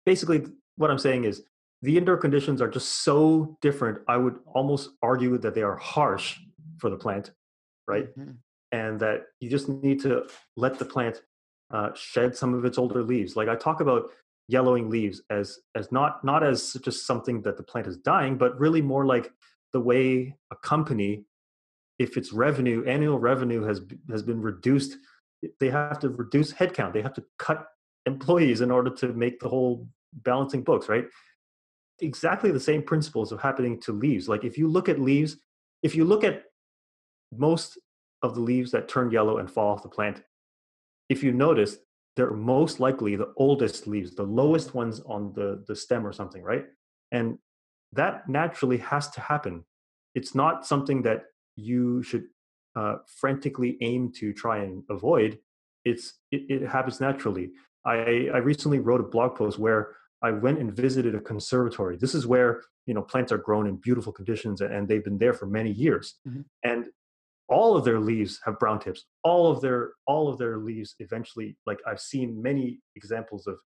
basically, 0.05 0.45
what 0.75 0.91
I'm 0.91 0.97
saying 0.97 1.25
is 1.25 1.43
the 1.81 1.97
indoor 1.97 2.17
conditions 2.17 2.61
are 2.61 2.67
just 2.67 3.03
so 3.03 3.57
different. 3.61 3.99
I 4.07 4.17
would 4.17 4.39
almost 4.53 4.91
argue 5.01 5.37
that 5.37 5.55
they 5.55 5.61
are 5.63 5.77
harsh 5.77 6.37
for 6.77 6.89
the 6.89 6.97
plant, 6.97 7.31
right? 7.87 8.15
Mhm. 8.17 8.37
And 8.71 8.99
that 8.99 9.27
you 9.39 9.49
just 9.49 9.69
need 9.69 9.99
to 10.01 10.27
let 10.55 10.77
the 10.77 10.85
plant 10.85 11.21
uh, 11.71 11.91
shed 11.93 12.35
some 12.35 12.53
of 12.53 12.65
its 12.65 12.77
older 12.77 13.03
leaves. 13.03 13.35
Like 13.35 13.47
I 13.47 13.55
talk 13.55 13.79
about 13.79 14.11
yellowing 14.47 14.89
leaves 14.89 15.21
as 15.29 15.59
as 15.75 15.91
not 15.91 16.23
not 16.23 16.43
as 16.43 16.73
just 16.83 17.05
something 17.05 17.41
that 17.43 17.57
the 17.57 17.63
plant 17.63 17.87
is 17.87 17.97
dying, 17.97 18.37
but 18.37 18.59
really 18.59 18.81
more 18.81 19.05
like 19.05 19.31
the 19.73 19.79
way 19.79 20.35
a 20.51 20.55
company, 20.55 21.25
if 21.99 22.17
its 22.17 22.33
revenue 22.33 22.83
annual 22.85 23.19
revenue 23.19 23.61
has 23.63 23.81
has 24.09 24.23
been 24.23 24.41
reduced, 24.41 24.97
they 25.59 25.69
have 25.69 25.99
to 25.99 26.09
reduce 26.09 26.51
headcount. 26.53 26.93
They 26.93 27.03
have 27.03 27.13
to 27.13 27.23
cut 27.37 27.67
employees 28.05 28.61
in 28.61 28.71
order 28.71 28.89
to 28.89 29.13
make 29.13 29.39
the 29.39 29.49
whole 29.49 29.87
balancing 30.13 30.63
books, 30.63 30.89
right? 30.89 31.05
Exactly 32.01 32.51
the 32.51 32.59
same 32.59 32.83
principles 32.83 33.31
of 33.31 33.41
happening 33.41 33.79
to 33.81 33.91
leaves. 33.91 34.27
Like 34.27 34.43
if 34.43 34.57
you 34.57 34.67
look 34.67 34.89
at 34.89 34.99
leaves, 34.99 35.37
if 35.83 35.95
you 35.95 36.05
look 36.05 36.23
at 36.23 36.43
most 37.35 37.77
of 38.21 38.35
the 38.35 38.41
leaves 38.41 38.71
that 38.71 38.87
turn 38.87 39.11
yellow 39.11 39.37
and 39.37 39.49
fall 39.49 39.71
off 39.73 39.83
the 39.83 39.89
plant, 39.89 40.21
if 41.09 41.23
you 41.23 41.31
notice, 41.31 41.77
they're 42.15 42.31
most 42.31 42.79
likely 42.79 43.15
the 43.15 43.33
oldest 43.37 43.87
leaves, 43.87 44.13
the 44.13 44.23
lowest 44.23 44.75
ones 44.75 45.01
on 45.05 45.33
the, 45.33 45.63
the 45.67 45.75
stem 45.75 46.05
or 46.05 46.11
something, 46.11 46.43
right? 46.43 46.65
And 47.11 47.37
that 47.93 48.27
naturally 48.27 48.77
has 48.77 49.09
to 49.11 49.21
happen. 49.21 49.63
It's 50.15 50.35
not 50.35 50.65
something 50.65 51.01
that 51.03 51.23
you 51.55 52.03
should 52.03 52.25
uh, 52.75 52.97
frantically 53.19 53.77
aim 53.81 54.11
to 54.17 54.33
try 54.33 54.59
and 54.59 54.83
avoid. 54.89 55.39
It's 55.85 56.19
it, 56.31 56.43
it 56.49 56.67
happens 56.67 56.99
naturally. 56.99 57.51
I, 57.85 58.29
I 58.33 58.37
recently 58.37 58.79
wrote 58.79 59.01
a 59.01 59.03
blog 59.03 59.35
post 59.35 59.57
where 59.57 59.95
I 60.21 60.31
went 60.31 60.59
and 60.59 60.73
visited 60.73 61.15
a 61.15 61.21
conservatory. 61.21 61.97
This 61.97 62.13
is 62.13 62.27
where 62.27 62.61
you 62.85 62.93
know 62.93 63.01
plants 63.01 63.31
are 63.31 63.37
grown 63.37 63.67
in 63.67 63.77
beautiful 63.77 64.11
conditions, 64.11 64.61
and 64.61 64.87
they've 64.87 65.03
been 65.03 65.17
there 65.17 65.33
for 65.33 65.45
many 65.45 65.71
years. 65.71 66.15
Mm-hmm. 66.27 66.41
And 66.63 66.85
all 67.47 67.75
of 67.75 67.83
their 67.83 67.99
leaves 67.99 68.39
have 68.45 68.59
brown 68.59 68.79
tips. 68.79 69.05
All 69.23 69.49
of 69.49 69.61
their 69.61 69.93
all 70.05 70.29
of 70.29 70.37
their 70.37 70.57
leaves 70.57 70.95
eventually, 70.99 71.57
like 71.65 71.79
I've 71.87 72.01
seen 72.01 72.41
many 72.41 72.79
examples 72.95 73.47
of 73.47 73.57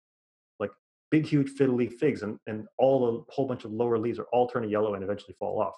like 0.61 0.71
big, 1.11 1.27
huge 1.27 1.51
fiddle 1.51 1.77
leaf 1.77 1.95
figs, 1.99 2.23
and 2.23 2.39
and 2.47 2.67
all 2.79 3.09
a 3.29 3.33
whole 3.33 3.47
bunch 3.47 3.65
of 3.65 3.73
lower 3.73 3.99
leaves 3.99 4.19
are 4.19 4.27
all 4.33 4.49
turning 4.49 4.71
yellow 4.71 4.95
and 4.95 5.03
eventually 5.03 5.35
fall 5.39 5.61
off. 5.61 5.75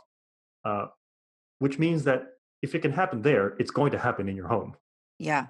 Uh, 0.64 0.86
which 1.58 1.78
means 1.78 2.04
that 2.04 2.24
if 2.62 2.74
it 2.74 2.80
can 2.80 2.92
happen 2.92 3.22
there, 3.22 3.54
it's 3.58 3.70
going 3.70 3.92
to 3.92 3.98
happen 3.98 4.28
in 4.28 4.36
your 4.36 4.48
home. 4.48 4.74
Yeah. 5.18 5.48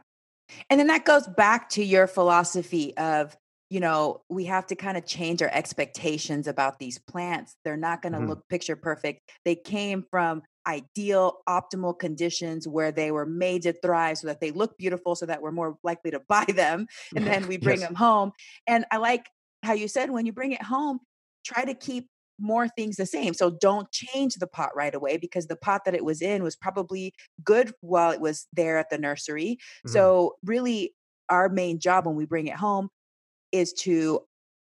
And 0.68 0.79
then 0.79 0.89
that 0.89 1.05
goes 1.05 1.27
back 1.27 1.68
to 1.70 1.85
your 1.85 2.07
philosophy 2.07 2.97
of, 2.97 3.37
you 3.71 3.81
know, 3.81 4.23
we 4.29 4.45
have 4.45 4.67
to 4.69 4.75
kind 4.75 4.97
of 4.97 5.07
change 5.07 5.43
our 5.43 5.51
expectations 5.53 6.47
about 6.47 6.79
these 6.79 6.99
plants. 6.99 7.57
They're 7.65 7.77
not 7.77 8.03
going 8.03 8.12
to 8.12 8.19
mm-hmm. 8.19 8.29
look 8.29 8.49
picture 8.49 8.77
perfect. 8.77 9.21
They 9.45 9.57
came 9.57 10.05
from 10.11 10.43
ideal, 10.67 11.39
optimal 11.49 11.99
conditions 11.99 12.67
where 12.69 12.93
they 12.93 13.11
were 13.11 13.27
made 13.27 13.62
to 13.62 13.73
thrive 13.73 14.19
so 14.19 14.27
that 14.29 14.41
they 14.41 14.51
look 14.51 14.77
beautiful, 14.79 15.15
so 15.15 15.27
that 15.27 15.43
we're 15.43 15.53
more 15.53 15.77
likely 15.83 16.11
to 16.11 16.21
buy 16.29 16.45
them. 16.45 16.87
And 17.17 17.27
then 17.27 17.49
we 17.49 17.57
bring 17.57 17.81
yes. 17.81 17.89
them 17.89 17.97
home. 17.97 18.33
And 18.67 18.85
I 18.91 18.99
like 18.99 19.27
how 19.62 19.73
you 19.73 19.89
said 19.89 20.11
when 20.11 20.27
you 20.27 20.33
bring 20.33 20.53
it 20.53 20.62
home, 20.62 21.01
try 21.45 21.65
to 21.65 21.75
keep 21.75 22.09
more 22.39 22.69
things 22.69 22.97
the 22.97 23.07
same. 23.07 23.33
So 23.33 23.51
don't 23.51 23.91
change 23.93 24.35
the 24.35 24.47
pot 24.47 24.71
right 24.75 24.95
away 24.95 25.17
because 25.17 25.47
the 25.47 25.57
pot 25.57 25.83
that 25.85 25.95
it 25.95 26.05
was 26.05 26.21
in 26.21 26.43
was 26.43 26.57
probably 26.57 27.15
good 27.45 27.73
while 27.81 28.11
it 28.11 28.21
was 28.21 28.47
there 28.53 28.77
at 28.77 28.91
the 28.91 28.99
nursery. 28.99 29.59
Mm-hmm. 29.87 29.93
So, 29.93 30.35
really, 30.45 30.95
our 31.29 31.49
main 31.49 31.79
job 31.79 32.07
when 32.07 32.17
we 32.17 32.27
bring 32.27 32.49
it 32.49 32.57
home 32.57 32.91
is 33.55 33.72
to 33.72 34.20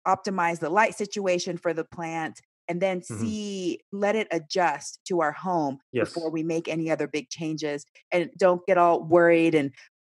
optimize 0.07 0.59
the 0.59 0.71
light 0.71 0.95
situation 0.95 1.57
for 1.57 1.73
the 1.73 1.85
plant 1.85 2.41
and 2.69 2.81
then 2.81 3.01
mm-hmm. 3.01 3.21
see 3.21 3.81
let 3.93 4.17
it 4.17 4.29
adjust 4.31 5.01
to 5.07 5.21
our 5.21 5.33
home 5.33 5.79
yes. 5.93 6.13
before 6.13 6.31
we 6.31 6.43
make 6.43 6.69
any 6.69 6.91
other 6.91 7.07
big 7.07 7.29
changes 7.29 7.85
and 8.13 8.31
don't 8.39 8.65
get 8.67 8.79
all 8.79 9.03
worried 9.03 9.55
and 9.55 9.73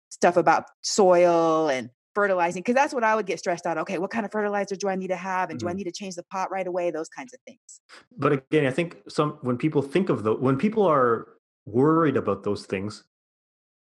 stuff 0.10 0.38
about 0.38 0.66
soil 0.82 1.70
and 1.70 1.90
fertilizing 2.14 2.62
because 2.62 2.76
that's 2.76 2.94
what 2.94 3.04
I 3.04 3.16
would 3.16 3.26
get 3.26 3.40
stressed 3.40 3.66
out. 3.66 3.78
Okay, 3.78 3.98
what 3.98 4.12
kind 4.12 4.26
of 4.26 4.32
fertilizer 4.32 4.76
do 4.76 4.90
I 4.90 4.96
need 4.96 5.08
to 5.08 5.16
have, 5.16 5.50
and 5.50 5.58
mm-hmm. 5.58 5.66
do 5.66 5.70
I 5.70 5.72
mm-hmm. 5.72 5.78
need 5.78 5.84
to 5.86 5.92
change 5.92 6.16
the 6.16 6.24
pot 6.24 6.52
right 6.52 6.68
away? 6.68 6.92
Those 6.92 7.10
kinds 7.10 7.34
of 7.34 7.40
things. 7.48 7.82
But 8.18 8.34
again, 8.34 8.66
I 8.66 8.72
think 8.72 8.98
some 9.08 9.38
when 9.42 9.58
people 9.58 9.82
think 9.82 10.10
of 10.10 10.24
the 10.24 10.36
when 10.36 10.58
people 10.58 10.86
are 10.86 11.28
worried 11.66 12.18
about 12.18 12.44
those 12.44 12.66
things, 12.66 13.04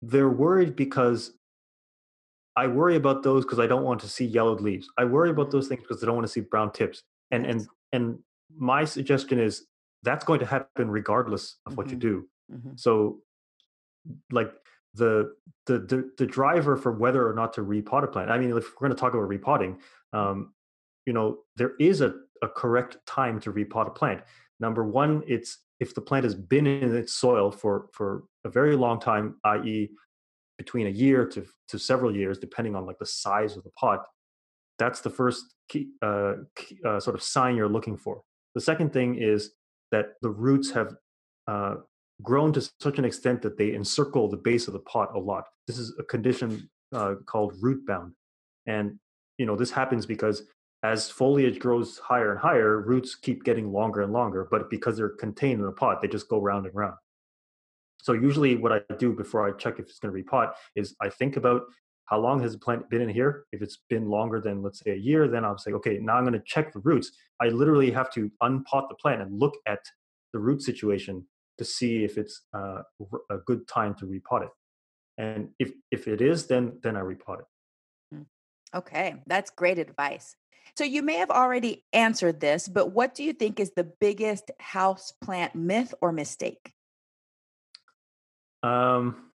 they're 0.03 0.29
worried 0.29 0.77
because 0.77 1.33
I 2.59 2.67
worry 2.67 2.97
about 2.97 3.23
those 3.23 3.45
because 3.45 3.61
I 3.61 3.69
don't 3.69 3.85
want 3.85 4.01
to 4.01 4.09
see 4.09 4.25
yellowed 4.25 4.61
leaves. 4.61 4.89
I 4.99 5.05
worry 5.05 5.31
about 5.31 5.53
those 5.53 5.69
things 5.69 5.83
because 5.83 6.03
I 6.03 6.07
don't 6.07 6.17
want 6.17 6.27
to 6.27 6.33
see 6.33 6.41
brown 6.41 6.73
tips. 6.73 7.05
And 7.31 7.47
and 7.47 7.67
and 7.93 8.19
my 8.57 8.85
suggestion 8.85 9.39
is 9.39 9.67
that's 10.03 10.25
going 10.25 10.41
to 10.41 10.47
happen 10.47 10.91
regardless 10.91 11.57
of 11.67 11.73
mm-hmm. 11.73 11.77
what 11.77 11.87
you 11.91 11.97
mm-hmm. 11.97 12.09
do. 12.09 12.29
Mm-hmm. 12.53 12.71
So 12.75 13.19
like 14.33 14.51
the, 14.95 15.35
the 15.67 15.79
the 15.79 16.11
the 16.19 16.27
driver 16.27 16.77
for 16.77 16.91
whether 16.91 17.29
or 17.29 17.35
not 17.35 17.53
to 17.55 17.61
repot 17.61 18.03
a 18.03 18.09
plant. 18.09 18.29
I 18.29 18.39
mean, 18.39 18.51
if 18.51 18.73
we're 18.73 18.89
going 18.89 18.97
to 18.97 19.01
talk 19.01 19.15
about 19.15 19.29
repotting, 19.29 19.79
um, 20.13 20.53
you 21.07 21.13
know, 21.13 21.39
there 21.57 21.75
is 21.79 22.01
a, 22.01 22.13
a 22.43 22.49
correct 22.49 22.97
time 23.07 23.39
to 23.41 23.53
repot 23.53 23.87
a 23.87 23.91
plant. 23.91 24.23
Number 24.59 24.85
one, 24.85 25.23
it's 25.29 25.59
if 25.79 25.95
the 25.95 26.01
plant 26.01 26.25
has 26.25 26.35
been 26.35 26.67
in 26.67 26.97
its 26.97 27.15
soil 27.15 27.53
for 27.53 27.87
for 27.93 28.25
a 28.45 28.49
very 28.51 28.75
long 28.75 28.99
time, 28.99 29.37
i.e., 29.45 29.91
between 30.59 30.87
a 30.87 30.91
year 30.91 31.25
to 31.25 31.47
to 31.69 31.79
several 31.79 32.15
years, 32.15 32.39
depending 32.39 32.75
on 32.75 32.85
like 32.85 32.99
the 32.99 33.07
size 33.07 33.57
of 33.57 33.65
the 33.65 33.71
pot. 33.71 34.05
That's 34.79 35.01
the 35.01 35.11
first 35.11 35.55
key, 35.69 35.89
uh, 36.03 36.35
key, 36.57 36.79
uh, 36.87 37.01
sort 37.01 37.17
of 37.17 37.23
sign 37.23 37.57
you're 37.57 37.69
looking 37.69 37.97
for. 37.97 38.23
The 38.55 38.61
second 38.61 38.93
thing 38.93 39.17
is 39.17 39.53
that 39.91 40.15
the 40.23 40.31
roots 40.31 40.71
have 40.71 40.95
uh, 41.47 41.77
grown 42.23 42.53
to 42.53 42.61
such 42.81 42.99
an 42.99 43.05
extent 43.05 43.43
that 43.43 43.57
they 43.57 43.75
encircle 43.75 44.29
the 44.29 44.37
base 44.37 44.67
of 44.67 44.73
the 44.73 44.81
pot 44.81 45.15
a 45.15 45.19
lot. 45.19 45.45
This 45.67 45.79
is 45.79 45.95
a 45.99 46.05
condition 46.05 46.69
uh, 46.93 47.17
called 47.27 47.55
root 47.61 47.87
bound. 47.87 48.13
And 48.67 48.99
you 49.39 49.47
know 49.47 49.57
this 49.57 49.71
happens 49.71 50.07
because 50.07 50.43
as 50.83 51.11
foliage 51.11 51.59
grows 51.59 51.99
higher 51.99 52.31
and 52.33 52.41
higher, 52.41 52.81
roots 52.81 53.15
keep 53.15 53.43
getting 53.45 53.73
longer 53.73 54.03
and 54.03 54.13
longer, 54.13 54.47
but 54.51 54.71
because 54.71 54.97
they're 54.97 55.09
contained 55.09 55.61
in 55.61 55.67
a 55.67 55.73
pot, 55.73 56.01
they 56.01 56.09
just 56.09 56.29
go 56.29 56.41
round 56.41 56.67
and 56.67 56.75
round. 56.75 56.95
So 57.99 58.13
usually 58.13 58.57
what 58.57 58.73
I 58.73 58.81
do 58.99 59.13
before 59.13 59.47
I 59.47 59.53
check 59.57 59.75
if 59.79 59.87
it's 59.87 59.99
going 59.99 60.15
to 60.15 60.23
repot 60.23 60.53
is 60.75 60.95
I 61.01 61.09
think 61.09 61.37
about 61.37 61.63
how 62.05 62.19
long 62.19 62.41
has 62.41 62.53
the 62.53 62.59
plant 62.59 62.89
been 62.89 63.03
in 63.03 63.09
here? 63.09 63.45
If 63.53 63.61
it's 63.61 63.79
been 63.91 64.09
longer 64.09 64.41
than 64.41 64.63
let's 64.63 64.81
say 64.81 64.93
a 64.93 64.97
year, 64.97 65.29
then 65.29 65.45
I'll 65.45 65.59
say, 65.59 65.73
okay, 65.73 65.99
now 66.01 66.17
I'm 66.17 66.25
going 66.25 66.33
to 66.33 66.43
check 66.47 66.73
the 66.73 66.81
roots. 66.81 67.13
I 67.41 67.49
literally 67.49 67.91
have 67.91 68.11
to 68.13 68.31
unpot 68.43 68.89
the 68.89 68.95
plant 68.95 69.21
and 69.21 69.39
look 69.39 69.55
at 69.67 69.81
the 70.33 70.39
root 70.39 70.63
situation 70.63 71.27
to 71.59 71.65
see 71.65 72.05
if 72.05 72.17
it's 72.17 72.43
uh, 72.55 72.83
a 73.31 73.39
good 73.45 73.69
time 73.69 73.95
to 73.97 74.07
repot 74.07 74.45
it. 74.45 74.51
And 75.19 75.51
if 75.59 75.73
if 75.91 76.07
it 76.07 76.21
is, 76.21 76.47
then 76.47 76.79
then 76.83 76.97
I 76.97 77.01
repot 77.01 77.41
it. 77.41 77.47
Hmm. 78.15 78.23
Okay, 78.73 79.17
that's 79.27 79.51
great 79.51 79.79
advice. 79.79 80.37
So 80.77 80.85
you 80.85 81.03
may 81.03 81.17
have 81.17 81.31
already 81.31 81.85
answered 81.93 82.41
this, 82.41 82.69
but 82.69 82.93
what 82.93 83.15
do 83.15 83.25
you 83.25 83.33
think 83.33 83.59
is 83.59 83.73
the 83.75 83.85
biggest 83.85 84.51
house 84.61 85.13
plant 85.21 85.55
myth 85.55 85.93
or 86.01 86.13
mistake? 86.13 86.73
Um, 88.63 89.31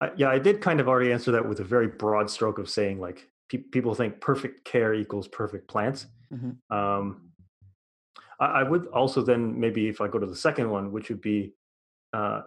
I, 0.00 0.10
yeah, 0.16 0.28
I 0.28 0.38
did 0.38 0.60
kind 0.60 0.80
of 0.80 0.88
already 0.88 1.12
answer 1.12 1.32
that 1.32 1.48
with 1.48 1.60
a 1.60 1.64
very 1.64 1.86
broad 1.86 2.28
stroke 2.28 2.58
of 2.58 2.68
saying 2.68 3.00
like 3.00 3.28
pe- 3.48 3.58
people 3.58 3.94
think 3.94 4.20
perfect 4.20 4.64
care 4.64 4.94
equals 4.94 5.28
perfect 5.28 5.68
plants. 5.68 6.06
Mm-hmm. 6.32 6.76
Um, 6.76 7.32
I, 8.40 8.64
would 8.64 8.88
also 8.88 9.22
then 9.22 9.58
maybe 9.58 9.88
if 9.88 10.00
I 10.00 10.08
go 10.08 10.18
to 10.18 10.26
the 10.26 10.34
second 10.34 10.68
one, 10.68 10.90
which 10.90 11.08
would 11.08 11.20
be 11.20 11.54
uh, 12.12 12.42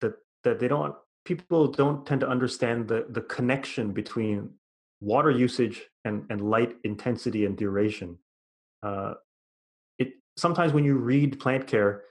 that 0.00 0.14
that 0.44 0.60
they 0.60 0.68
don't 0.68 0.94
people 1.24 1.66
don't 1.66 2.06
tend 2.06 2.20
to 2.20 2.28
understand 2.28 2.86
the 2.86 3.06
the 3.10 3.22
connection 3.22 3.92
between 3.92 4.50
water 5.00 5.30
usage 5.30 5.82
and 6.04 6.24
and 6.30 6.40
light 6.40 6.76
intensity 6.84 7.46
and 7.46 7.56
duration. 7.56 8.16
Uh, 8.82 9.14
it 9.98 10.12
sometimes 10.36 10.72
when 10.72 10.84
you 10.84 10.94
read 10.96 11.40
plant 11.40 11.66
care, 11.66 12.02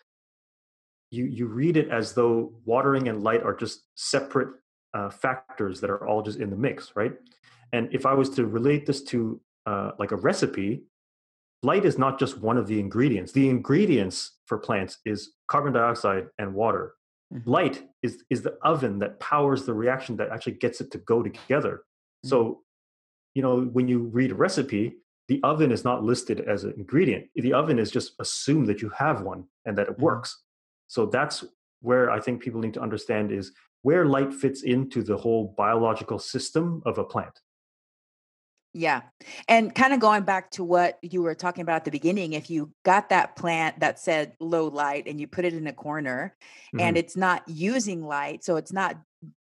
you 1.11 1.25
you 1.25 1.47
read 1.47 1.77
it 1.77 1.89
as 1.89 2.13
though 2.13 2.53
watering 2.65 3.07
and 3.07 3.23
light 3.23 3.43
are 3.43 3.53
just 3.53 3.83
separate 3.95 4.49
uh, 4.93 5.09
factors 5.09 5.81
that 5.81 5.89
are 5.89 6.07
all 6.07 6.21
just 6.21 6.39
in 6.39 6.49
the 6.49 6.55
mix, 6.55 6.93
right? 6.95 7.13
And 7.73 7.93
if 7.93 8.05
I 8.05 8.13
was 8.13 8.29
to 8.31 8.45
relate 8.45 8.85
this 8.85 9.03
to 9.05 9.39
uh, 9.65 9.91
like 9.99 10.11
a 10.11 10.15
recipe, 10.15 10.83
light 11.63 11.85
is 11.85 11.97
not 11.97 12.19
just 12.19 12.39
one 12.39 12.57
of 12.57 12.67
the 12.67 12.79
ingredients. 12.79 13.31
The 13.31 13.49
ingredients 13.49 14.37
for 14.45 14.57
plants 14.57 14.99
is 15.05 15.33
carbon 15.47 15.73
dioxide 15.73 16.27
and 16.37 16.53
water. 16.53 16.93
Mm-hmm. 17.33 17.49
Light 17.49 17.83
is 18.03 18.23
is 18.29 18.41
the 18.43 18.57
oven 18.63 18.99
that 18.99 19.19
powers 19.19 19.65
the 19.65 19.73
reaction 19.73 20.15
that 20.17 20.29
actually 20.29 20.53
gets 20.53 20.79
it 20.79 20.91
to 20.91 20.99
go 20.99 21.23
together. 21.23 21.83
Mm-hmm. 22.25 22.29
So, 22.29 22.61
you 23.33 23.41
know, 23.41 23.61
when 23.61 23.87
you 23.87 23.99
read 23.99 24.31
a 24.31 24.35
recipe, 24.35 24.97
the 25.27 25.41
oven 25.43 25.71
is 25.71 25.83
not 25.83 26.03
listed 26.03 26.41
as 26.41 26.63
an 26.63 26.75
ingredient. 26.77 27.27
The 27.35 27.53
oven 27.53 27.79
is 27.79 27.91
just 27.91 28.13
assumed 28.19 28.67
that 28.67 28.81
you 28.81 28.89
have 28.89 29.21
one 29.21 29.45
and 29.65 29.77
that 29.77 29.87
it 29.87 29.93
mm-hmm. 29.93 30.03
works. 30.03 30.43
So 30.87 31.05
that's 31.05 31.43
where 31.81 32.09
I 32.09 32.19
think 32.19 32.41
people 32.41 32.61
need 32.61 32.73
to 32.75 32.81
understand 32.81 33.31
is 33.31 33.51
where 33.81 34.05
light 34.05 34.33
fits 34.33 34.63
into 34.63 35.03
the 35.03 35.17
whole 35.17 35.53
biological 35.57 36.19
system 36.19 36.81
of 36.85 36.97
a 36.97 37.03
plant. 37.03 37.39
Yeah. 38.73 39.03
And 39.47 39.73
kind 39.73 39.93
of 39.93 40.01
going 40.01 40.23
back 40.23 40.51
to 40.51 40.63
what 40.63 40.99
you 41.01 41.21
were 41.21 41.33
talking 41.33 41.61
about 41.61 41.77
at 41.77 41.85
the 41.85 41.91
beginning, 41.91 42.33
if 42.33 42.49
you 42.49 42.73
got 42.83 43.09
that 43.09 43.37
plant 43.37 43.79
that 43.79 43.99
said 43.99 44.33
low 44.41 44.67
light 44.67 45.07
and 45.07 45.17
you 45.17 45.27
put 45.27 45.45
it 45.45 45.53
in 45.53 45.65
a 45.67 45.71
corner 45.71 46.35
mm-hmm. 46.67 46.81
and 46.81 46.97
it's 46.97 47.15
not 47.15 47.47
using 47.47 48.03
light, 48.03 48.43
so 48.43 48.57
it's 48.57 48.73
not 48.73 48.97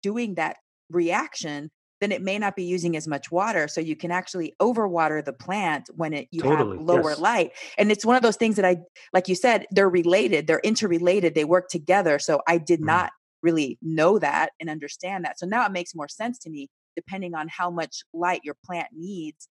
doing 0.02 0.34
that 0.34 0.56
reaction, 0.90 1.70
then 2.00 2.12
it 2.12 2.22
may 2.22 2.38
not 2.38 2.56
be 2.56 2.64
using 2.64 2.96
as 2.96 3.06
much 3.06 3.30
water. 3.30 3.68
So 3.68 3.80
you 3.80 3.96
can 3.96 4.10
actually 4.10 4.54
overwater 4.60 5.24
the 5.24 5.32
plant 5.32 5.90
when 5.94 6.12
it 6.12 6.28
you 6.30 6.42
totally. 6.42 6.78
have 6.78 6.86
lower 6.86 7.10
yes. 7.10 7.18
light. 7.18 7.52
And 7.78 7.92
it's 7.92 8.04
one 8.04 8.16
of 8.16 8.22
those 8.22 8.36
things 8.36 8.56
that 8.56 8.64
I 8.64 8.78
like 9.12 9.28
you 9.28 9.34
said, 9.34 9.66
they're 9.70 9.88
related, 9.88 10.46
they're 10.46 10.60
interrelated, 10.60 11.34
they 11.34 11.44
work 11.44 11.68
together. 11.68 12.18
So 12.18 12.40
I 12.46 12.58
did 12.58 12.80
mm-hmm. 12.80 12.86
not 12.86 13.12
really 13.42 13.78
know 13.82 14.18
that 14.18 14.50
and 14.60 14.68
understand 14.68 15.24
that. 15.24 15.38
So 15.38 15.46
now 15.46 15.64
it 15.64 15.72
makes 15.72 15.94
more 15.94 16.08
sense 16.08 16.38
to 16.40 16.50
me 16.50 16.68
depending 16.96 17.34
on 17.34 17.48
how 17.48 17.70
much 17.70 18.02
light 18.12 18.40
your 18.44 18.56
plant 18.66 18.88
needs 18.92 19.48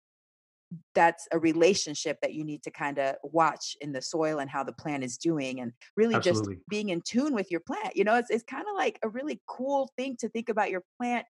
that's 0.96 1.28
a 1.32 1.40
relationship 1.40 2.18
that 2.22 2.34
you 2.34 2.44
need 2.44 2.64
to 2.64 2.72
kind 2.72 3.00
of 3.00 3.16
watch 3.24 3.76
in 3.82 3.92
the 3.92 4.02
soil 4.02 4.40
and 4.40 4.50
how 4.50 4.64
the 4.64 4.74
plant 4.74 5.04
is 5.04 5.18
doing 5.18 5.60
and 5.60 5.72
really 5.96 6.16
Absolutely. 6.16 6.56
just 6.56 6.70
being 6.70 6.90
in 6.90 7.02
tune 7.02 7.34
with 7.34 7.52
your 7.52 7.60
plant 7.60 7.96
you 7.96 8.04
know 8.04 8.16
it's, 8.16 8.30
it's 8.30 8.44
kind 8.44 8.66
of 8.70 8.76
like 8.76 9.00
a 9.04 9.10
really 9.10 9.42
cool 9.48 9.90
thing 9.98 10.16
to 10.20 10.30
think 10.30 10.50
about 10.50 10.72
your 10.72 10.84
plant 11.00 11.26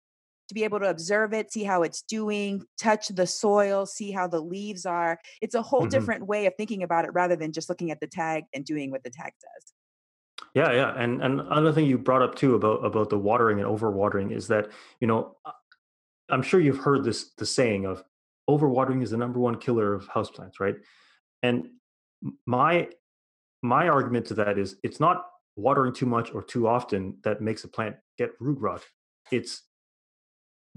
to 0.48 0.54
be 0.54 0.64
able 0.64 0.80
to 0.80 0.88
observe 0.88 1.32
it, 1.32 1.52
see 1.52 1.64
how 1.64 1.82
it's 1.82 2.02
doing, 2.02 2.62
touch 2.78 3.08
the 3.08 3.26
soil, 3.26 3.86
see 3.86 4.10
how 4.10 4.26
the 4.26 4.40
leaves 4.40 4.86
are. 4.86 5.18
It's 5.40 5.54
a 5.54 5.62
whole 5.62 5.86
Mhm. 5.86 5.90
different 5.90 6.26
way 6.26 6.46
of 6.46 6.54
thinking 6.56 6.82
about 6.82 7.04
it 7.04 7.12
rather 7.12 7.36
than 7.36 7.52
just 7.52 7.68
looking 7.68 7.90
at 7.90 8.00
the 8.00 8.06
tag 8.06 8.44
and 8.52 8.64
doing 8.64 8.90
what 8.90 9.02
the 9.04 9.10
tag 9.10 9.32
says. 9.38 9.72
Yeah, 10.54 10.72
yeah, 10.72 10.94
and 10.96 11.22
and 11.22 11.40
another 11.40 11.72
thing 11.72 11.86
you 11.86 11.98
brought 11.98 12.22
up 12.22 12.34
too 12.34 12.54
about 12.54 12.84
about 12.84 13.10
the 13.10 13.18
watering 13.18 13.60
and 13.60 13.68
overwatering 13.68 14.32
is 14.32 14.48
that 14.48 14.70
you 15.00 15.06
know 15.06 15.36
I'm 16.28 16.42
sure 16.42 16.60
you've 16.60 16.78
heard 16.78 17.04
this 17.04 17.32
the 17.34 17.46
saying 17.46 17.86
of 17.86 18.04
overwatering 18.48 19.02
is 19.02 19.10
the 19.10 19.16
number 19.16 19.38
one 19.38 19.58
killer 19.58 19.94
of 19.94 20.08
houseplants, 20.08 20.60
right? 20.60 20.76
And 21.42 21.70
my 22.46 22.90
my 23.62 23.88
argument 23.88 24.26
to 24.26 24.34
that 24.34 24.58
is 24.58 24.76
it's 24.82 25.00
not 25.00 25.26
watering 25.56 25.92
too 25.92 26.06
much 26.06 26.32
or 26.32 26.42
too 26.42 26.68
often 26.68 27.18
that 27.24 27.40
makes 27.42 27.64
a 27.64 27.68
plant 27.68 27.96
get 28.16 28.30
root 28.40 28.58
rot. 28.58 28.86
It's 29.30 29.62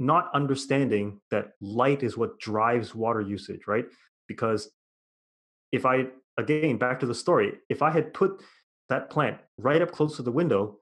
not 0.01 0.31
understanding 0.33 1.21
that 1.29 1.51
light 1.61 2.01
is 2.01 2.17
what 2.17 2.39
drives 2.39 2.95
water 2.95 3.21
usage, 3.21 3.61
right? 3.67 3.85
Because 4.27 4.71
if 5.71 5.85
I 5.85 6.07
again 6.37 6.77
back 6.77 6.99
to 7.01 7.05
the 7.05 7.15
story, 7.15 7.53
if 7.69 7.81
I 7.81 7.91
had 7.91 8.13
put 8.13 8.41
that 8.89 9.09
plant 9.09 9.37
right 9.57 9.81
up 9.81 9.91
close 9.91 10.15
to 10.17 10.23
the 10.23 10.31
window, 10.31 10.79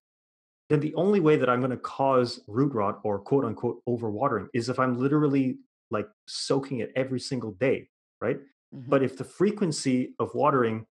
then 0.70 0.80
the 0.80 0.96
only 0.96 1.20
way 1.20 1.36
that 1.36 1.50
I'm 1.50 1.60
going 1.60 1.72
to 1.72 1.78
cause 1.78 2.40
root 2.48 2.74
rot 2.74 3.02
or 3.04 3.20
quote 3.20 3.44
unquote 3.44 3.82
overwatering 3.88 4.48
is 4.54 4.70
if 4.70 4.80
I'm 4.80 4.98
literally 4.98 5.58
like 5.92 6.08
soaking 6.28 6.80
it 6.80 6.92
every 6.96 7.20
single 7.20 7.52
day, 7.52 7.90
right? 8.22 8.38
Mhm. 8.74 8.90
But 8.90 9.04
if 9.04 9.18
the 9.18 9.26
frequency 9.26 10.16
of 10.20 10.34
watering 10.34 10.86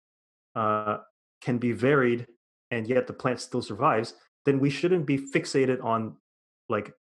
uh, 0.55 0.99
can 1.43 1.59
be 1.59 1.72
varied 1.72 2.27
and 2.70 2.87
yet 2.87 3.07
the 3.07 3.12
plant 3.12 3.41
still 3.41 3.61
survives, 3.61 4.14
then 4.47 4.61
we 4.61 4.70
shouldn't 4.70 5.05
be 5.05 5.18
fixated 5.18 5.85
on 5.85 6.16
like 6.68 6.95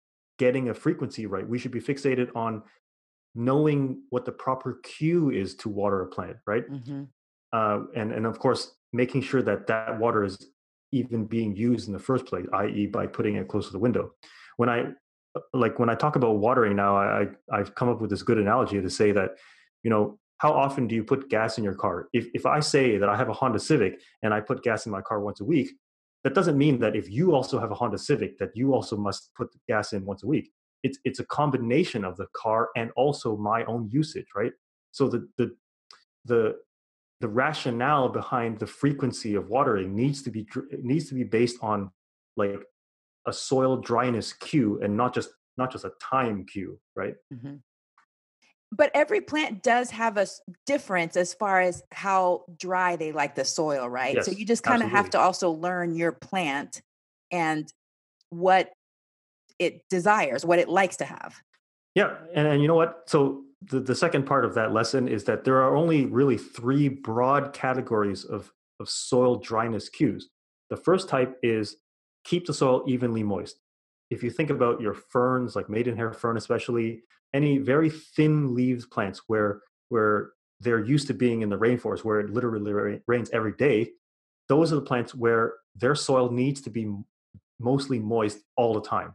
getting 0.44 0.70
a 0.70 0.74
frequency 0.74 1.24
right. 1.34 1.46
We 1.52 1.58
should 1.60 1.70
be 1.78 1.80
fixated 1.90 2.28
on 2.34 2.62
knowing 3.34 4.02
what 4.10 4.24
the 4.24 4.32
proper 4.32 4.70
cue 4.82 5.30
is 5.30 5.54
to 5.62 5.68
water 5.68 5.98
a 6.02 6.08
plant, 6.16 6.38
right? 6.52 6.64
Mhm. 6.70 7.08
uh, 7.52 7.78
and 7.98 8.08
and 8.16 8.24
of 8.26 8.36
course 8.44 8.62
making 9.02 9.22
sure 9.30 9.42
that 9.42 9.66
that 9.66 9.98
water 10.04 10.22
is 10.30 10.36
even 11.00 11.20
being 11.36 11.52
used 11.68 11.84
in 11.88 11.92
the 11.98 12.04
first 12.10 12.24
place, 12.30 12.46
i.e., 12.64 12.86
by 12.98 13.04
putting 13.16 13.34
it 13.40 13.46
close 13.52 13.66
to 13.66 13.72
the 13.72 13.78
window. 13.86 14.04
When 14.56 14.68
I 14.68 14.78
like 15.62 15.74
when 15.80 15.90
I 15.94 15.96
talk 16.04 16.14
about 16.20 16.34
watering 16.46 16.74
now, 16.84 16.92
I- 16.96 17.34
I've 17.56 17.72
come 17.78 17.88
up 17.92 18.00
with 18.00 18.10
this 18.10 18.22
good 18.28 18.38
analogy 18.44 18.78
to 18.86 18.90
say 19.00 19.08
that 19.18 19.30
you 19.84 19.90
know 19.92 20.04
how 20.44 20.52
often 20.64 20.86
do 20.88 20.94
you 20.98 21.04
put 21.12 21.28
gas 21.36 21.58
in 21.58 21.64
your 21.68 21.74
car? 21.84 21.96
If 22.18 22.24
if 22.38 22.44
I 22.56 22.60
say 22.74 22.84
that 23.00 23.08
I 23.14 23.16
have 23.20 23.28
a 23.34 23.36
Honda 23.40 23.58
Civic 23.70 23.92
and 24.22 24.30
I 24.36 24.40
put 24.40 24.62
gas 24.68 24.80
in 24.86 24.92
my 24.96 25.02
car 25.08 25.18
once 25.28 25.40
a 25.44 25.44
week, 25.54 25.68
that 26.24 26.34
doesn't 26.34 26.58
mean 26.58 26.78
that 26.80 26.96
if 26.96 27.10
you 27.10 27.34
also 27.34 27.58
have 27.58 27.70
a 27.70 27.74
Honda 27.74 27.98
Civic 27.98 28.38
that 28.38 28.50
you 28.54 28.74
also 28.74 28.96
must 28.96 29.30
put 29.34 29.48
gas 29.68 29.92
in 29.92 30.04
once 30.04 30.22
a 30.22 30.26
week. 30.26 30.50
It's 30.82 30.98
it's 31.04 31.20
a 31.20 31.26
combination 31.26 32.04
of 32.04 32.16
the 32.16 32.26
car 32.34 32.68
and 32.76 32.90
also 32.96 33.36
my 33.36 33.64
own 33.64 33.88
usage, 33.90 34.26
right? 34.34 34.52
So 34.92 35.08
the 35.08 35.28
the 35.36 35.56
the 36.24 36.56
the 37.20 37.28
rationale 37.28 38.08
behind 38.08 38.58
the 38.58 38.66
frequency 38.66 39.34
of 39.34 39.48
watering 39.48 39.94
needs 39.94 40.22
to 40.22 40.30
be 40.30 40.46
needs 40.82 41.08
to 41.08 41.14
be 41.14 41.24
based 41.24 41.58
on 41.62 41.90
like 42.36 42.62
a 43.26 43.32
soil 43.32 43.76
dryness 43.76 44.32
cue 44.32 44.80
and 44.82 44.96
not 44.96 45.14
just 45.14 45.30
not 45.58 45.70
just 45.70 45.84
a 45.84 45.92
time 46.00 46.46
cue 46.46 46.80
right 46.96 47.14
Mhm. 47.32 47.60
But 48.72 48.90
every 48.94 49.20
plant 49.20 49.62
does 49.62 49.90
have 49.90 50.16
a 50.16 50.26
difference 50.64 51.16
as 51.16 51.34
far 51.34 51.60
as 51.60 51.82
how 51.90 52.44
dry 52.56 52.96
they 52.96 53.12
like 53.12 53.34
the 53.34 53.44
soil, 53.44 53.88
right? 53.88 54.24
So 54.24 54.30
you 54.30 54.46
just 54.46 54.62
kind 54.62 54.82
of 54.82 54.90
have 54.90 55.10
to 55.10 55.18
also 55.18 55.50
learn 55.50 55.94
your 55.94 56.12
plant 56.12 56.80
and 57.32 57.70
what 58.30 58.70
it 59.58 59.82
desires, 59.90 60.44
what 60.44 60.58
it 60.58 60.68
likes 60.68 60.96
to 60.98 61.04
have. 61.04 61.34
yeah 61.94 62.14
and, 62.34 62.46
and 62.46 62.62
you 62.62 62.68
know 62.68 62.74
what 62.74 63.02
so 63.06 63.42
the, 63.62 63.80
the 63.80 63.94
second 63.94 64.24
part 64.24 64.44
of 64.44 64.54
that 64.54 64.72
lesson 64.72 65.08
is 65.08 65.24
that 65.24 65.44
there 65.44 65.60
are 65.60 65.76
only 65.76 66.06
really 66.06 66.38
three 66.38 66.88
broad 66.88 67.52
categories 67.52 68.24
of 68.24 68.52
of 68.78 68.88
soil 68.88 69.36
dryness 69.36 69.88
cues 69.88 70.30
the 70.70 70.76
first 70.76 71.08
type 71.08 71.38
is 71.42 71.76
keep 72.24 72.46
the 72.46 72.54
soil 72.54 72.82
evenly 72.86 73.22
moist 73.22 73.60
if 74.10 74.22
you 74.22 74.30
think 74.30 74.50
about 74.50 74.80
your 74.80 74.94
ferns 74.94 75.56
like 75.56 75.68
maidenhair 75.68 76.12
fern 76.12 76.36
especially 76.36 77.02
any 77.32 77.58
very 77.58 77.90
thin 77.90 78.54
leaves 78.54 78.86
plants 78.86 79.22
where 79.28 79.62
where 79.88 80.32
they're 80.60 80.84
used 80.84 81.06
to 81.06 81.14
being 81.14 81.42
in 81.42 81.48
the 81.48 81.58
rainforest 81.58 82.04
where 82.04 82.20
it 82.20 82.30
literally 82.30 83.00
rains 83.06 83.30
every 83.32 83.52
day 83.52 83.90
those 84.48 84.72
are 84.72 84.76
the 84.76 84.82
plants 84.82 85.14
where 85.14 85.54
their 85.76 85.94
soil 85.94 86.30
needs 86.30 86.60
to 86.60 86.70
be 86.70 86.92
mostly 87.58 87.98
moist 87.98 88.38
all 88.56 88.74
the 88.74 88.82
time 88.82 89.14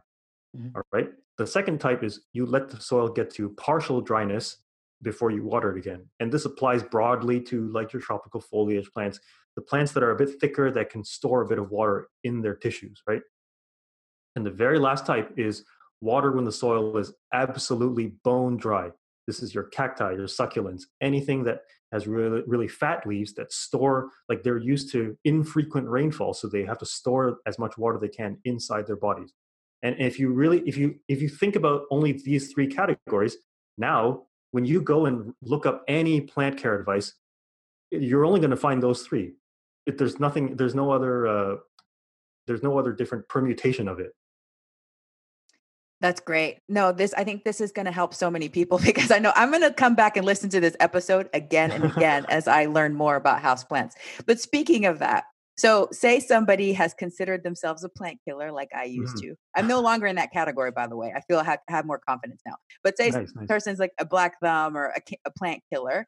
Mhm. 0.56 0.72
all 0.76 0.82
right 0.92 1.10
the 1.38 1.46
second 1.46 1.80
type 1.80 2.02
is 2.02 2.24
you 2.32 2.46
let 2.46 2.68
the 2.70 2.80
soil 2.80 3.08
get 3.08 3.30
to 3.30 3.50
partial 3.50 4.00
dryness 4.00 4.58
before 5.02 5.30
you 5.30 5.44
water 5.44 5.70
it 5.72 5.78
again 5.78 6.08
and 6.20 6.32
this 6.32 6.46
applies 6.46 6.82
broadly 6.82 7.40
to 7.40 7.68
like 7.72 7.92
your 7.92 8.00
tropical 8.00 8.40
foliage 8.40 8.90
plants 8.92 9.20
the 9.56 9.62
plants 9.62 9.92
that 9.92 10.02
are 10.02 10.12
a 10.12 10.16
bit 10.16 10.40
thicker 10.40 10.70
that 10.70 10.90
can 10.90 11.04
store 11.04 11.42
a 11.42 11.46
bit 11.46 11.58
of 11.58 11.70
water 11.70 12.08
in 12.24 12.40
their 12.40 12.54
tissues 12.54 13.02
right 13.06 13.22
and 14.36 14.46
the 14.46 14.50
very 14.50 14.78
last 14.78 15.06
type 15.06 15.32
is 15.36 15.64
water 16.00 16.32
when 16.32 16.44
the 16.44 16.52
soil 16.52 16.96
is 16.98 17.12
absolutely 17.32 18.12
bone 18.22 18.56
dry. 18.56 18.90
This 19.26 19.42
is 19.42 19.54
your 19.54 19.64
cacti, 19.64 20.12
your 20.12 20.26
succulents, 20.26 20.82
anything 21.00 21.42
that 21.44 21.62
has 21.90 22.06
really, 22.06 22.42
really 22.46 22.68
fat 22.68 23.06
leaves 23.06 23.34
that 23.34 23.52
store, 23.52 24.10
like 24.28 24.42
they're 24.42 24.58
used 24.58 24.92
to 24.92 25.16
infrequent 25.24 25.88
rainfall, 25.88 26.34
so 26.34 26.46
they 26.46 26.64
have 26.64 26.78
to 26.78 26.86
store 26.86 27.38
as 27.46 27.58
much 27.58 27.78
water 27.78 27.98
they 27.98 28.08
can 28.08 28.38
inside 28.44 28.86
their 28.86 28.96
bodies. 28.96 29.32
And 29.82 29.96
if 29.98 30.18
you 30.18 30.32
really, 30.32 30.60
if 30.60 30.76
you 30.76 30.96
if 31.08 31.20
you 31.20 31.28
think 31.28 31.56
about 31.56 31.82
only 31.90 32.12
these 32.12 32.52
three 32.52 32.66
categories, 32.66 33.36
now 33.78 34.22
when 34.52 34.64
you 34.64 34.80
go 34.80 35.06
and 35.06 35.34
look 35.42 35.66
up 35.66 35.84
any 35.88 36.20
plant 36.20 36.56
care 36.56 36.78
advice, 36.78 37.14
you're 37.90 38.24
only 38.24 38.40
going 38.40 38.50
to 38.50 38.56
find 38.56 38.82
those 38.82 39.02
three. 39.02 39.34
If 39.86 39.98
there's 39.98 40.18
nothing, 40.18 40.56
there's 40.56 40.74
no 40.74 40.90
other, 40.90 41.26
uh, 41.26 41.56
there's 42.46 42.62
no 42.62 42.78
other 42.78 42.92
different 42.92 43.28
permutation 43.28 43.86
of 43.86 44.00
it. 44.00 44.12
That's 46.00 46.20
great. 46.20 46.58
No, 46.68 46.92
this 46.92 47.14
I 47.14 47.24
think 47.24 47.44
this 47.44 47.60
is 47.60 47.72
going 47.72 47.86
to 47.86 47.92
help 47.92 48.12
so 48.14 48.30
many 48.30 48.48
people 48.48 48.78
because 48.84 49.10
I 49.10 49.18
know 49.18 49.32
I'm 49.34 49.50
going 49.50 49.62
to 49.62 49.72
come 49.72 49.94
back 49.94 50.16
and 50.16 50.26
listen 50.26 50.50
to 50.50 50.60
this 50.60 50.76
episode 50.80 51.28
again 51.32 51.70
and 51.72 51.84
again 51.84 52.26
as 52.28 52.46
I 52.48 52.66
learn 52.66 52.94
more 52.94 53.16
about 53.16 53.42
houseplants. 53.42 53.92
But 54.26 54.38
speaking 54.40 54.84
of 54.84 54.98
that, 54.98 55.24
so 55.58 55.88
say 55.90 56.20
somebody 56.20 56.74
has 56.74 56.92
considered 56.92 57.42
themselves 57.42 57.82
a 57.82 57.88
plant 57.88 58.18
killer 58.26 58.52
like 58.52 58.68
I 58.76 58.84
used 58.84 59.16
Mhm. 59.16 59.20
to. 59.22 59.34
I'm 59.56 59.66
no 59.66 59.80
longer 59.80 60.06
in 60.06 60.16
that 60.16 60.30
category 60.30 60.70
by 60.70 60.86
the 60.86 60.96
way. 60.96 61.14
I 61.16 61.20
feel 61.22 61.38
I 61.38 61.44
have, 61.44 61.60
have 61.68 61.86
more 61.86 61.98
confidence 62.06 62.42
now. 62.44 62.56
But 62.84 62.98
say 62.98 63.08
Nice, 63.08 63.32
nice. 63.34 63.46
person's 63.48 63.78
like 63.78 63.92
a 63.98 64.04
black 64.04 64.38
thumb 64.40 64.76
or 64.76 64.88
a, 64.94 65.00
a 65.24 65.30
plant 65.30 65.62
killer. 65.72 66.06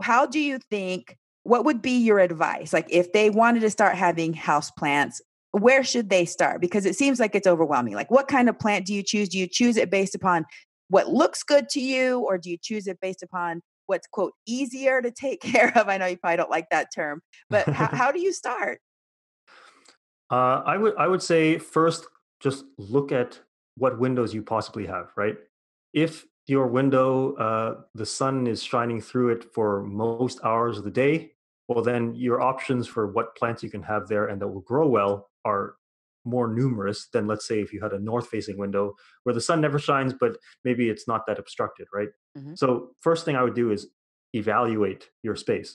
How 0.00 0.26
do 0.26 0.38
you 0.38 0.58
think 0.70 1.16
what 1.42 1.64
would 1.64 1.80
be 1.82 1.98
your 1.98 2.18
advice? 2.20 2.72
Like 2.72 2.86
if 2.88 3.12
they 3.12 3.30
wanted 3.30 3.60
to 3.60 3.70
start 3.70 3.96
having 3.96 4.32
houseplants, 4.34 5.20
where 5.60 5.82
should 5.82 6.10
they 6.10 6.24
start? 6.24 6.60
Because 6.60 6.84
it 6.84 6.96
seems 6.96 7.18
like 7.18 7.34
it's 7.34 7.46
overwhelming. 7.46 7.94
Like 7.94 8.10
what 8.10 8.28
kind 8.28 8.48
of 8.48 8.58
plant 8.58 8.86
do 8.86 8.94
you 8.94 9.02
choose? 9.02 9.28
Do 9.28 9.38
you 9.38 9.46
choose 9.46 9.76
it 9.76 9.90
based 9.90 10.14
upon 10.14 10.44
what 10.88 11.08
looks 11.08 11.42
good 11.42 11.68
to 11.70 11.80
you, 11.80 12.20
or 12.20 12.38
do 12.38 12.50
you 12.50 12.58
choose 12.60 12.86
it 12.86 13.00
based 13.00 13.22
upon 13.22 13.62
what's 13.86 14.06
quote 14.06 14.32
easier 14.46 15.00
to 15.00 15.10
take 15.10 15.40
care 15.52 15.76
of? 15.76 15.88
I 15.88 15.98
know 15.98 16.06
you 16.06 16.18
probably 16.18 16.36
don't 16.36 16.50
like 16.50 16.68
that 16.70 16.88
term, 16.94 17.22
but 17.48 17.66
how, 17.78 17.86
how 17.86 18.12
do 18.12 18.20
you 18.20 18.32
start? 18.32 18.80
Uh, 20.30 20.62
I 20.66 20.76
would 20.76 20.94
I 20.96 21.06
would 21.06 21.22
say 21.22 21.58
first 21.58 22.06
just 22.40 22.64
look 22.78 23.12
at 23.12 23.40
what 23.76 23.98
windows 23.98 24.34
you 24.34 24.42
possibly 24.42 24.86
have. 24.86 25.10
Right, 25.16 25.38
if 25.94 26.26
your 26.46 26.66
window 26.66 27.34
uh, 27.36 27.80
the 27.94 28.06
sun 28.06 28.46
is 28.46 28.62
shining 28.62 29.00
through 29.00 29.30
it 29.30 29.54
for 29.54 29.82
most 29.82 30.40
hours 30.44 30.76
of 30.78 30.84
the 30.84 30.90
day, 30.90 31.32
well 31.68 31.82
then 31.82 32.14
your 32.14 32.42
options 32.42 32.86
for 32.86 33.06
what 33.06 33.34
plants 33.36 33.62
you 33.62 33.70
can 33.70 33.82
have 33.82 34.06
there 34.06 34.26
and 34.26 34.40
that 34.42 34.48
will 34.48 34.60
grow 34.60 34.86
well 34.86 35.30
are 35.50 35.62
more 36.24 36.48
numerous 36.60 36.98
than 37.12 37.24
let's 37.30 37.46
say 37.50 37.58
if 37.60 37.72
you 37.72 37.80
had 37.86 37.92
a 37.92 38.04
north 38.10 38.28
facing 38.34 38.56
window 38.64 38.84
where 39.22 39.34
the 39.34 39.46
sun 39.48 39.60
never 39.66 39.78
shines 39.88 40.12
but 40.22 40.32
maybe 40.66 40.84
it's 40.92 41.06
not 41.12 41.22
that 41.26 41.38
obstructed 41.42 41.86
right? 41.98 42.12
Mhm. 42.38 42.54
so 42.62 42.66
first 43.08 43.24
thing 43.24 43.36
i 43.36 43.42
would 43.46 43.58
do 43.62 43.70
is 43.76 43.82
evaluate 44.42 45.02
your 45.26 45.36
space. 45.44 45.70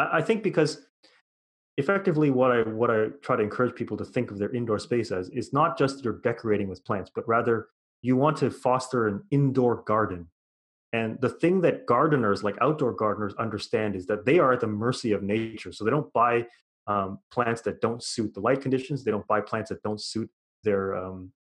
I, 0.00 0.18
I 0.18 0.22
think 0.28 0.38
because 0.50 0.72
effectively 1.82 2.30
what 2.40 2.50
i 2.56 2.60
what 2.80 2.90
i 2.96 2.98
try 3.26 3.34
to 3.36 3.42
encourage 3.48 3.74
people 3.80 3.96
to 4.02 4.04
think 4.14 4.26
of 4.30 4.38
their 4.40 4.52
indoor 4.58 4.78
space 4.88 5.08
as 5.18 5.24
is 5.40 5.52
not 5.60 5.70
just 5.82 6.04
you're 6.04 6.20
decorating 6.30 6.68
with 6.68 6.84
plants 6.88 7.10
but 7.16 7.24
rather 7.36 7.56
you 8.02 8.16
want 8.16 8.36
to 8.38 8.50
foster 8.50 9.08
an 9.08 9.22
indoor 9.30 9.82
garden. 9.82 10.26
And 10.92 11.20
the 11.20 11.28
thing 11.28 11.60
that 11.60 11.86
gardeners 11.86 12.42
like 12.42 12.56
outdoor 12.60 12.92
gardeners 12.92 13.34
understand 13.34 13.94
is 13.94 14.06
that 14.06 14.24
they 14.24 14.38
are 14.38 14.52
at 14.52 14.60
the 14.60 14.66
mercy 14.66 15.12
of 15.12 15.22
nature 15.22 15.72
so 15.72 15.84
they 15.84 15.90
don't 15.90 16.12
buy 16.12 16.46
um, 16.86 17.18
plants 17.30 17.60
that 17.62 17.80
don't 17.80 18.02
suit 18.02 18.32
the 18.34 18.40
light 18.40 18.60
conditions 18.60 19.04
they 19.04 19.10
don't 19.10 19.26
buy 19.26 19.40
plants 19.40 19.68
that 19.70 19.82
don't 19.82 20.00
suit 20.00 20.30
their 20.64 20.94
um, 20.96 21.32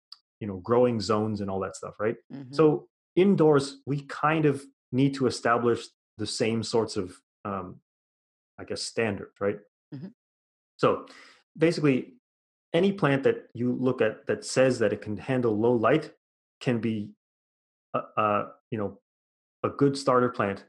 you 0.41 0.47
know 0.47 0.57
growing 0.59 1.01
zones 1.01 1.41
and 1.41 1.51
all 1.51 1.61
that 1.61 1.77
stuff 1.77 1.95
right 2.01 2.17
Mhm. 2.33 2.55
so 2.55 2.89
indoors 3.17 3.79
we 3.87 4.03
kind 4.03 4.45
of 4.47 4.63
need 4.93 5.15
to 5.15 5.27
establish 5.27 5.87
the 6.19 6.27
same 6.27 6.63
sorts 6.63 6.97
of 6.97 7.17
um, 7.45 7.81
i 8.59 8.65
guess 8.65 8.83
standards 8.83 9.41
right 9.41 9.59
Mhm. 9.95 10.13
so 10.77 11.07
basically 11.57 12.15
any 12.75 12.93
plant 12.93 13.23
that 13.23 13.49
you 13.55 13.73
look 13.73 14.01
at 14.03 14.27
that 14.27 14.45
says 14.45 14.79
that 14.81 14.93
it 14.93 15.01
can 15.01 15.17
handle 15.17 15.57
low 15.57 15.73
light 15.73 16.13
can 16.61 16.81
be, 16.81 17.11
uh, 17.95 18.03
uh, 18.17 18.51
you 18.71 18.77
know, 18.77 19.01
a 19.63 19.71
good 19.71 19.97
starter 19.97 20.29
plant, 20.29 20.65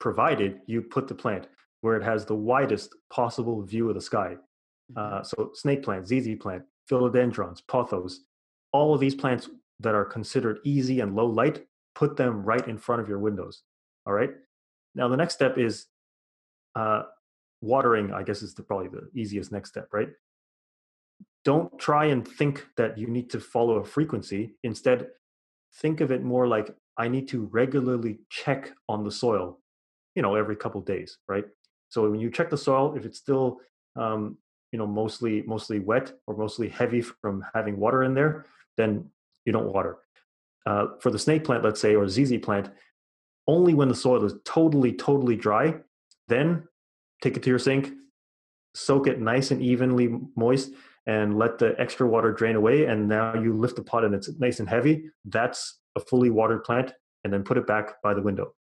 provided 0.00 0.62
you 0.66 0.80
put 0.80 1.08
the 1.08 1.14
plant 1.14 1.46
where 1.82 1.96
it 1.96 2.02
has 2.02 2.24
the 2.24 2.34
widest 2.34 2.94
possible 3.10 3.62
view 3.62 3.88
of 3.88 3.94
the 3.94 4.00
sky. 4.00 4.36
Mhm. 4.92 4.96
Uh, 4.96 5.22
so 5.22 5.50
snake 5.54 5.82
plant, 5.82 6.06
ZZ 6.06 6.36
plant, 6.36 6.64
philodendrons, 6.90 7.60
pothos, 7.66 8.20
all 8.72 8.94
of 8.94 9.00
these 9.00 9.14
plants 9.14 9.50
that 9.80 9.94
are 9.94 10.04
considered 10.04 10.58
easy 10.64 11.00
and 11.00 11.14
low 11.14 11.26
light, 11.26 11.66
put 11.94 12.16
them 12.16 12.42
right 12.44 12.66
in 12.66 12.78
front 12.78 13.02
of 13.02 13.08
your 13.08 13.18
windows. 13.18 13.62
All 14.06 14.12
right. 14.14 14.30
Now 14.94 15.08
the 15.08 15.16
next 15.16 15.34
step 15.34 15.58
is 15.58 15.86
uh, 16.74 17.02
watering. 17.60 18.12
I 18.12 18.22
guess 18.22 18.42
is 18.42 18.54
the, 18.54 18.62
probably 18.62 18.88
the 18.88 19.10
easiest 19.14 19.52
next 19.52 19.70
step, 19.70 19.88
right? 19.92 20.10
Don't 21.44 21.76
try 21.78 22.06
and 22.06 22.26
think 22.26 22.66
that 22.76 22.96
you 22.96 23.08
need 23.08 23.28
to 23.30 23.40
follow 23.40 23.76
a 23.76 23.84
frequency. 23.84 24.54
Instead, 24.62 25.08
think 25.80 26.00
of 26.00 26.12
it 26.12 26.22
more 26.22 26.46
like 26.46 26.74
I 26.96 27.08
need 27.08 27.28
to 27.28 27.46
regularly 27.46 28.20
check 28.30 28.72
on 28.88 29.02
the 29.04 29.10
soil, 29.10 29.58
you 30.14 30.22
know, 30.22 30.36
every 30.36 30.56
couple 30.56 30.80
days, 30.80 31.18
right? 31.26 31.44
So 31.92 32.08
when 32.08 32.20
you 32.20 32.30
check 32.30 32.48
the 32.48 32.56
soil, 32.56 32.94
if 32.96 33.04
it's 33.04 33.18
still, 33.18 33.60
um, 33.96 34.38
you 34.72 34.78
know, 34.78 34.86
mostly 34.86 35.42
mostly 35.42 35.78
wet 35.78 36.10
or 36.26 36.34
mostly 36.34 36.70
heavy 36.70 37.02
from 37.02 37.44
having 37.54 37.76
water 37.76 38.02
in 38.02 38.14
there, 38.14 38.46
then 38.78 39.10
you 39.44 39.52
don't 39.52 39.70
water. 39.70 39.98
Uh, 40.64 40.86
for 41.00 41.10
the 41.10 41.18
snake 41.18 41.44
plant, 41.44 41.62
let's 41.62 41.82
say, 41.82 41.94
or 41.94 42.08
ZZ 42.08 42.38
plant, 42.38 42.70
only 43.46 43.74
when 43.74 43.88
the 43.88 43.94
soil 43.94 44.24
is 44.24 44.32
totally, 44.46 44.94
totally 44.94 45.36
dry, 45.36 45.74
then 46.28 46.66
take 47.20 47.36
it 47.36 47.42
to 47.42 47.50
your 47.50 47.58
sink, 47.58 47.92
soak 48.74 49.06
it 49.06 49.20
nice 49.20 49.50
and 49.50 49.60
evenly 49.60 50.18
moist, 50.34 50.70
and 51.06 51.38
let 51.38 51.58
the 51.58 51.74
extra 51.78 52.06
water 52.06 52.32
drain 52.32 52.56
away. 52.56 52.86
And 52.86 53.06
now 53.06 53.34
you 53.34 53.52
lift 53.52 53.76
the 53.76 53.82
pot 53.82 54.02
and 54.02 54.14
it's 54.14 54.30
nice 54.38 54.60
and 54.60 54.68
heavy. 54.68 55.10
That's 55.26 55.78
a 55.94 56.00
fully 56.00 56.30
watered 56.30 56.64
plant, 56.64 56.94
and 57.22 57.30
then 57.30 57.42
put 57.42 57.58
it 57.58 57.66
back 57.66 58.00
by 58.02 58.14
the 58.14 58.22
window. 58.22 58.54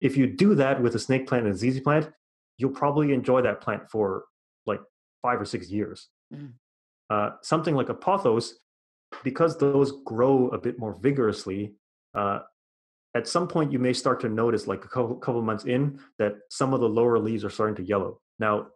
If 0.00 0.16
you 0.16 0.28
do 0.28 0.54
that 0.54 0.80
with 0.80 0.94
a 0.94 1.00
snake 1.00 1.26
plant 1.26 1.46
and 1.46 1.54
a 1.56 1.58
ZZ 1.58 1.80
plant, 1.80 2.08
you'll 2.60 2.70
probably 2.70 3.12
enjoy 3.12 3.40
that 3.42 3.60
plant 3.60 3.90
for 3.90 4.24
like 4.66 4.80
five 5.22 5.40
or 5.40 5.44
six 5.44 5.70
years. 5.70 6.08
Mm. 6.32 6.52
Uh, 7.08 7.30
something 7.42 7.74
like 7.74 7.88
a 7.88 7.94
pothos, 7.94 8.52
because 9.24 9.56
those 9.58 9.92
grow 10.04 10.48
a 10.48 10.58
bit 10.58 10.78
more 10.78 10.94
vigorously, 11.00 11.74
uh, 12.14 12.40
at 13.16 13.26
some 13.26 13.48
point 13.48 13.72
you 13.72 13.78
may 13.78 13.92
start 13.92 14.20
to 14.20 14.28
notice, 14.28 14.66
like 14.66 14.84
a 14.84 14.88
couple, 14.88 15.16
couple 15.16 15.42
months 15.42 15.64
in, 15.64 15.98
that 16.18 16.34
some 16.50 16.72
of 16.72 16.80
the 16.80 16.88
lower 16.88 17.18
leaves 17.18 17.44
are 17.44 17.50
starting 17.50 17.74
to 17.76 17.82
yellow. 17.82 18.20
Now, 18.38 18.68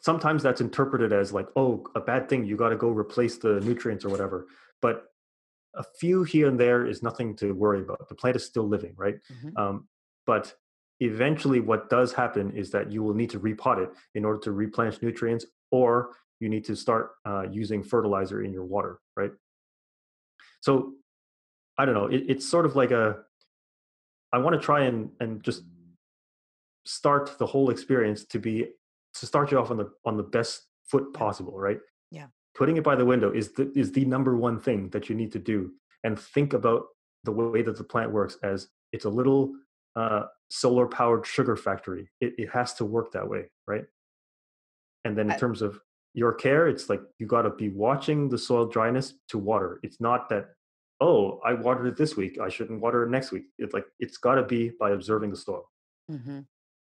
sometimes 0.00 0.42
that's 0.42 0.62
interpreted 0.62 1.12
as 1.12 1.32
like, 1.32 1.48
oh, 1.56 1.84
a 1.94 2.00
bad 2.00 2.28
thing. 2.28 2.44
You 2.46 2.56
got 2.56 2.70
to 2.70 2.76
go 2.76 2.88
replace 2.88 3.36
the 3.36 3.60
nutrients 3.60 4.04
or 4.04 4.08
whatever. 4.08 4.46
But 4.80 5.04
a 5.74 5.84
few 5.98 6.22
here 6.22 6.48
and 6.48 6.58
there 6.58 6.86
is 6.86 7.02
nothing 7.02 7.36
to 7.36 7.52
worry 7.52 7.82
about. 7.82 8.08
The 8.08 8.14
plant 8.14 8.36
is 8.36 8.46
still 8.46 8.66
living, 8.66 8.94
right? 8.96 9.16
Mhm. 9.30 9.58
Um, 9.58 9.88
but 10.26 10.54
eventually, 11.00 11.60
what 11.60 11.90
does 11.90 12.12
happen 12.12 12.52
is 12.52 12.70
that 12.70 12.92
you 12.92 13.02
will 13.02 13.14
need 13.14 13.30
to 13.30 13.40
repot 13.40 13.82
it 13.82 13.90
in 14.14 14.24
order 14.24 14.38
to 14.40 14.52
replenish 14.52 15.02
nutrients, 15.02 15.46
or 15.70 16.10
you 16.38 16.48
need 16.48 16.64
to 16.66 16.76
start 16.76 17.12
uh, 17.26 17.44
using 17.50 17.82
fertilizer 17.82 18.42
in 18.42 18.52
your 18.52 18.64
water, 18.64 19.00
right? 19.16 19.32
So, 20.60 20.94
I 21.78 21.86
don't 21.86 21.94
know. 21.94 22.06
It, 22.06 22.24
it's 22.28 22.48
sort 22.48 22.66
of 22.66 22.76
like 22.76 22.90
a. 22.90 23.16
I 24.32 24.38
want 24.38 24.54
to 24.54 24.64
try 24.64 24.84
and 24.84 25.10
and 25.20 25.42
just 25.42 25.62
start 26.84 27.38
the 27.38 27.46
whole 27.46 27.70
experience 27.70 28.24
to 28.26 28.38
be 28.38 28.66
to 29.14 29.26
start 29.26 29.50
you 29.50 29.58
off 29.58 29.70
on 29.70 29.76
the 29.76 29.90
on 30.04 30.16
the 30.16 30.22
best 30.22 30.66
foot 30.84 31.12
possible, 31.14 31.58
right? 31.58 31.78
Yeah. 32.10 32.26
Putting 32.54 32.76
it 32.76 32.84
by 32.84 32.96
the 32.96 33.04
window 33.04 33.32
is 33.32 33.52
the 33.52 33.72
is 33.74 33.92
the 33.92 34.04
number 34.04 34.36
one 34.36 34.60
thing 34.60 34.90
that 34.90 35.08
you 35.08 35.14
need 35.14 35.32
to 35.32 35.38
do, 35.38 35.72
and 36.04 36.18
think 36.18 36.52
about 36.52 36.84
the 37.24 37.32
way 37.32 37.62
that 37.62 37.76
the 37.76 37.84
plant 37.84 38.10
works 38.12 38.36
as 38.42 38.68
it's 38.92 39.04
a 39.04 39.10
little 39.10 39.52
uh, 39.96 40.24
solar 40.48 40.86
powered 40.86 41.26
sugar 41.26 41.56
factory. 41.56 42.10
It, 42.20 42.34
it 42.38 42.50
has 42.50 42.74
to 42.74 42.84
work 42.84 43.12
that 43.12 43.28
way, 43.28 43.50
right? 43.66 43.84
And 45.04 45.16
then 45.16 45.30
in 45.30 45.38
terms 45.38 45.62
of 45.62 45.80
your 46.12 46.32
care, 46.32 46.68
it's 46.68 46.88
like 46.88 47.00
you 47.18 47.26
got 47.26 47.42
to 47.42 47.50
be 47.50 47.68
watching 47.68 48.28
the 48.28 48.38
soil 48.38 48.66
dryness 48.66 49.14
to 49.28 49.38
water. 49.38 49.80
It's 49.82 50.00
not 50.00 50.28
that 50.28 50.50
oh 51.00 51.40
I 51.44 51.54
watered 51.54 51.86
it 51.86 51.96
this 51.96 52.16
week, 52.16 52.38
I 52.38 52.48
shouldn't 52.48 52.80
water 52.80 53.04
it 53.04 53.10
next 53.10 53.32
week. 53.32 53.44
It's 53.58 53.72
like 53.72 53.86
it's 53.98 54.18
got 54.18 54.34
to 54.34 54.42
be 54.42 54.70
by 54.78 54.90
observing 54.90 55.30
the 55.30 55.36
soil. 55.36 55.70
Mhm. 56.10 56.46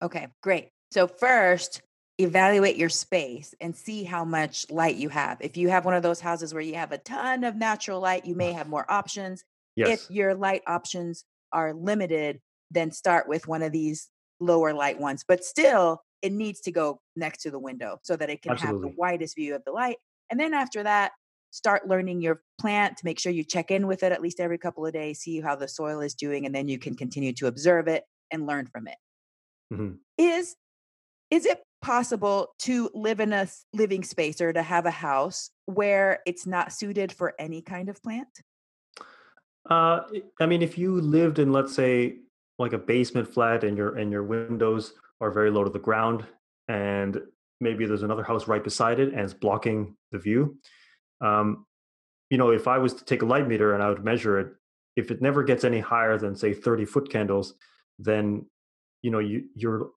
Okay, 0.02 0.28
great. 0.42 0.70
So 0.92 1.08
first, 1.08 1.82
evaluate 2.18 2.76
your 2.76 2.90
space 2.90 3.56
and 3.62 3.76
see 3.76 4.04
how 4.04 4.26
much 4.26 4.70
light 4.70 4.96
you 4.96 5.10
have. 5.10 5.38
If 5.42 5.58
you 5.58 5.70
have 5.70 5.86
one 5.86 5.96
of 5.96 6.04
those 6.04 6.20
houses 6.20 6.54
where 6.54 6.62
you 6.62 6.76
have 6.76 6.92
a 6.92 6.98
ton 6.98 7.44
of 7.44 7.56
natural 7.56 8.00
light, 8.00 8.26
you 8.26 8.36
may 8.36 8.52
have 8.52 8.68
more 8.68 8.86
options. 8.92 9.44
Yes. 9.76 9.90
If 9.90 10.12
your 10.12 10.36
light 10.36 10.62
options 10.68 11.24
are 11.52 11.74
limited, 11.74 12.42
then 12.74 12.92
start 12.92 13.28
with 13.28 13.48
one 13.48 13.62
of 13.62 13.72
these 13.72 14.10
lower 14.40 14.74
light 14.74 15.00
ones. 15.00 15.24
But 15.28 15.44
still, 15.44 16.02
it 16.22 16.32
needs 16.32 16.62
to 16.62 16.72
go 16.72 17.02
next 17.16 17.42
to 17.44 17.52
the 17.52 17.60
window 17.60 18.00
so 18.04 18.16
that 18.16 18.30
it 18.30 18.42
can 18.42 18.56
have 18.58 18.82
the 18.82 18.94
widest 18.96 19.36
view 19.36 19.56
of 19.56 19.64
the 19.66 19.72
light. 19.72 19.98
And 20.30 20.40
then 20.40 20.54
after 20.54 20.84
that, 20.84 21.12
start 21.52 21.88
learning 21.88 22.22
your 22.22 22.42
plant 22.60 22.98
to 22.98 23.06
make 23.06 23.20
sure 23.20 23.32
you 23.32 23.44
check 23.44 23.70
in 23.70 23.86
with 23.86 24.02
it 24.04 24.12
at 24.12 24.22
least 24.22 24.40
every 24.40 24.58
couple 24.58 24.86
of 24.86 24.94
days, 24.94 25.20
see 25.20 25.40
how 25.40 25.56
the 25.56 25.68
soil 25.68 26.00
is 26.02 26.16
doing, 26.16 26.46
and 26.46 26.56
then 26.56 26.68
you 26.68 26.80
can 26.80 26.96
continue 26.96 27.34
to 27.34 27.48
observe 27.48 27.88
it 27.88 28.06
and 28.32 28.48
learn 28.48 28.66
from 28.66 28.88
it. 28.88 28.98
Mhm. 29.72 30.00
Is 30.18 30.56
is 31.30 31.46
it 31.46 31.64
possible 31.82 32.54
to 32.60 32.90
live 32.94 33.20
in 33.20 33.34
a 33.34 33.48
living 33.74 34.04
space 34.04 34.40
or 34.40 34.54
to 34.54 34.62
have 34.62 34.86
a 34.86 34.92
house 34.92 35.50
where 35.66 36.22
it's 36.26 36.46
not 36.46 36.72
suited 36.72 37.12
for 37.12 37.34
any 37.40 37.62
kind 37.62 37.90
of 37.90 38.02
plant? 38.04 38.42
Uh, 39.70 40.02
I 40.40 40.46
mean, 40.46 40.62
if 40.62 40.78
you 40.78 41.02
lived 41.02 41.40
in, 41.40 41.52
let's 41.52 41.74
say, 41.74 42.20
like 42.64 42.74
a 42.74 42.78
basement 42.78 43.32
flat, 43.32 43.64
and 43.64 43.78
your 43.78 43.98
and 43.98 44.12
your 44.12 44.24
windows 44.24 44.94
are 45.22 45.32
very 45.32 45.52
low 45.52 45.64
to 45.64 45.70
the 45.70 45.80
ground, 45.80 46.26
and 46.68 47.22
maybe 47.60 47.86
there's 47.86 48.04
another 48.04 48.24
house 48.24 48.48
right 48.48 48.64
beside 48.64 49.00
it, 49.00 49.10
and 49.14 49.22
it's 49.22 49.34
blocking 49.34 49.96
the 50.12 50.20
view. 50.20 50.58
Um, 51.22 51.66
you 52.30 52.38
know, 52.38 52.50
if 52.52 52.68
I 52.68 52.78
was 52.80 52.94
to 52.96 53.06
take 53.06 53.22
a 53.22 53.26
light 53.26 53.48
meter 53.48 53.74
and 53.74 53.84
I 53.84 53.90
would 53.90 54.04
measure 54.04 54.40
it, 54.40 54.54
if 54.96 55.12
it 55.12 55.22
never 55.22 55.44
gets 55.44 55.64
any 55.64 55.80
higher 55.80 56.18
than 56.18 56.36
say 56.36 56.54
30 56.54 56.86
foot 56.86 57.10
candles, 57.10 57.54
then 58.00 58.46
you 59.02 59.12
know 59.12 59.20
you 59.20 59.46
you're 59.56 59.92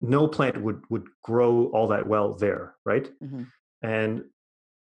no 0.00 0.28
plant 0.28 0.60
would 0.62 0.82
would 0.90 1.08
grow 1.22 1.66
all 1.66 1.88
that 1.88 2.06
well 2.06 2.34
there, 2.34 2.74
right? 2.84 3.10
Mhm. 3.22 3.46
And 3.82 4.24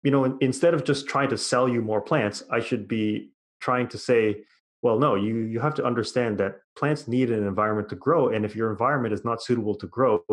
you 0.03 0.11
know, 0.11 0.23
in, 0.23 0.37
instead 0.39 0.73
of 0.73 0.83
just 0.83 1.07
trying 1.07 1.29
to 1.29 1.37
sell 1.37 1.67
you 1.67 1.81
more 1.81 2.01
plants, 2.01 2.43
I 2.49 2.59
should 2.59 2.87
be 2.87 3.31
trying 3.59 3.87
to 3.89 3.97
say, 3.97 4.43
well, 4.81 4.97
no, 4.97 5.15
you 5.15 5.37
you 5.37 5.59
have 5.59 5.75
to 5.75 5.85
understand 5.85 6.37
that 6.37 6.59
plants 6.77 7.07
need 7.07 7.31
an 7.31 7.45
environment 7.45 7.89
to 7.89 7.95
grow, 7.95 8.29
and 8.29 8.45
if 8.45 8.55
your 8.55 8.71
environment 8.71 9.13
is 9.13 9.25
not 9.25 9.41
suitable 9.41 9.75
to 9.75 9.87
grow, 9.87 10.23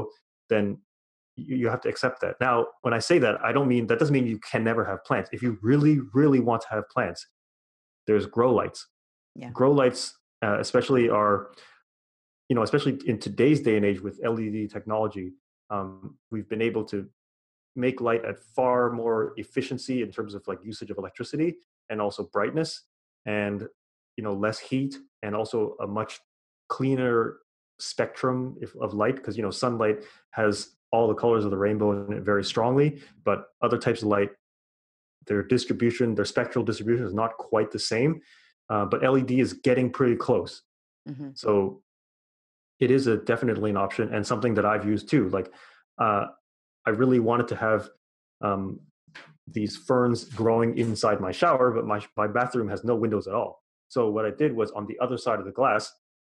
then 0.49 0.79
you, 1.37 1.57
you 1.57 1.69
have 1.69 1.81
to 1.83 1.89
accept 1.89 2.21
that. 2.21 2.37
Now, 2.41 2.67
when 2.83 2.95
I 2.95 2.99
say 2.99 3.19
that, 3.19 3.43
I 3.45 3.53
don't 3.53 3.69
mean 3.69 3.87
that 3.89 3.99
doesn't 3.99 4.13
mean 4.13 4.27
you 4.27 4.39
can 4.39 4.63
never 4.63 4.85
have 4.85 5.05
plants. 5.05 5.31
If 5.33 5.43
you 5.43 5.59
really, 5.63 6.01
really 6.15 6.41
want 6.41 6.63
to 6.63 6.69
have 6.71 6.89
plants, 6.89 7.27
there's 8.07 8.27
grow 8.27 8.55
lights. 8.55 8.87
Yeah. 9.35 9.51
Grow 9.51 9.73
lights, 9.73 10.17
uh, 10.43 10.59
especially 10.61 11.11
are, 11.11 11.49
you 12.49 12.55
know, 12.55 12.63
especially 12.63 12.99
in 13.07 13.19
today's 13.19 13.61
day 13.61 13.77
and 13.77 13.85
age 13.85 14.01
with 14.01 14.21
LED 14.25 14.71
technology, 14.71 15.33
um, 15.71 16.17
we've 16.31 16.49
been 16.49 16.63
able 16.63 16.85
to 16.85 17.09
make 17.75 18.01
light 18.01 18.25
at 18.25 18.39
far 18.39 18.91
more 18.93 19.35
efficiency 19.37 20.03
in 20.03 20.11
terms 20.11 20.35
of 20.35 20.47
like 20.47 20.59
usage 20.65 20.91
of 20.91 20.99
electricity 20.99 21.57
and 21.91 22.01
also 22.01 22.29
brightness 22.33 22.85
and 23.27 23.69
you 24.17 24.25
know 24.25 24.35
less 24.35 24.59
heat 24.59 24.97
and 25.23 25.35
also 25.35 25.77
a 25.81 25.87
much 25.87 26.21
cleaner 26.69 27.39
spectrum 27.79 28.57
if, 28.61 28.75
of 28.77 28.95
light 28.95 29.17
because 29.17 29.37
you 29.37 29.43
know 29.43 29.51
sunlight 29.51 29.99
has 30.31 30.77
all 30.93 31.09
the 31.09 31.15
colors 31.15 31.45
of 31.45 31.51
the 31.51 31.57
rainbow 31.57 32.07
in 32.07 32.13
it 32.13 32.23
very 32.23 32.45
strongly 32.45 33.01
but 33.25 33.47
other 33.63 33.79
types 33.79 34.03
of 34.03 34.09
light 34.09 34.31
their 35.27 35.43
distribution 35.43 36.15
their 36.15 36.25
spectral 36.25 36.65
distribution 36.65 37.05
is 37.05 37.15
not 37.15 37.37
quite 37.37 37.71
the 37.71 37.79
same 37.79 38.21
uh, 38.71 38.85
but 38.85 39.03
led 39.03 39.31
is 39.31 39.53
getting 39.53 39.91
pretty 39.91 40.17
close 40.17 40.63
Mhm. 41.09 41.39
so 41.39 41.83
it 42.81 42.91
is 42.91 43.07
a 43.07 43.17
definitely 43.17 43.71
an 43.71 43.77
option 43.77 44.13
and 44.13 44.27
something 44.27 44.55
that 44.55 44.65
I've 44.67 44.85
used 44.85 45.09
too. 45.09 45.29
Like 45.31 45.53
uh, 45.99 46.27
I 46.87 46.91
really 46.91 47.21
wanted 47.21 47.49
to 47.49 47.57
have 47.57 47.89
um, 48.41 48.81
these 49.47 49.77
ferns 49.77 50.25
growing 50.25 50.77
inside 50.77 51.21
my 51.21 51.33
shower, 51.33 51.71
but 51.71 51.87
my 51.87 52.05
my 52.17 52.27
bathroom 52.27 52.69
has 52.69 52.85
no 52.85 52.95
windows 52.95 53.27
at 53.29 53.35
all. 53.35 53.63
So 53.89 54.11
what 54.11 54.27
I 54.27 54.31
did 54.31 54.55
was 54.55 54.71
on 54.73 54.87
the 54.87 54.99
other 55.01 55.17
side 55.17 55.39
of 55.39 55.45
the 55.45 55.53
glass 55.53 55.93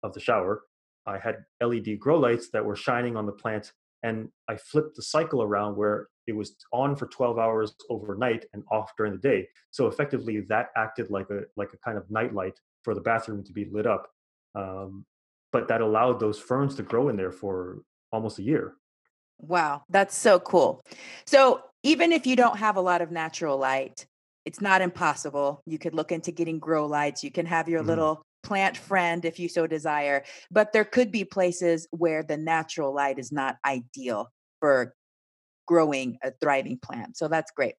of 0.03 0.13
the 0.13 0.19
shower, 0.19 0.63
I 1.05 1.17
had 1.17 1.45
LED 1.61 1.99
grow 1.99 2.19
lights 2.19 2.49
that 2.51 2.63
were 2.63 2.75
shining 2.75 3.15
on 3.15 3.25
the 3.25 3.31
plant, 3.31 3.71
and 4.03 4.29
I 4.47 4.57
flipped 4.57 4.95
the 4.95 5.01
cycle 5.01 5.41
around 5.41 5.77
where 5.77 6.09
it 6.27 6.35
was 6.35 6.55
on 6.73 6.95
for 6.95 7.07
12 7.07 7.39
hours 7.39 7.73
overnight 7.89 8.45
and 8.53 8.63
off 8.69 8.91
during 8.97 9.13
the 9.13 9.19
day. 9.19 9.47
So 9.71 9.87
effectively, 9.87 10.41
that 10.41 10.67
acted 10.75 11.09
like 11.09 11.29
a 11.29 11.41
like 11.55 11.69
a 11.73 11.77
kind 11.77 11.97
of 11.97 12.09
night 12.11 12.33
light 12.33 12.59
for 12.83 12.93
the 12.93 13.01
bathroom 13.01 13.43
to 13.45 13.53
be 13.53 13.65
lit 13.65 13.87
up. 13.87 14.07
Um, 14.53 15.05
but 15.53 15.69
that 15.69 15.81
allowed 15.81 16.19
those 16.19 16.37
ferns 16.37 16.75
to 16.75 16.83
grow 16.83 17.07
in 17.09 17.15
there 17.15 17.31
for 17.31 17.79
almost 18.11 18.39
a 18.39 18.43
year. 18.43 18.75
Wow, 19.39 19.83
that's 19.89 20.15
so 20.15 20.39
cool. 20.39 20.81
So, 21.25 21.61
even 21.83 22.11
if 22.11 22.27
you 22.27 22.35
don't 22.35 22.57
have 22.57 22.75
a 22.75 22.81
lot 22.81 23.01
of 23.01 23.11
natural 23.11 23.57
light, 23.57 24.05
it's 24.47 24.61
not 24.61 24.81
impossible. 24.81 25.61
You 25.65 25.77
could 25.77 25.93
look 25.93 26.13
into 26.13 26.31
getting 26.31 26.57
grow 26.57 26.85
lights. 26.85 27.21
You 27.21 27.31
can 27.31 27.45
have 27.45 27.67
your 27.67 27.83
Mhm. 27.83 27.87
little 27.87 28.21
plant 28.43 28.77
friend 28.77 29.25
if 29.25 29.39
you 29.39 29.49
so 29.49 29.67
desire. 29.67 30.23
But 30.49 30.71
there 30.71 30.85
could 30.85 31.11
be 31.11 31.25
places 31.25 31.85
where 31.91 32.23
the 32.23 32.37
natural 32.37 32.93
light 32.93 33.19
is 33.19 33.29
not 33.29 33.57
ideal 33.65 34.29
for 34.61 34.95
growing 35.67 36.17
a 36.23 36.31
thriving 36.31 36.79
plant. 36.79 37.17
So 37.17 37.27
that's 37.27 37.51
great. 37.51 37.75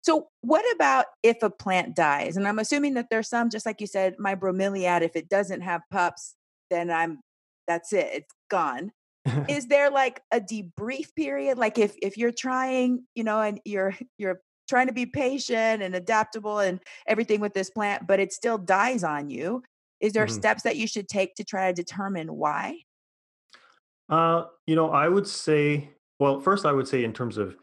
So, 0.00 0.28
what 0.40 0.64
about 0.74 1.04
if 1.22 1.42
a 1.42 1.50
plant 1.50 1.94
dies? 1.94 2.38
And 2.38 2.48
I'm 2.48 2.58
assuming 2.58 2.94
that 2.94 3.10
there's 3.10 3.28
some, 3.28 3.50
just 3.50 3.66
like 3.66 3.82
you 3.82 3.86
said, 3.86 4.14
my 4.18 4.34
bromeliad, 4.34 5.02
if 5.02 5.16
it 5.16 5.28
doesn't 5.28 5.60
have 5.60 5.82
pups, 5.90 6.34
then 6.70 6.90
I'm 6.90 7.20
that's 7.68 7.92
it, 7.92 8.08
it's 8.14 8.34
gone. 8.48 8.92
Is 9.48 9.66
there 9.66 9.90
like 9.90 10.22
a 10.32 10.40
debrief 10.40 11.14
period? 11.14 11.58
Like 11.58 11.78
if 11.78 11.94
if 12.00 12.16
you're 12.16 12.32
trying, 12.32 13.06
you 13.14 13.22
know, 13.22 13.42
and 13.42 13.60
you're 13.66 13.94
you're 14.18 14.40
trying 14.70 14.86
to 14.86 14.92
be 14.94 15.04
patient 15.04 15.82
and 15.82 15.94
adaptable 15.94 16.60
and 16.60 16.80
everything 17.06 17.40
with 17.40 17.52
this 17.52 17.68
plant, 17.68 18.06
but 18.06 18.20
it 18.20 18.32
still 18.32 18.56
dies 18.56 19.04
on 19.04 19.28
you. 19.28 19.62
Is 20.00 20.14
there 20.14 20.26
Mhm. 20.26 20.30
steps 20.30 20.62
that 20.62 20.76
you 20.76 20.86
should 20.86 21.08
take 21.08 21.34
to 21.34 21.44
try 21.44 21.66
to 21.68 21.74
determine 21.74 22.34
why? 22.34 22.84
Uh, 24.08 24.46
you 24.66 24.74
know, 24.74 24.90
I 24.90 25.08
would 25.08 25.26
say, 25.26 25.90
well, 26.18 26.40
first, 26.40 26.64
I 26.64 26.72
would 26.72 26.88
say 26.88 27.04
in 27.04 27.12
terms 27.12 27.36
of 27.36 27.56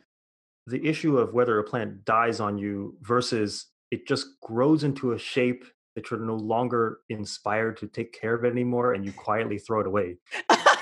the 0.67 0.85
issue 0.85 1.17
of 1.17 1.33
whether 1.33 1.57
a 1.57 1.63
plant 1.63 2.05
dies 2.05 2.39
on 2.39 2.57
you 2.57 2.97
versus 3.01 3.67
it 3.89 4.05
just 4.05 4.27
grows 4.41 4.83
into 4.83 5.13
a 5.13 5.17
shape 5.17 5.65
that 5.95 6.11
you're 6.11 6.19
no 6.19 6.35
longer 6.35 6.99
inspired 7.09 7.77
to 7.77 7.87
take 7.87 8.13
care 8.13 8.35
of 8.35 8.43
it 8.43 8.51
anymore 8.51 8.93
and 8.93 9.03
you 9.05 9.11
quietly 9.13 9.57
throw 9.57 9.79
it 9.79 9.87
away. 9.87 10.17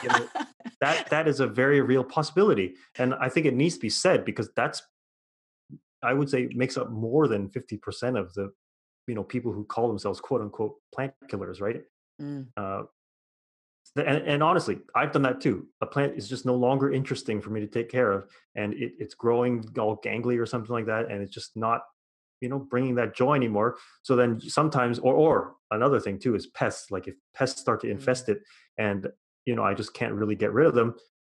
You 0.04 0.10
know, 0.10 0.28
that 0.82 1.10
that 1.10 1.28
is 1.28 1.40
a 1.40 1.48
very 1.48 1.82
real 1.82 2.04
possibility. 2.04 2.76
And 2.96 3.14
I 3.14 3.30
think 3.30 3.46
it 3.46 3.54
needs 3.54 3.76
to 3.76 3.80
be 3.80 3.90
said 3.90 4.26
because 4.26 4.50
that's 4.56 4.82
I 6.06 6.14
would 6.14 6.30
say 6.30 6.48
makes 6.54 6.78
up 6.78 6.90
more 6.92 7.28
than 7.28 7.50
50% 7.50 8.18
of 8.20 8.34
the 8.34 8.52
you 9.08 9.16
know 9.16 9.24
people 9.24 9.52
who 9.52 9.64
call 9.66 9.88
themselves 9.88 10.20
quote 10.22 10.42
unquote 10.42 10.76
plant 10.94 11.14
killers, 11.30 11.62
right? 11.62 11.84
Mm, 12.22 12.48
Uh, 12.58 12.84
and, 13.98 14.18
and 14.28 14.44
honestly, 14.44 14.80
I've 14.94 15.12
done 15.14 15.22
that 15.22 15.40
too. 15.40 15.68
A 15.82 15.86
plant 15.86 16.18
is 16.18 16.28
just 16.28 16.46
no 16.46 16.56
longer 16.56 16.92
interesting 16.92 17.40
for 17.42 17.50
me 17.50 17.62
to 17.62 17.68
take 17.68 17.90
care 17.90 18.12
of, 18.12 18.30
and 18.56 18.74
it, 18.74 18.94
it's 19.00 19.14
growing 19.14 19.66
all 19.80 19.98
gangly 19.98 20.38
or 20.40 20.46
something 20.46 20.74
like 20.74 20.88
that, 20.88 21.10
and 21.10 21.22
it's 21.22 21.34
just 21.34 21.56
not, 21.56 21.82
you 22.42 22.50
know, 22.50 22.60
bringing 22.60 22.96
that 22.96 23.16
joy 23.16 23.36
anymore. 23.36 23.78
So 24.04 24.16
then 24.18 24.42
sometimes, 24.42 25.00
or 25.00 25.14
or 25.14 25.56
another 25.72 26.00
thing 26.02 26.20
too 26.20 26.36
is 26.36 26.48
pests. 26.48 26.92
Like 26.92 27.08
if 27.08 27.16
pests 27.34 27.62
start 27.62 27.82
to 27.82 27.88
Mm. 27.88 27.92
infest 27.92 28.28
it, 28.28 28.40
and 28.78 29.08
you 29.46 29.56
know 29.56 29.64
I 29.64 29.74
just 29.74 29.94
can't 29.94 30.14
really 30.14 30.36
get 30.36 30.52
rid 30.52 30.68
of 30.68 30.74
them, 30.76 30.96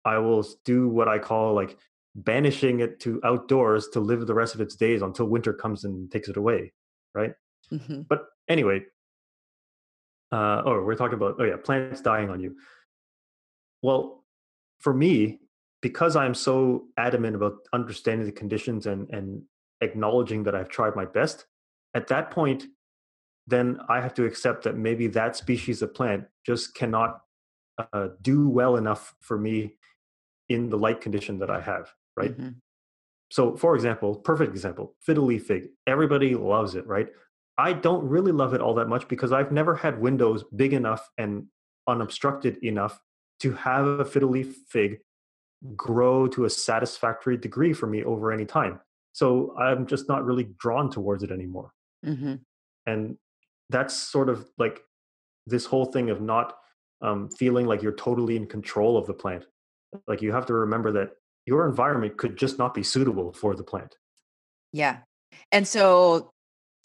I 0.06 0.20
will 0.20 0.46
do 0.64 0.88
what 0.88 1.10
I 1.10 1.20
call 1.20 1.54
like 1.56 1.78
banishing 2.16 2.80
it 2.80 3.00
to 3.02 3.20
outdoors 3.24 3.90
to 3.90 4.00
live 4.00 4.26
the 4.26 4.34
rest 4.34 4.56
of 4.56 4.62
its 4.62 4.76
days 4.76 5.02
until 5.02 5.26
winter 5.26 5.54
comes 5.54 5.84
and 5.84 6.10
takes 6.12 6.30
it 6.30 6.38
away, 6.38 6.72
right? 7.14 7.34
mhm. 7.72 8.08
But 8.08 8.26
anyway, 8.48 8.82
uh, 10.32 10.62
oh, 10.66 10.82
we're 10.84 10.96
talking 10.96 11.16
about 11.16 11.36
oh 11.40 11.44
yeah, 11.44 11.58
plants 11.58 12.02
dying 12.02 12.30
on 12.30 12.40
you. 12.40 12.56
Well, 13.82 14.24
for 14.80 14.94
me, 14.94 15.40
because 15.82 16.16
I'm 16.16 16.34
so 16.34 16.86
adamant 16.98 17.36
about 17.36 17.58
understanding 17.74 18.26
the 18.26 18.32
conditions 18.32 18.86
and 18.86 19.10
and 19.10 19.44
acknowledging 19.82 20.44
that 20.44 20.56
I've 20.56 20.70
tried 20.70 20.96
my 20.96 21.06
best, 21.06 21.46
at 21.94 22.08
that 22.08 22.32
point, 22.32 22.66
then 23.48 23.80
I 23.90 24.02
have 24.02 24.14
to 24.16 24.26
accept 24.26 24.64
that 24.64 24.78
maybe 24.78 25.08
that 25.08 25.36
species 25.36 25.82
of 25.82 25.94
plant 25.94 26.26
just 26.46 26.76
cannot 26.76 27.22
uh, 27.94 28.10
do 28.22 28.50
well 28.50 28.78
enough 28.78 29.16
for 29.20 29.38
me 29.38 29.76
in 30.50 30.70
the 30.70 30.78
light 30.78 31.02
condition 31.02 31.40
that 31.40 31.50
I 31.50 31.62
have, 31.62 31.92
right? 32.16 32.38
Mhm. 32.38 32.56
So, 33.32 33.56
for 33.58 33.76
example, 33.76 34.16
perfect 34.16 34.52
example, 34.52 34.96
fiddle 35.02 35.26
leaf 35.26 35.46
fig. 35.48 35.70
Everybody 35.88 36.36
loves 36.36 36.76
it, 36.76 36.86
right? 36.88 37.10
I 37.58 37.74
don't 37.74 38.08
really 38.08 38.32
love 38.32 38.54
it 38.54 38.62
all 38.62 38.74
that 38.76 38.88
much 38.88 39.08
because 39.08 39.32
I've 39.32 39.52
never 39.52 39.76
had 39.76 40.00
windows 40.00 40.44
big 40.56 40.74
enough 40.74 41.10
and 41.18 41.48
unobstructed 41.88 42.58
enough 42.64 43.00
to 43.40 43.54
have 43.54 43.86
a 43.88 44.06
fiddle 44.06 44.30
leaf 44.30 44.56
fig 44.68 45.00
grow 45.76 46.28
to 46.28 46.46
a 46.46 46.50
satisfactory 46.50 47.38
degree 47.38 47.74
for 47.74 47.88
me 47.88 48.04
over 48.04 48.32
any 48.32 48.46
time. 48.46 48.80
So 49.14 49.56
I'm 49.58 49.88
just 49.88 50.08
not 50.08 50.26
really 50.26 50.44
drawn 50.60 50.92
towards 50.92 51.24
it 51.24 51.32
anymore. 51.32 51.72
Mhm. 52.06 52.42
And 52.86 53.18
that's 53.70 53.96
sort 53.96 54.30
of 54.30 54.50
like 54.58 54.84
this 55.48 55.66
whole 55.66 55.86
thing 55.86 56.10
of 56.10 56.22
not 56.22 56.58
um, 57.02 57.30
feeling 57.30 57.66
like 57.66 57.82
you're 57.82 57.96
totally 57.96 58.36
in 58.36 58.48
control 58.48 58.98
of 58.98 59.06
the 59.06 59.14
plant. 59.14 59.46
Like 60.08 60.22
you 60.22 60.32
have 60.32 60.46
to 60.48 60.54
remember 60.54 60.92
that 60.94 61.12
your 61.46 61.68
environment 61.68 62.18
could 62.18 62.38
just 62.38 62.58
not 62.58 62.74
be 62.74 62.84
suitable 62.84 63.34
for 63.34 63.56
the 63.56 63.64
plant. 63.64 63.96
Yeah. 64.74 64.98
And 65.52 65.68
so 65.68 66.32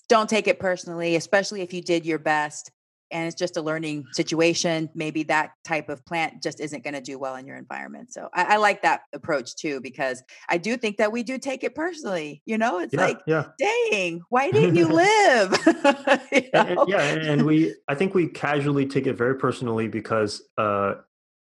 don't 0.09 0.29
take 0.29 0.49
it 0.49 0.59
personally, 0.59 1.17
especially 1.17 1.63
if 1.63 1.73
you 1.73 1.83
did 1.83 2.05
your 2.05 2.19
best 2.19 2.71
and 3.13 3.27
it's 3.27 3.35
just 3.35 3.57
a 3.57 3.63
learning 3.63 4.05
situation. 4.13 4.89
Maybe 4.95 5.25
that 5.25 5.51
type 5.65 5.89
of 5.89 6.05
plant 6.05 6.43
just 6.43 6.61
isn't 6.61 6.85
going 6.85 6.95
to 6.95 7.01
do 7.01 7.19
well 7.19 7.35
in 7.35 7.45
your 7.47 7.57
environment. 7.57 8.13
So 8.13 8.29
I, 8.33 8.55
I 8.55 8.57
like 8.59 8.83
that 8.83 9.01
approach 9.13 9.57
too, 9.57 9.81
because 9.81 10.23
I 10.49 10.59
do 10.59 10.77
think 10.77 10.99
that 10.99 11.11
we 11.11 11.25
do 11.25 11.37
take 11.39 11.65
it 11.65 11.75
personally. 11.75 12.41
You 12.47 12.57
know, 12.59 12.79
it's 12.79 12.95
Yeah, 12.95 13.01
like, 13.01 13.19
yeah. 13.27 13.47
dang, 13.59 14.21
why 14.29 14.51
didn't 14.53 14.77
you 14.77 14.87
live? 14.89 15.53
You 16.33 16.43
and, 16.55 16.69
and- 16.69 16.89
yeah 16.89 17.03
and, 17.03 17.27
and 17.27 17.45
we 17.47 17.75
i 17.89 17.95
think 17.95 18.15
we 18.15 18.29
casually 18.29 18.87
take 18.87 19.07
it 19.07 19.15
very 19.15 19.37
personally 19.37 19.89
because 19.89 20.43
uh 20.59 20.95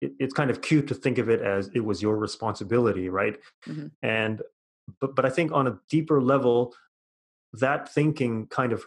it, 0.01 0.11
it's 0.19 0.33
kind 0.33 0.49
of 0.51 0.61
cute 0.61 0.87
to 0.87 0.93
think 0.95 1.17
of 1.17 1.29
it 1.29 1.41
as 1.41 1.69
it 1.73 1.79
was 1.79 2.01
your 2.01 2.17
responsibility 2.17 3.09
right 3.09 3.39
Mhm. 3.67 3.91
and 4.01 4.41
but 4.99 5.15
but 5.15 5.25
i 5.25 5.29
think 5.29 5.51
on 5.51 5.67
a 5.67 5.79
deeper 5.89 6.21
level 6.21 6.73
that 7.53 7.91
thinking 7.93 8.47
kind 8.47 8.73
of 8.73 8.85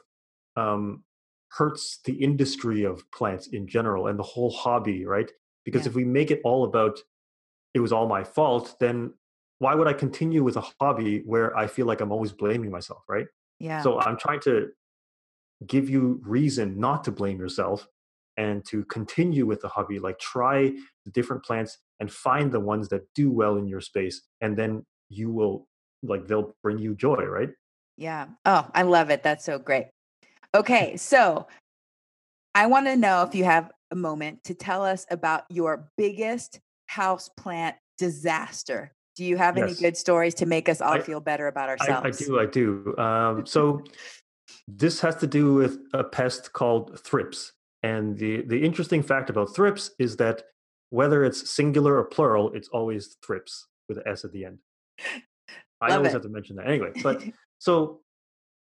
um 0.56 1.04
hurts 1.50 2.00
the 2.04 2.12
industry 2.12 2.84
of 2.84 3.11
plants 3.11 3.46
in 3.48 3.66
general 3.66 4.06
and 4.09 4.18
the 4.18 4.22
whole 4.22 4.50
hobby 4.50 5.04
right 5.06 5.30
because 5.64 5.82
Yeah. 5.82 5.88
if 5.90 5.94
we 5.94 6.04
make 6.04 6.30
it 6.30 6.40
all 6.44 6.64
about 6.64 6.98
it 7.74 7.80
was 7.80 7.92
all 7.92 8.06
my 8.09 8.22
fault 8.24 8.76
then 8.80 9.14
why 9.61 9.74
would 9.74 9.88
i 9.88 9.92
continue 9.94 10.44
with 10.44 10.56
a 10.56 10.64
hobby 10.80 11.20
where 11.24 11.56
i 11.56 11.66
feel 11.66 11.86
like 11.86 12.00
i'm 12.00 12.12
always 12.12 12.32
blaming 12.32 12.70
myself 12.70 13.02
right 13.09 13.26
Yeah. 13.59 13.82
so 13.82 13.98
I'm 14.00 14.16
trying 14.18 14.40
to 14.40 14.70
give 15.66 15.90
you 15.90 16.20
reason 16.24 16.78
not 16.78 17.02
to 17.04 17.11
blame 17.12 17.38
yourself 17.40 17.88
and 18.39 18.64
to 18.66 18.84
continue 18.84 19.45
with 19.45 19.61
the 19.61 19.68
hobby. 19.68 19.99
Like 19.99 20.18
try 20.18 20.70
the 21.05 21.11
different 21.12 21.45
plants 21.45 21.76
and 22.01 22.11
find 22.11 22.51
the 22.51 22.61
ones 22.61 22.89
that 22.89 23.03
do 23.14 23.30
well 23.30 23.57
in 23.57 23.66
your 23.66 23.82
space, 23.82 24.22
and 24.41 24.57
then 24.57 24.86
you 25.11 25.30
will 25.30 25.66
like 26.03 26.26
they'll 26.26 26.57
bring 26.62 26.78
you 26.78 26.95
joy, 26.95 27.24
right? 27.24 27.51
Yeah. 27.99 28.28
Oh, 28.47 28.66
I 28.72 28.82
love 28.82 29.11
it. 29.11 29.22
That's 29.22 29.45
so 29.45 29.59
great. 29.59 29.89
Okay. 30.55 30.97
So 30.97 31.49
I 32.55 32.66
want 32.66 32.86
to 32.86 32.97
know 32.97 33.22
if 33.22 33.34
you 33.34 33.45
have 33.45 33.70
a 33.91 33.97
moment 33.97 34.45
to 34.45 34.55
tell 34.55 34.84
us 34.84 35.05
about 35.11 35.45
your 35.51 35.91
biggest 35.97 36.61
house 36.86 37.28
plant 37.36 37.76
disaster. 37.99 38.93
Do 39.16 39.24
you 39.24 39.36
have 39.36 39.57
any 39.57 39.74
good 39.74 39.97
stories 39.97 40.34
to 40.34 40.47
make 40.47 40.68
us 40.68 40.80
all 40.80 40.95
I- 40.95 41.01
feel 41.01 41.20
better 41.20 41.49
about 41.49 41.68
I, 41.68 41.72
ourselves? 41.72 42.22
I 42.22 42.24
do, 42.24 42.41
I 42.41 42.47
do. 42.47 42.97
Um, 42.97 43.47
so 43.47 43.82
this 44.68 45.01
has 45.01 45.16
to 45.16 45.26
do 45.26 45.55
with 45.55 45.78
a 45.93 46.05
pest 46.05 46.53
called 46.53 47.01
thrips. 47.01 47.53
And 47.82 48.18
the, 48.18 48.42
the 48.42 48.64
interesting 48.64 49.02
fact 49.02 49.30
about 49.30 49.54
thrips 49.54 49.92
is 49.98 50.16
that 50.16 50.42
whether 50.90 51.24
it's 51.24 51.50
singular 51.50 51.96
or 51.96 52.04
plural, 52.04 52.52
it's 52.52 52.68
always 52.68 53.16
thrips 53.24 53.66
with 53.88 53.98
an 53.98 54.04
S 54.06 54.24
at 54.24 54.32
the 54.32 54.44
end. 54.44 54.58
I 55.80 55.88
Love 55.88 55.98
always 55.98 56.10
it. 56.10 56.14
have 56.14 56.22
to 56.22 56.28
mention 56.28 56.56
that. 56.56 56.66
Anyway, 56.66 56.90
but 57.02 57.22
so, 57.58 58.00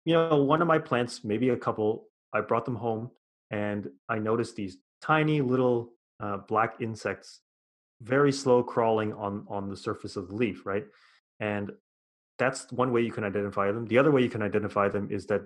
you 0.05 0.13
know, 0.13 0.43
one 0.43 0.61
of 0.61 0.67
my 0.67 0.79
plants, 0.79 1.23
maybe 1.23 1.49
a 1.49 1.57
couple, 1.57 2.07
I 2.33 2.41
brought 2.41 2.65
them 2.65 2.75
home 2.75 3.11
and 3.51 3.87
I 4.09 4.17
noticed 4.17 4.55
these 4.55 4.77
tiny 5.01 5.41
little 5.41 5.91
uh, 6.19 6.37
black 6.37 6.75
insects 6.79 7.41
very 8.01 8.31
slow 8.31 8.63
crawling 8.63 9.13
on 9.13 9.45
on 9.47 9.69
the 9.69 9.77
surface 9.77 10.15
of 10.15 10.27
the 10.27 10.35
leaf, 10.35 10.65
right? 10.65 10.85
And 11.39 11.71
that's 12.37 12.71
one 12.71 12.91
way 12.91 13.01
you 13.01 13.11
can 13.11 13.23
identify 13.23 13.71
them. 13.71 13.85
The 13.87 13.97
other 13.97 14.11
way 14.11 14.21
you 14.21 14.29
can 14.29 14.41
identify 14.41 14.89
them 14.89 15.07
is 15.11 15.27
that 15.27 15.43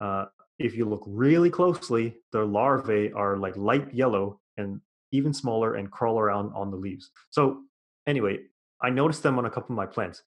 uh, 0.00 0.26
if 0.58 0.76
you 0.76 0.84
look 0.84 1.02
really 1.06 1.50
closely, 1.50 2.16
their 2.32 2.44
larvae 2.44 3.12
are 3.12 3.36
like 3.36 3.56
light 3.56 3.92
yellow 3.92 4.40
and 4.56 4.80
even 5.12 5.32
smaller 5.32 5.74
and 5.74 5.90
crawl 5.90 6.18
around 6.18 6.52
on 6.54 6.70
the 6.70 6.76
leaves. 6.76 7.10
So 7.30 7.62
anyway, 8.06 8.38
I 8.82 8.90
noticed 8.90 9.22
them 9.22 9.38
on 9.38 9.46
a 9.46 9.50
couple 9.50 9.72
of 9.72 9.76
my 9.76 9.86
plants. 9.86 10.22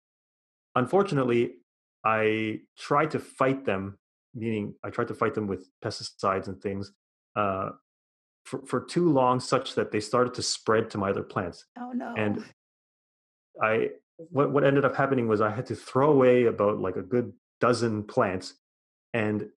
Unfortunately, 0.75 1.55
I 2.05 2.61
tried 2.78 3.11
to 3.11 3.19
fight 3.19 3.65
them, 3.65 3.97
meaning 4.34 4.75
I 4.84 4.89
tried 4.89 5.07
to 5.09 5.13
fight 5.13 5.34
them 5.34 5.47
with 5.47 5.69
pesticides 5.84 6.47
and 6.47 6.61
things 6.61 6.91
uh, 7.36 7.71
for, 8.45 8.65
for 8.65 8.82
too 8.82 9.11
long, 9.11 9.39
such 9.39 9.75
that 9.75 9.91
they 9.91 9.99
started 9.99 10.34
to 10.36 10.41
spread 10.41 10.89
to 10.91 10.97
my 10.97 11.09
other 11.09 11.23
plants. 11.23 11.65
oh 11.80 11.91
no. 11.91 12.13
And 12.17 12.43
I 13.61 13.89
what 14.17 14.51
what 14.51 14.63
ended 14.63 14.86
up 14.86 14.95
happening 14.95 15.28
was 15.28 15.41
I 15.41 15.51
had 15.51 15.65
to 15.67 15.75
throw 15.75 16.11
away 16.11 16.45
about 16.45 16.80
like 16.80 16.95
a 16.95 17.01
good 17.01 17.34
dozen 17.59 18.03
plants, 18.03 18.53
and 19.13 19.49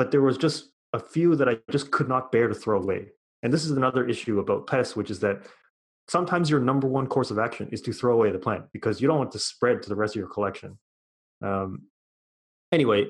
but 0.00 0.10
there 0.10 0.22
was 0.22 0.38
just 0.38 0.70
a 0.94 0.98
few 0.98 1.36
that 1.36 1.46
I 1.46 1.58
just 1.70 1.90
could 1.90 2.08
not 2.08 2.32
bear 2.32 2.48
to 2.48 2.54
throw 2.54 2.80
away. 2.80 3.08
And 3.42 3.52
this 3.52 3.66
is 3.66 3.72
another 3.72 4.08
issue 4.08 4.40
about 4.40 4.66
pests, 4.66 4.96
which 4.96 5.10
is 5.10 5.20
that 5.20 5.42
sometimes 6.08 6.48
your 6.48 6.58
number 6.58 6.88
one 6.88 7.06
course 7.06 7.30
of 7.30 7.38
action 7.38 7.68
is 7.70 7.82
to 7.82 7.92
throw 7.92 8.14
away 8.14 8.30
the 8.30 8.38
plant 8.38 8.64
because 8.72 9.02
you 9.02 9.08
don't 9.08 9.18
want 9.18 9.32
to 9.32 9.38
spread 9.38 9.82
to 9.82 9.90
the 9.90 9.94
rest 9.94 10.16
of 10.16 10.20
your 10.20 10.30
collection. 10.30 10.78
Um, 11.42 11.82
anyway, 12.72 13.08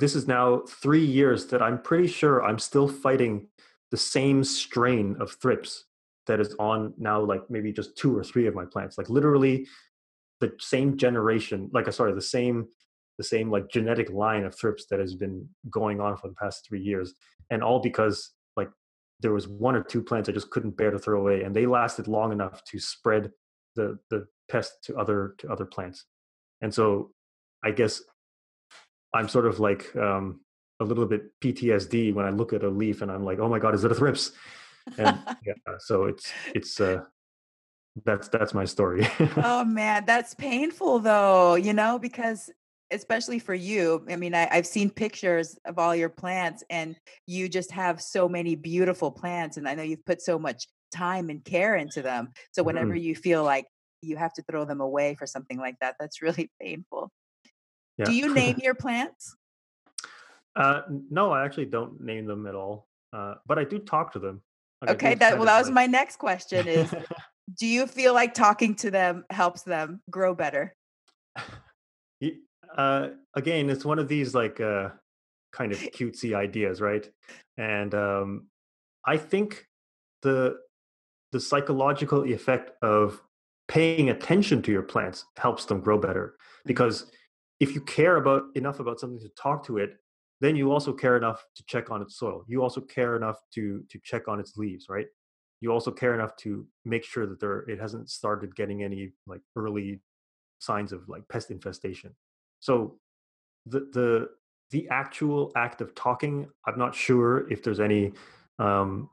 this 0.00 0.16
is 0.16 0.26
now 0.26 0.64
three 0.68 1.04
years 1.04 1.46
that 1.46 1.62
I'm 1.62 1.80
pretty 1.80 2.08
sure 2.08 2.42
I'm 2.42 2.58
still 2.58 2.88
fighting 2.88 3.46
the 3.92 3.96
same 3.96 4.42
strain 4.42 5.14
of 5.20 5.30
thrips 5.40 5.84
that 6.26 6.40
is 6.40 6.56
on 6.58 6.92
now 6.98 7.20
like 7.20 7.48
maybe 7.48 7.72
just 7.72 7.96
two 7.96 8.18
or 8.18 8.24
three 8.24 8.48
of 8.48 8.54
my 8.56 8.64
plants 8.64 8.98
like 8.98 9.08
literally 9.08 9.68
the 10.40 10.52
same 10.58 10.96
generation 10.96 11.70
like 11.72 11.86
uh, 11.86 11.92
sorry 11.92 12.12
the 12.12 12.20
same 12.20 12.66
the 13.18 13.24
same 13.24 13.50
like 13.50 13.68
genetic 13.68 14.10
line 14.10 14.44
of 14.44 14.54
thrips 14.54 14.86
that 14.90 15.00
has 15.00 15.14
been 15.14 15.46
going 15.70 16.00
on 16.00 16.16
for 16.16 16.28
the 16.28 16.34
past 16.34 16.64
three 16.66 16.80
years 16.80 17.14
and 17.50 17.62
all 17.62 17.80
because 17.80 18.30
like 18.56 18.70
there 19.20 19.32
was 19.32 19.48
one 19.48 19.74
or 19.74 19.82
two 19.82 20.02
plants 20.02 20.28
i 20.28 20.32
just 20.32 20.50
couldn't 20.50 20.76
bear 20.76 20.90
to 20.90 20.98
throw 20.98 21.20
away 21.20 21.42
and 21.42 21.54
they 21.54 21.66
lasted 21.66 22.08
long 22.08 22.32
enough 22.32 22.62
to 22.64 22.78
spread 22.78 23.30
the 23.76 23.98
the 24.10 24.26
pest 24.48 24.72
to 24.82 24.96
other 24.96 25.34
to 25.38 25.50
other 25.50 25.66
plants. 25.66 26.04
And 26.60 26.72
so 26.74 27.12
i 27.64 27.70
guess 27.70 28.02
i'm 29.14 29.28
sort 29.28 29.46
of 29.46 29.60
like 29.60 29.94
um 29.96 30.40
a 30.80 30.84
little 30.84 31.06
bit 31.06 31.22
ptsd 31.42 32.14
when 32.14 32.24
i 32.24 32.30
look 32.30 32.52
at 32.52 32.62
a 32.62 32.68
leaf 32.68 33.02
and 33.02 33.10
i'm 33.10 33.24
like 33.24 33.40
oh 33.40 33.48
my 33.48 33.58
god 33.58 33.74
is 33.74 33.84
it 33.84 33.92
a 33.92 33.94
thrips? 33.94 34.32
And 34.96 35.18
yeah 35.46 35.54
so 35.78 36.04
it's 36.04 36.32
it's 36.54 36.80
uh 36.80 37.02
that's 38.04 38.28
that's 38.28 38.54
my 38.54 38.64
story. 38.64 39.08
Oh 39.36 39.64
man, 39.64 40.04
that's 40.04 40.34
painful 40.34 41.00
though, 41.00 41.54
you 41.56 41.72
know, 41.72 41.98
because 41.98 42.50
especially 42.90 43.38
for 43.38 43.54
you, 43.54 44.04
I 44.08 44.16
mean, 44.16 44.34
I, 44.34 44.48
I've 44.50 44.66
seen 44.66 44.90
pictures 44.90 45.58
of 45.64 45.78
all 45.78 45.94
your 45.94 46.08
plants 46.08 46.64
and 46.70 46.96
you 47.26 47.48
just 47.48 47.70
have 47.72 48.00
so 48.00 48.28
many 48.28 48.54
beautiful 48.56 49.10
plants. 49.10 49.56
And 49.56 49.68
I 49.68 49.74
know 49.74 49.82
you've 49.82 50.04
put 50.04 50.22
so 50.22 50.38
much 50.38 50.66
time 50.94 51.30
and 51.30 51.44
care 51.44 51.76
into 51.76 52.02
them. 52.02 52.32
So 52.52 52.62
whenever 52.62 52.94
Mhm. 52.94 53.02
you 53.02 53.14
feel 53.14 53.44
like 53.44 53.66
you 54.00 54.16
have 54.16 54.32
to 54.34 54.42
throw 54.42 54.64
them 54.64 54.80
away 54.80 55.14
for 55.14 55.26
something 55.26 55.58
like 55.58 55.76
that, 55.80 55.96
that's 56.00 56.22
really 56.22 56.50
painful. 56.60 57.10
Do 58.02 58.12
you 58.12 58.32
name 58.32 58.58
your 58.62 58.74
plants? 58.74 59.36
uh 60.56 60.82
no 61.10 61.30
i 61.30 61.44
actually 61.44 61.66
don't 61.66 62.00
name 62.00 62.26
them 62.26 62.46
at 62.46 62.54
all 62.54 62.88
uh 63.12 63.34
but 63.46 63.58
i 63.58 63.64
do 63.64 63.78
talk 63.78 64.12
to 64.12 64.18
them 64.18 64.42
like 64.80 64.90
Okay, 64.90 65.14
that 65.14 65.36
well, 65.36 65.46
that 65.46 65.58
was 65.58 65.66
like 65.66 65.74
my 65.74 65.86
next 65.86 66.16
question 66.16 66.66
is 66.66 66.92
do 67.58 67.66
you 67.66 67.86
feel 67.86 68.14
like 68.14 68.34
talking 68.34 68.74
to 68.76 68.90
them 68.90 69.24
helps 69.30 69.62
them 69.62 70.00
grow 70.10 70.34
better? 70.34 70.74
Uh, 72.76 73.08
again, 73.34 73.70
it's 73.70 73.84
one 73.84 73.98
of 73.98 74.08
these 74.08 74.34
like 74.34 74.60
uh, 74.60 74.90
kind 75.52 75.72
of 75.72 75.78
cutesy 75.78 76.34
ideas, 76.34 76.80
right? 76.80 77.08
And 77.56 77.94
um, 77.94 78.48
I 79.06 79.16
think 79.16 79.66
the 80.22 80.56
the 81.32 81.40
psychological 81.40 82.24
effect 82.24 82.72
of 82.82 83.20
paying 83.68 84.10
attention 84.10 84.62
to 84.62 84.72
your 84.72 84.82
plants 84.82 85.26
helps 85.36 85.66
them 85.66 85.80
grow 85.80 85.98
better 85.98 86.36
because 86.64 87.10
if 87.60 87.74
you 87.74 87.82
care 87.82 88.16
about 88.16 88.44
enough 88.54 88.80
about 88.80 88.98
something 88.98 89.20
to 89.20 89.28
talk 89.40 89.64
to 89.66 89.76
it 89.76 89.90
then 90.40 90.56
you 90.56 90.72
also 90.72 90.92
care 90.92 91.16
enough 91.16 91.44
to 91.56 91.64
check 91.66 91.90
on 91.90 92.00
its 92.00 92.16
soil. 92.16 92.44
You 92.46 92.62
also 92.62 92.80
care 92.80 93.16
enough 93.16 93.38
to 93.54 93.84
to 93.90 93.98
check 94.02 94.28
on 94.28 94.40
its 94.40 94.56
leaves 94.56 94.86
right? 94.88 95.06
You 95.60 95.72
also 95.72 95.90
care 95.90 96.14
enough 96.14 96.34
to 96.36 96.66
make 96.84 97.04
sure 97.04 97.26
that 97.26 97.40
there 97.40 97.60
it 97.68 97.80
hasn't 97.80 98.08
started 98.08 98.56
getting 98.56 98.82
any 98.82 99.12
like 99.26 99.40
early 99.56 100.00
signs 100.60 100.92
of 100.92 101.08
like 101.08 101.28
pest 101.28 101.50
infestation 101.50 102.14
so 102.60 102.98
the 103.66 103.80
the 103.92 104.28
the 104.70 104.88
actual 104.90 105.52
act 105.56 105.80
of 105.80 105.94
talking 105.94 106.48
i'm 106.66 106.78
not 106.78 106.94
sure 106.94 107.50
if 107.50 107.62
there's 107.62 107.80
any 107.80 108.12
um 108.58 109.08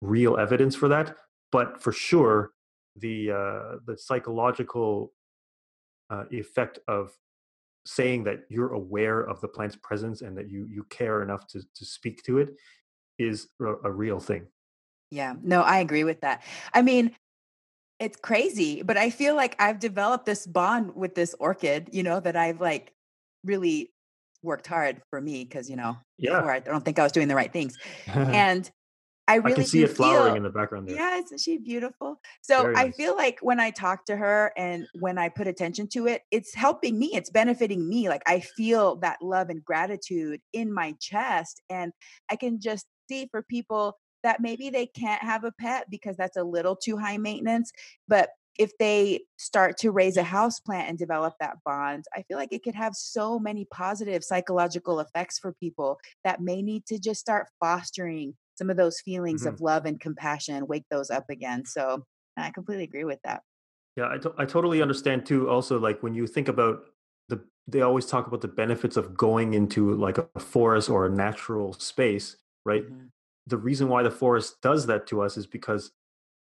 real 0.00 0.36
evidence 0.36 0.74
for 0.74 0.88
that 0.88 1.16
but 1.52 1.82
for 1.82 1.92
sure 1.92 2.52
the 2.96 3.30
uh 3.30 3.76
the 3.86 3.96
psychological 3.96 5.12
uh, 6.10 6.24
effect 6.30 6.78
of 6.86 7.12
saying 7.86 8.24
that 8.24 8.40
you're 8.48 8.72
aware 8.74 9.20
of 9.20 9.40
the 9.40 9.48
plant's 9.48 9.76
presence 9.76 10.22
and 10.22 10.36
that 10.36 10.48
you 10.48 10.66
you 10.70 10.84
care 10.90 11.22
enough 11.22 11.46
to 11.46 11.60
to 11.74 11.84
speak 11.84 12.22
to 12.22 12.38
it 12.38 12.50
is 13.18 13.48
a, 13.60 13.74
a 13.84 13.90
real 13.90 14.20
thing 14.20 14.46
Yeah, 15.10 15.34
no, 15.44 15.62
I 15.62 15.78
agree 15.78 16.02
with 16.02 16.22
that. 16.22 16.42
I 16.72 16.82
mean, 16.82 17.14
it's 17.98 18.16
crazy, 18.16 18.82
but 18.82 18.96
I 18.96 19.10
feel 19.10 19.34
like 19.34 19.56
I've 19.58 19.78
developed 19.78 20.26
this 20.26 20.46
bond 20.46 20.94
with 20.94 21.14
this 21.14 21.34
orchid, 21.38 21.90
you 21.92 22.02
know, 22.02 22.20
that 22.20 22.36
I've 22.36 22.60
like 22.60 22.92
really 23.44 23.92
worked 24.42 24.66
hard 24.66 25.00
for 25.10 25.20
me 25.20 25.44
because, 25.44 25.70
you 25.70 25.76
know, 25.76 25.96
yeah 26.18 26.38
before 26.38 26.52
I 26.52 26.60
don't 26.60 26.84
think 26.84 26.98
I 26.98 27.02
was 27.02 27.12
doing 27.12 27.28
the 27.28 27.34
right 27.34 27.52
things. 27.52 27.76
i 28.08 28.32
And 28.32 28.70
I 29.26 29.38
can 29.38 29.44
really 29.46 29.64
see 29.64 29.82
it 29.82 29.90
flowering 29.90 30.26
feel 30.26 30.36
in 30.36 30.42
the 30.42 30.50
background 30.50 30.86
there 30.86 30.96
Yeah, 30.96 31.16
isn't 31.16 31.40
she 31.40 31.56
beautiful? 31.56 32.20
So 32.42 32.72
I 32.76 32.90
feel 32.90 33.16
like 33.16 33.38
when 33.40 33.58
I 33.58 33.70
talk 33.70 34.04
to 34.06 34.16
her 34.16 34.52
and 34.56 34.86
when 35.00 35.16
I 35.16 35.30
put 35.30 35.46
attention 35.46 35.88
to 35.94 36.06
it, 36.08 36.22
it's 36.30 36.54
helping 36.54 36.98
me. 36.98 37.10
It's 37.14 37.30
benefiting 37.30 37.88
me. 37.88 38.08
Like 38.10 38.22
I 38.26 38.40
feel 38.40 38.96
that 38.96 39.22
love 39.22 39.48
and 39.48 39.64
gratitude 39.64 40.40
in 40.52 40.72
my 40.72 40.94
chest. 41.00 41.62
And 41.70 41.92
I 42.30 42.36
can 42.36 42.60
just 42.60 42.86
see 43.08 43.28
for 43.30 43.42
people 43.42 43.96
that 44.24 44.40
maybe 44.40 44.70
they 44.70 44.86
can't 44.86 45.22
have 45.22 45.44
a 45.44 45.52
pet 45.52 45.86
because 45.90 46.16
that's 46.16 46.36
a 46.36 46.42
little 46.42 46.74
too 46.74 46.96
high 46.96 47.18
maintenance. 47.18 47.70
But 48.08 48.30
if 48.58 48.76
they 48.78 49.20
start 49.36 49.76
to 49.78 49.90
raise 49.90 50.16
a 50.16 50.22
house 50.24 50.60
plant 50.60 50.88
and 50.88 50.98
develop 50.98 51.34
that 51.40 51.58
bond, 51.64 52.04
I 52.14 52.22
feel 52.22 52.36
like 52.38 52.52
it 52.52 52.62
could 52.64 52.74
have 52.76 52.94
so 52.94 53.38
many 53.38 53.64
positive 53.66 54.24
psychological 54.24 55.00
effects 55.00 55.38
for 55.38 55.52
people 55.52 55.98
that 56.24 56.40
may 56.40 56.62
need 56.62 56.86
to 56.86 56.98
just 56.98 57.20
start 57.20 57.48
fostering 57.60 58.36
some 58.56 58.70
of 58.70 58.76
those 58.76 59.00
feelings 59.00 59.44
Mhm. 59.44 59.54
of 59.54 59.60
love 59.60 59.86
and 59.86 60.00
compassion, 60.00 60.66
wake 60.68 60.84
those 60.90 61.10
up 61.10 61.28
again. 61.30 61.64
So 61.66 62.04
I 62.36 62.50
completely 62.52 62.84
agree 62.84 63.04
with 63.04 63.20
that. 63.24 63.42
Yeah, 63.96 64.08
I, 64.10 64.18
to- 64.18 64.34
I 64.38 64.44
totally 64.44 64.82
understand 64.82 65.26
too. 65.26 65.48
Also, 65.48 65.78
like 65.78 66.02
when 66.02 66.14
you 66.14 66.26
think 66.26 66.48
about 66.48 66.84
the, 67.28 67.44
they 67.66 67.80
always 67.80 68.06
talk 68.06 68.26
about 68.26 68.40
the 68.40 68.48
benefits 68.48 68.96
of 68.96 69.16
going 69.16 69.54
into 69.54 69.94
like 69.94 70.18
a 70.18 70.40
forest 70.40 70.90
or 70.90 71.06
a 71.06 71.10
natural 71.10 71.72
space, 71.74 72.36
right? 72.64 72.84
Mhm. 72.88 73.10
The 73.46 73.56
reason 73.58 73.88
why 73.88 74.02
the 74.02 74.10
forest 74.10 74.60
does 74.62 74.86
that 74.86 75.06
to 75.08 75.22
us 75.22 75.36
is 75.36 75.46
because 75.46 75.92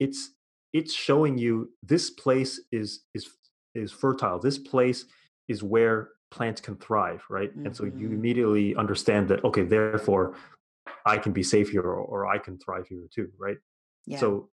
it's 0.01 0.31
it's 0.73 0.93
showing 0.93 1.39
you 1.39 1.71
this 1.83 2.11
place 2.11 2.61
is 2.73 3.05
is 3.15 3.29
is 3.75 3.93
fertile. 3.93 4.39
This 4.39 4.59
place 4.59 5.05
is 5.49 5.63
where 5.63 6.11
plants 6.31 6.61
can 6.61 6.77
thrive, 6.77 7.23
right? 7.31 7.55
And 7.55 7.77
so 7.77 7.85
you 7.85 8.09
Mhm. 8.09 8.13
immediately 8.15 8.75
understand 8.77 9.29
that 9.29 9.45
okay, 9.45 9.63
therefore 9.63 10.35
I 11.07 11.19
can 11.19 11.33
be 11.33 11.43
safe 11.43 11.71
here 11.71 11.83
or, 11.83 11.97
or 11.97 12.27
I 12.27 12.39
can 12.39 12.59
thrive 12.59 12.87
here 12.89 13.07
too, 13.13 13.31
right? 13.39 13.57
Yeah, 14.07 14.19
So 14.19 14.51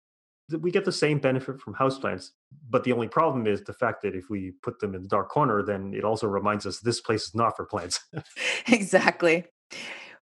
th- 0.49 0.61
we 0.61 0.71
get 0.71 0.83
the 0.85 0.91
same 0.91 1.19
benefit 1.19 1.59
from 1.61 1.73
houseplants, 1.75 2.31
but 2.69 2.83
the 2.83 2.91
only 2.91 3.07
problem 3.07 3.47
is 3.47 3.63
the 3.63 3.73
fact 3.73 4.01
that 4.03 4.15
if 4.15 4.29
we 4.29 4.51
put 4.63 4.79
them 4.79 4.93
in 4.95 5.01
the 5.03 5.07
dark 5.07 5.29
corner, 5.29 5.63
then 5.63 5.93
it 5.93 6.03
also 6.03 6.27
reminds 6.27 6.65
us 6.65 6.79
this 6.79 7.01
place 7.01 7.23
is 7.27 7.35
not 7.35 7.55
for 7.55 7.65
plants. 7.65 7.99
exactly. 8.67 9.45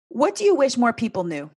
What 0.09 0.35
do 0.35 0.43
you 0.43 0.55
wish 0.55 0.77
more 0.77 0.93
people 0.93 1.23
knew 1.23 1.49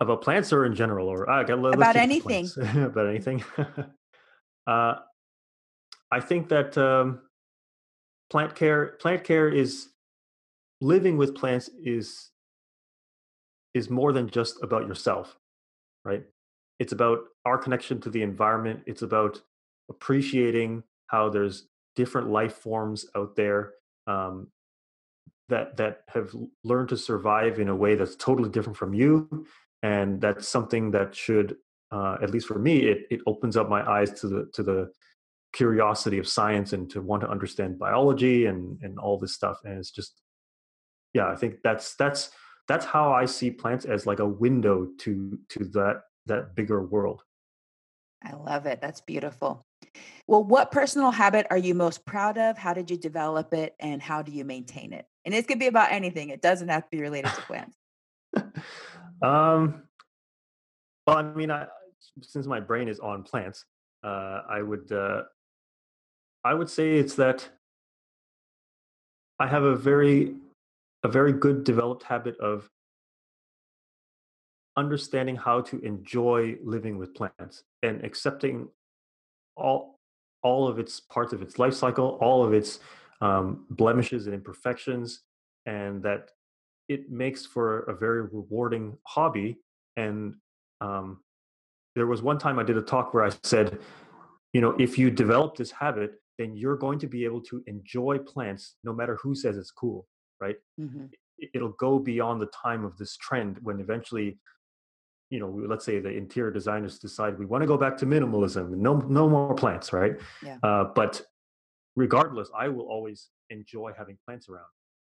About 0.00 0.22
plants 0.22 0.52
or 0.52 0.64
in 0.64 0.74
general, 0.74 1.08
or 1.08 1.28
uh, 1.28 1.42
okay, 1.42 1.52
let- 1.54 1.78
let's 1.78 1.94
about 1.94 2.10
keep 2.10 2.26
it 2.26 2.28
to 2.28 2.34
anything? 2.34 2.82
About 2.84 3.06
anything. 3.06 3.44
uh, 4.66 4.94
I 6.10 6.20
think 6.20 6.48
that 6.48 6.76
um, 6.78 7.20
plant 8.30 8.54
care, 8.54 8.96
plant 9.00 9.24
care 9.24 9.48
is 9.48 9.88
living 10.80 11.16
with 11.16 11.34
plants 11.34 11.68
is 11.84 12.30
is 13.74 13.90
more 13.90 14.12
than 14.12 14.28
just 14.28 14.62
about 14.62 14.86
yourself, 14.88 15.36
right? 16.04 16.24
It's 16.78 16.92
about 16.92 17.20
our 17.44 17.58
connection 17.58 18.00
to 18.00 18.10
the 18.10 18.22
environment. 18.22 18.80
It's 18.86 19.02
about 19.02 19.40
appreciating 19.88 20.82
how 21.06 21.28
there's 21.28 21.68
different 21.94 22.30
life 22.30 22.54
forms 22.54 23.06
out 23.14 23.36
there 23.36 23.72
um, 24.06 24.48
that 25.48 25.76
that 25.76 26.02
have 26.08 26.34
learned 26.64 26.88
to 26.88 26.96
survive 26.96 27.60
in 27.60 27.68
a 27.68 27.76
way 27.76 27.94
that's 27.94 28.16
totally 28.16 28.48
different 28.48 28.76
from 28.76 28.94
you, 28.94 29.46
and 29.82 30.20
that's 30.20 30.48
something 30.48 30.90
that 30.92 31.14
should, 31.14 31.56
uh, 31.90 32.18
at 32.22 32.30
least 32.30 32.46
for 32.46 32.58
me, 32.58 32.78
it 32.78 33.06
it 33.10 33.20
opens 33.26 33.56
up 33.56 33.68
my 33.68 33.88
eyes 33.88 34.12
to 34.20 34.28
the 34.28 34.50
to 34.54 34.62
the 34.62 34.90
curiosity 35.52 36.18
of 36.18 36.28
science 36.28 36.72
and 36.72 36.88
to 36.90 37.02
want 37.02 37.22
to 37.22 37.28
understand 37.28 37.78
biology 37.78 38.46
and 38.46 38.78
and 38.82 38.98
all 38.98 39.18
this 39.18 39.34
stuff. 39.34 39.58
And 39.64 39.78
it's 39.78 39.90
just 39.90 40.20
yeah, 41.14 41.28
I 41.28 41.36
think 41.36 41.56
that's 41.62 41.96
that's 41.96 42.30
that's 42.68 42.84
how 42.84 43.12
I 43.12 43.24
see 43.24 43.50
plants 43.50 43.84
as 43.84 44.06
like 44.06 44.20
a 44.20 44.26
window 44.26 44.88
to 45.00 45.38
to 45.50 45.64
that 45.72 46.02
that 46.26 46.54
bigger 46.54 46.82
world. 46.84 47.22
I 48.22 48.34
love 48.34 48.66
it. 48.66 48.80
That's 48.80 49.00
beautiful. 49.00 49.64
Well, 50.26 50.44
what 50.44 50.70
personal 50.70 51.10
habit 51.10 51.46
are 51.50 51.58
you 51.58 51.74
most 51.74 52.04
proud 52.04 52.36
of? 52.38 52.58
How 52.58 52.74
did 52.74 52.90
you 52.90 52.96
develop 52.96 53.54
it 53.54 53.74
and 53.80 54.00
how 54.00 54.22
do 54.22 54.30
you 54.30 54.44
maintain 54.44 54.92
it? 54.92 55.06
And 55.24 55.34
it 55.34 55.48
could 55.48 55.58
be 55.58 55.66
about 55.66 55.90
anything. 55.90 56.28
It 56.28 56.42
doesn't 56.42 56.68
have 56.68 56.82
to 56.82 56.88
be 56.90 57.00
related 57.00 57.32
to 57.32 57.40
plants. 57.42 57.76
Um, 59.22 59.82
well, 61.06 61.18
I 61.18 61.22
mean, 61.22 61.50
I, 61.50 61.66
since 62.22 62.46
my 62.46 62.60
brain 62.60 62.88
is 62.88 63.00
on 63.00 63.22
plants, 63.22 63.64
uh, 64.04 64.42
I 64.48 64.62
would 64.62 64.90
uh, 64.92 65.22
I 66.44 66.54
would 66.54 66.70
say 66.70 66.96
it's 66.96 67.14
that 67.16 67.48
I 69.38 69.46
have 69.46 69.62
a 69.62 69.76
very 69.76 70.34
a 71.02 71.08
very 71.08 71.32
good 71.32 71.64
developed 71.64 72.02
habit 72.02 72.38
of 72.38 72.68
understanding 74.76 75.36
how 75.36 75.60
to 75.60 75.80
enjoy 75.80 76.56
living 76.62 76.96
with 76.98 77.14
plants 77.14 77.64
and 77.82 78.04
accepting 78.04 78.68
all 79.56 79.98
all 80.42 80.68
of 80.68 80.78
its 80.78 81.00
parts 81.00 81.32
of 81.34 81.42
its 81.42 81.58
life 81.58 81.74
cycle, 81.74 82.18
all 82.22 82.42
of 82.44 82.54
its 82.54 82.80
um, 83.20 83.66
blemishes 83.70 84.26
and 84.26 84.34
imperfections, 84.34 85.22
and 85.66 86.02
that 86.02 86.30
it 86.90 87.08
makes 87.08 87.46
for 87.46 87.82
a 87.82 87.94
very 87.94 88.22
rewarding 88.22 88.98
hobby. 89.06 89.56
And 89.96 90.34
um, 90.80 91.20
there 91.94 92.08
was 92.08 92.20
one 92.20 92.36
time 92.36 92.58
I 92.58 92.64
did 92.64 92.76
a 92.76 92.82
talk 92.82 93.14
where 93.14 93.24
I 93.24 93.30
said, 93.44 93.78
you 94.52 94.60
know, 94.60 94.74
if 94.76 94.98
you 94.98 95.08
develop 95.08 95.56
this 95.56 95.70
habit, 95.70 96.14
then 96.36 96.56
you're 96.56 96.76
going 96.76 96.98
to 96.98 97.06
be 97.06 97.24
able 97.24 97.42
to 97.42 97.62
enjoy 97.68 98.18
plants 98.18 98.74
no 98.82 98.92
matter 98.92 99.16
who 99.22 99.36
says 99.36 99.56
it's 99.56 99.70
cool, 99.70 100.08
right? 100.40 100.56
Mm-hmm. 100.80 101.06
It'll 101.54 101.76
go 101.78 102.00
beyond 102.00 102.40
the 102.40 102.46
time 102.46 102.84
of 102.84 102.98
this 102.98 103.16
trend 103.16 103.58
when 103.62 103.78
eventually, 103.78 104.40
you 105.30 105.38
know, 105.38 105.62
let's 105.68 105.84
say 105.84 106.00
the 106.00 106.10
interior 106.10 106.50
designers 106.50 106.98
decide 106.98 107.38
we 107.38 107.46
want 107.46 107.62
to 107.62 107.68
go 107.68 107.76
back 107.76 107.96
to 107.98 108.06
minimalism, 108.06 108.70
no, 108.70 108.96
no 108.96 109.28
more 109.28 109.54
plants, 109.54 109.92
right? 109.92 110.16
Yeah. 110.44 110.56
Uh, 110.64 110.84
but 110.92 111.22
regardless, 111.94 112.50
I 112.58 112.66
will 112.66 112.86
always 112.86 113.28
enjoy 113.50 113.92
having 113.96 114.18
plants 114.26 114.48
around, 114.48 114.66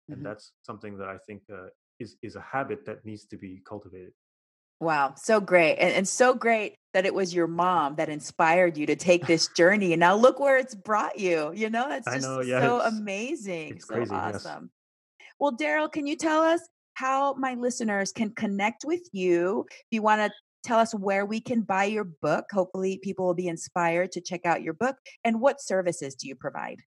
mm-hmm. 0.09 0.13
and 0.13 0.25
that's 0.25 0.51
something 0.63 0.97
that 0.97 1.07
I 1.07 1.17
think 1.25 1.43
uh, 1.51 1.67
is 1.99 2.17
is 2.21 2.35
a 2.35 2.41
habit 2.41 2.85
that 2.85 3.05
needs 3.05 3.25
to 3.25 3.37
be 3.37 3.61
cultivated. 3.67 4.13
Wow, 4.79 5.15
so 5.17 5.39
great. 5.39 5.77
And, 5.77 5.93
and, 5.93 6.07
so 6.07 6.35
great 6.35 6.75
that 6.93 7.05
it 7.07 7.13
was 7.13 7.33
your 7.33 7.47
mom 7.47 7.95
that 7.95 8.09
inspired 8.09 8.77
you 8.77 8.85
to 8.85 8.95
take 8.95 9.25
this 9.27 9.47
journey. 9.47 9.93
And 9.93 9.99
now 9.99 10.15
look 10.15 10.39
where 10.39 10.57
it's 10.57 10.75
brought 10.75 11.19
you. 11.19 11.51
You 11.55 11.69
know, 11.69 11.89
that's 11.89 12.05
just 12.05 12.21
know, 12.27 12.41
yeah, 12.41 12.61
so 12.61 12.81
amazing. 12.81 13.79
so 13.79 13.95
crazy, 13.95 14.13
awesome. 14.13 14.69
Yes. 15.19 15.29
Well, 15.39 15.57
Darryl, 15.57 15.91
can 15.91 16.05
you 16.05 16.15
tell 16.15 16.41
us 16.41 16.61
how 16.93 17.33
my 17.35 17.55
listeners 17.55 18.11
can 18.11 18.31
connect 18.31 18.85
with 18.85 19.01
you? 19.11 19.65
If 19.69 19.85
you 19.91 20.01
want 20.03 20.21
to 20.21 20.31
tell 20.63 20.79
us 20.79 20.93
where 20.93 21.25
we 21.25 21.39
can 21.39 21.61
buy 21.61 21.85
your 21.85 22.03
book, 22.03 22.45
hopefully 22.51 22.99
people 23.01 23.25
will 23.25 23.33
be 23.33 23.47
inspired 23.47 24.11
to 24.11 24.21
check 24.21 24.45
out 24.45 24.61
your 24.61 24.73
book. 24.73 24.95
And 25.23 25.41
what 25.41 25.61
services 25.61 26.15
do 26.15 26.27
you 26.27 26.35
provide? 26.35 26.81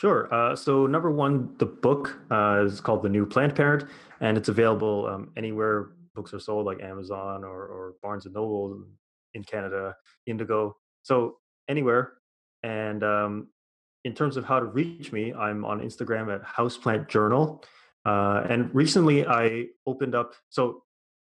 Sure. 0.00 0.32
Uh, 0.32 0.56
so, 0.56 0.86
number 0.86 1.10
one, 1.10 1.54
the 1.58 1.66
book 1.66 2.18
uh, 2.30 2.64
is 2.64 2.80
called 2.80 3.02
The 3.02 3.10
New 3.10 3.26
Plant 3.26 3.54
Parent, 3.54 3.84
and 4.20 4.38
it's 4.38 4.48
available 4.48 5.06
um, 5.06 5.30
anywhere 5.36 5.90
books 6.14 6.32
are 6.32 6.40
sold, 6.40 6.64
like 6.64 6.80
Amazon 6.82 7.44
or, 7.44 7.66
or 7.66 7.94
Barnes 8.02 8.24
and 8.24 8.34
Noble 8.34 8.82
in 9.34 9.44
Canada, 9.44 9.94
Indigo. 10.24 10.74
So 11.02 11.36
anywhere. 11.68 12.14
And 12.62 13.04
um, 13.04 13.48
in 14.06 14.14
terms 14.14 14.38
of 14.38 14.46
how 14.46 14.58
to 14.58 14.64
reach 14.64 15.12
me, 15.12 15.34
I'm 15.34 15.66
on 15.66 15.80
Instagram 15.80 16.34
at 16.34 16.42
Houseplant 16.44 17.08
Journal. 17.08 17.62
Uh, 18.06 18.46
and 18.48 18.74
recently 18.74 19.26
I 19.26 19.66
opened 19.86 20.14
up. 20.14 20.32
So 20.48 20.82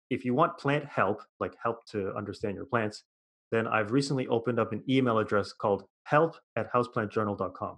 if 0.10 0.26
you 0.26 0.34
want 0.34 0.58
plant 0.58 0.84
help, 0.84 1.22
like 1.40 1.54
help 1.64 1.86
to 1.92 2.14
understand 2.14 2.56
your 2.56 2.66
plants, 2.66 3.06
then 3.54 3.68
I've 3.68 3.94
recently 3.94 4.28
opened 4.28 4.60
up 4.60 4.74
an 4.74 4.84
email 4.90 5.20
address 5.20 5.54
called 5.54 5.86
help 6.04 6.36
at 6.58 6.70
houseplantjournal.com. 6.74 7.78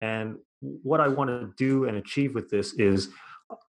And 0.00 0.36
what 0.60 1.00
I 1.00 1.08
want 1.08 1.28
to 1.28 1.52
do 1.56 1.84
and 1.84 1.96
achieve 1.96 2.34
with 2.34 2.48
this 2.50 2.74
is 2.74 3.10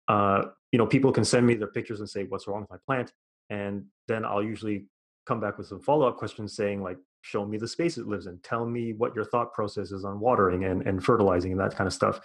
uh, 0.08 0.42
you 0.72 0.78
know, 0.78 0.86
people 0.86 1.12
can 1.12 1.24
send 1.24 1.46
me 1.46 1.54
their 1.54 1.68
pictures 1.68 2.00
and 2.00 2.08
say, 2.08 2.24
what's 2.24 2.48
wrong 2.48 2.62
with 2.62 2.70
my 2.70 2.78
plant? 2.86 3.12
And 3.48 3.84
then 4.08 4.24
I'll 4.24 4.42
usually 4.42 4.86
come 5.26 5.40
back 5.40 5.56
with 5.56 5.68
some 5.68 5.80
follow 5.80 6.08
up 6.08 6.16
questions 6.16 6.56
saying, 6.56 6.82
like, 6.82 6.98
show 7.22 7.44
me 7.44 7.58
the 7.58 7.68
space 7.68 7.96
it 7.98 8.06
lives 8.08 8.26
in. 8.26 8.38
Tell 8.42 8.66
me 8.66 8.92
what 8.92 9.14
your 9.14 9.24
thought 9.24 9.52
process 9.52 9.92
is 9.92 10.04
on 10.04 10.18
watering 10.18 10.64
and, 10.64 10.86
and 10.86 11.04
fertilizing 11.04 11.52
and 11.52 11.60
that 11.60 11.76
kind 11.76 11.86
of 11.86 11.92
stuff. 11.92 12.20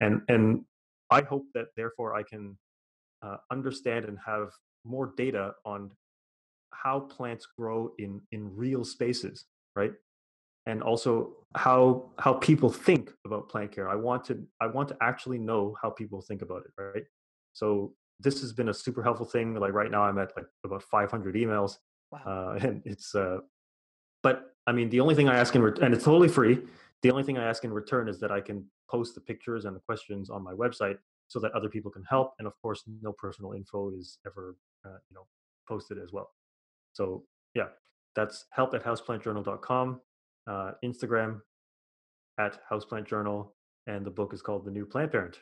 And, 0.00 0.22
and 0.28 0.64
I 1.10 1.22
hope 1.22 1.44
that 1.54 1.66
therefore 1.76 2.14
I 2.14 2.22
can 2.22 2.56
uh, 3.22 3.36
understand 3.50 4.04
and 4.04 4.18
have 4.24 4.48
more 4.84 5.12
data 5.16 5.52
on 5.64 5.90
how 6.72 7.00
plants 7.00 7.46
grow 7.58 7.92
in, 7.98 8.20
in 8.32 8.54
real 8.54 8.84
spaces, 8.84 9.44
right? 9.74 9.92
And 10.66 10.82
also 10.82 11.32
how 11.54 12.10
how 12.18 12.34
people 12.34 12.70
think 12.70 13.10
about 13.24 13.48
plant 13.48 13.72
care 13.72 13.88
i 13.88 13.94
want 13.94 14.24
to 14.24 14.46
i 14.60 14.66
want 14.66 14.88
to 14.88 14.96
actually 15.00 15.38
know 15.38 15.74
how 15.80 15.88
people 15.88 16.20
think 16.20 16.42
about 16.42 16.62
it 16.66 16.82
right 16.82 17.04
so 17.52 17.94
this 18.20 18.40
has 18.40 18.52
been 18.52 18.68
a 18.68 18.74
super 18.74 19.02
helpful 19.02 19.26
thing. 19.26 19.54
Like 19.54 19.72
right 19.72 19.90
now, 19.90 20.02
I'm 20.02 20.18
at 20.18 20.32
like 20.36 20.46
about 20.64 20.82
500 20.82 21.34
emails, 21.34 21.76
wow. 22.10 22.20
uh, 22.26 22.58
and 22.66 22.82
it's. 22.84 23.14
Uh, 23.14 23.38
but 24.22 24.54
I 24.66 24.72
mean, 24.72 24.90
the 24.90 25.00
only 25.00 25.14
thing 25.14 25.28
I 25.28 25.36
ask 25.36 25.54
in 25.54 25.62
return, 25.62 25.84
and 25.84 25.94
it's 25.94 26.04
totally 26.04 26.28
free. 26.28 26.60
The 27.02 27.10
only 27.10 27.22
thing 27.22 27.38
I 27.38 27.44
ask 27.44 27.64
in 27.64 27.72
return 27.72 28.08
is 28.08 28.18
that 28.20 28.32
I 28.32 28.40
can 28.40 28.64
post 28.90 29.14
the 29.14 29.20
pictures 29.20 29.64
and 29.64 29.76
the 29.76 29.80
questions 29.80 30.30
on 30.30 30.42
my 30.42 30.52
website 30.52 30.98
so 31.28 31.38
that 31.40 31.52
other 31.52 31.68
people 31.68 31.90
can 31.90 32.02
help. 32.08 32.32
And 32.38 32.46
of 32.46 32.54
course, 32.60 32.82
no 33.02 33.12
personal 33.12 33.52
info 33.52 33.92
is 33.96 34.18
ever, 34.26 34.56
uh, 34.84 34.98
you 35.10 35.14
know, 35.14 35.26
posted 35.68 35.98
as 35.98 36.12
well. 36.12 36.30
So 36.94 37.24
yeah, 37.54 37.66
that's 38.14 38.46
help 38.50 38.74
at 38.74 38.82
houseplantjournal.com, 38.82 40.00
uh, 40.46 40.72
Instagram 40.84 41.40
at 42.38 42.58
Houseplant 42.70 43.06
Journal, 43.06 43.54
and 43.86 44.04
the 44.04 44.10
book 44.10 44.32
is 44.34 44.42
called 44.42 44.64
The 44.64 44.70
New 44.70 44.86
Plant 44.86 45.12
Parent. 45.12 45.38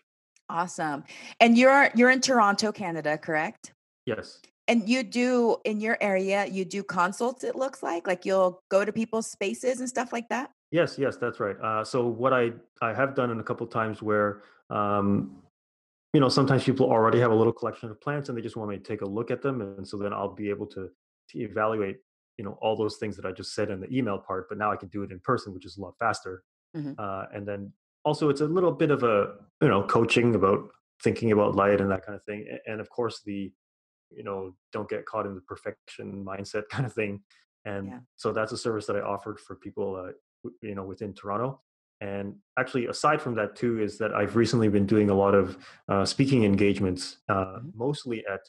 Awesome. 0.48 1.04
And 1.40 1.56
you're 1.56 1.90
you're 1.94 2.10
in 2.10 2.20
Toronto, 2.20 2.70
Canada, 2.72 3.16
correct? 3.16 3.72
Yes. 4.06 4.40
And 4.68 4.88
you 4.88 5.02
do 5.02 5.56
in 5.64 5.80
your 5.80 5.98
area, 6.00 6.46
you 6.46 6.64
do 6.64 6.82
consults, 6.82 7.44
it 7.44 7.54
looks 7.54 7.82
like? 7.82 8.06
Like 8.06 8.24
you'll 8.24 8.62
go 8.70 8.84
to 8.84 8.92
people's 8.92 9.30
spaces 9.30 9.80
and 9.80 9.88
stuff 9.88 10.12
like 10.12 10.28
that? 10.28 10.50
Yes, 10.70 10.96
yes, 10.98 11.16
that's 11.16 11.38
right. 11.40 11.56
Uh, 11.62 11.84
so 11.84 12.06
what 12.06 12.32
I 12.32 12.52
I 12.82 12.92
have 12.94 13.14
done 13.14 13.30
in 13.30 13.40
a 13.40 13.42
couple 13.42 13.66
times 13.66 14.02
where 14.02 14.42
um, 14.70 15.36
you 16.12 16.20
know 16.20 16.28
sometimes 16.28 16.64
people 16.64 16.86
already 16.90 17.20
have 17.20 17.30
a 17.30 17.34
little 17.34 17.52
collection 17.52 17.90
of 17.90 18.00
plants 18.00 18.28
and 18.28 18.36
they 18.36 18.42
just 18.42 18.56
want 18.56 18.70
me 18.70 18.76
to 18.76 18.82
take 18.82 19.02
a 19.02 19.06
look 19.06 19.30
at 19.30 19.42
them, 19.42 19.60
and 19.60 19.86
so 19.86 19.96
then 19.96 20.12
I'll 20.12 20.34
be 20.34 20.50
able 20.50 20.66
to 20.68 20.88
to 21.30 21.38
evaluate 21.38 21.98
you 22.38 22.44
know 22.44 22.58
all 22.60 22.76
those 22.76 22.96
things 22.96 23.16
that 23.16 23.26
I 23.26 23.32
just 23.32 23.54
said 23.54 23.70
in 23.70 23.80
the 23.80 23.96
email 23.96 24.18
part, 24.18 24.48
but 24.48 24.58
now 24.58 24.72
I 24.72 24.76
can 24.76 24.88
do 24.88 25.02
it 25.02 25.10
in 25.10 25.20
person, 25.20 25.54
which 25.54 25.66
is 25.66 25.76
a 25.76 25.80
lot 25.80 25.94
faster. 25.98 26.42
Mm-hmm. 26.76 26.92
Uh, 26.98 27.24
and 27.32 27.46
then 27.46 27.72
also 28.04 28.28
it's 28.28 28.40
a 28.40 28.46
little 28.46 28.72
bit 28.72 28.90
of 28.90 29.02
a 29.02 29.34
you 29.60 29.68
know 29.68 29.82
coaching 29.82 30.34
about 30.34 30.68
thinking 31.02 31.32
about 31.32 31.56
light 31.56 31.80
and 31.80 31.90
that 31.90 32.04
kind 32.04 32.16
of 32.16 32.22
thing 32.24 32.46
and 32.66 32.80
of 32.80 32.88
course 32.90 33.20
the 33.24 33.52
you 34.10 34.22
know 34.22 34.54
don't 34.72 34.88
get 34.88 35.04
caught 35.06 35.26
in 35.26 35.34
the 35.34 35.40
perfection 35.40 36.24
mindset 36.24 36.62
kind 36.70 36.86
of 36.86 36.92
thing 36.92 37.20
and 37.64 37.88
yeah. 37.88 37.98
so 38.16 38.32
that's 38.32 38.52
a 38.52 38.58
service 38.58 38.86
that 38.86 38.96
i 38.96 39.00
offered 39.00 39.40
for 39.40 39.56
people 39.56 39.96
uh, 39.96 40.50
you 40.62 40.74
know 40.74 40.84
within 40.84 41.12
toronto 41.12 41.60
and 42.00 42.34
actually 42.58 42.86
aside 42.86 43.20
from 43.20 43.34
that 43.34 43.56
too 43.56 43.80
is 43.80 43.98
that 43.98 44.12
i've 44.14 44.36
recently 44.36 44.68
been 44.68 44.86
doing 44.86 45.10
a 45.10 45.14
lot 45.14 45.34
of 45.34 45.56
uh, 45.88 46.04
speaking 46.04 46.44
engagements 46.44 47.18
uh, 47.28 47.34
mm-hmm. 47.34 47.68
mostly 47.74 48.24
at 48.32 48.40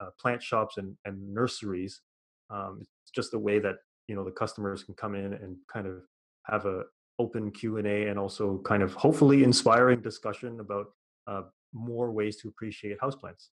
uh, 0.00 0.10
plant 0.20 0.42
shops 0.42 0.76
and, 0.76 0.96
and 1.04 1.34
nurseries 1.34 2.02
um, 2.50 2.82
just 3.10 3.34
a 3.34 3.38
way 3.38 3.58
that 3.58 3.76
you 4.08 4.14
know 4.14 4.24
the 4.24 4.30
customers 4.30 4.82
can 4.82 4.94
come 4.94 5.14
in 5.14 5.34
and 5.34 5.56
kind 5.72 5.86
of 5.86 6.02
have 6.44 6.66
a 6.66 6.82
open 7.18 7.50
q&a 7.50 8.06
and 8.08 8.18
also 8.18 8.58
kind 8.58 8.82
of 8.82 8.94
hopefully 8.94 9.42
inspiring 9.42 10.00
discussion 10.00 10.60
about 10.60 10.86
uh, 11.26 11.42
more 11.72 12.10
ways 12.12 12.36
to 12.36 12.48
appreciate 12.48 12.98
houseplants 13.00 13.48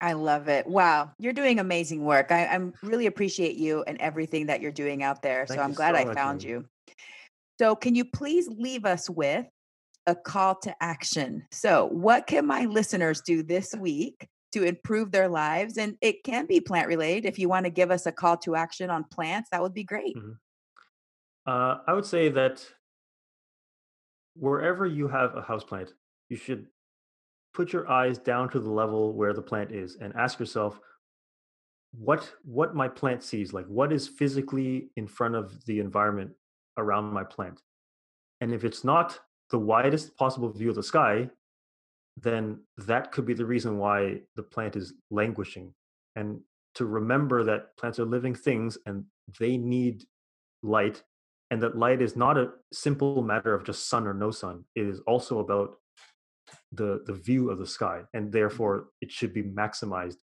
I 0.00 0.12
love 0.12 0.48
it. 0.48 0.66
Wow. 0.66 1.10
You're 1.18 1.32
doing 1.32 1.58
amazing 1.58 2.04
work. 2.04 2.30
I, 2.30 2.44
I 2.44 2.60
really 2.82 3.06
appreciate 3.06 3.56
you 3.56 3.82
and 3.86 4.00
everything 4.00 4.46
that 4.46 4.60
you're 4.60 4.70
doing 4.70 5.02
out 5.02 5.22
there. 5.22 5.44
Thank 5.46 5.58
so 5.58 5.64
I'm 5.64 5.72
glad 5.72 5.96
so 5.96 6.10
I 6.10 6.14
found 6.14 6.42
you. 6.42 6.66
So, 7.60 7.74
can 7.74 7.96
you 7.96 8.04
please 8.04 8.48
leave 8.48 8.84
us 8.84 9.10
with 9.10 9.46
a 10.06 10.14
call 10.14 10.54
to 10.60 10.74
action? 10.80 11.46
So, 11.50 11.86
what 11.86 12.28
can 12.28 12.46
my 12.46 12.66
listeners 12.66 13.20
do 13.22 13.42
this 13.42 13.74
week 13.74 14.28
to 14.52 14.62
improve 14.62 15.10
their 15.10 15.28
lives? 15.28 15.76
And 15.76 15.96
it 16.00 16.24
can 16.24 16.46
be 16.46 16.60
plant 16.60 16.88
related. 16.88 17.26
If 17.26 17.38
you 17.38 17.48
want 17.48 17.64
to 17.64 17.70
give 17.70 17.90
us 17.90 18.06
a 18.06 18.12
call 18.12 18.36
to 18.38 18.56
action 18.56 18.90
on 18.90 19.04
plants, 19.04 19.50
that 19.50 19.62
would 19.62 19.74
be 19.74 19.84
great. 19.84 20.16
Mm-hmm. 20.16 20.32
Uh, 21.46 21.78
I 21.86 21.92
would 21.94 22.04
say 22.04 22.28
that 22.28 22.64
wherever 24.34 24.86
you 24.86 25.08
have 25.08 25.34
a 25.34 25.42
house 25.42 25.64
plant, 25.64 25.92
you 26.28 26.36
should 26.36 26.66
put 27.54 27.72
your 27.72 27.90
eyes 27.90 28.18
down 28.18 28.48
to 28.50 28.60
the 28.60 28.70
level 28.70 29.12
where 29.12 29.32
the 29.32 29.42
plant 29.42 29.72
is 29.72 29.96
and 30.00 30.14
ask 30.14 30.38
yourself 30.38 30.78
what 31.92 32.30
what 32.44 32.74
my 32.74 32.86
plant 32.86 33.22
sees 33.22 33.52
like 33.52 33.66
what 33.66 33.92
is 33.92 34.06
physically 34.06 34.90
in 34.96 35.06
front 35.06 35.34
of 35.34 35.64
the 35.64 35.80
environment 35.80 36.30
around 36.76 37.04
my 37.04 37.24
plant 37.24 37.62
and 38.42 38.52
if 38.52 38.62
it's 38.62 38.84
not 38.84 39.18
the 39.50 39.58
widest 39.58 40.16
possible 40.16 40.50
view 40.50 40.68
of 40.68 40.76
the 40.76 40.82
sky 40.82 41.28
then 42.22 42.60
that 42.76 43.12
could 43.12 43.26
be 43.26 43.34
the 43.34 43.46
reason 43.46 43.78
why 43.78 44.20
the 44.36 44.42
plant 44.42 44.76
is 44.76 44.94
languishing. 45.10 45.74
And 46.16 46.40
to 46.74 46.86
remember 46.86 47.44
that 47.44 47.76
plants 47.76 47.98
are 47.98 48.04
living 48.04 48.34
things 48.34 48.78
and 48.86 49.04
they 49.38 49.56
need 49.56 50.04
light 50.62 51.02
and 51.50 51.62
that 51.62 51.78
light 51.78 52.02
is 52.02 52.14
not 52.14 52.36
a 52.36 52.50
simple 52.72 53.22
matter 53.22 53.54
of 53.54 53.64
just 53.64 53.88
sun 53.88 54.06
or 54.06 54.14
no 54.14 54.30
sun. 54.30 54.64
It 54.74 54.86
is 54.86 55.00
also 55.06 55.38
about 55.38 55.76
the 56.72 57.02
the 57.06 57.14
view 57.14 57.50
of 57.50 57.58
the 57.58 57.66
sky 57.66 58.02
and 58.14 58.24
mm-hmm. 58.24 58.32
therefore 58.32 58.88
it 59.00 59.10
should 59.10 59.32
be 59.32 59.42
maximized 59.42 60.16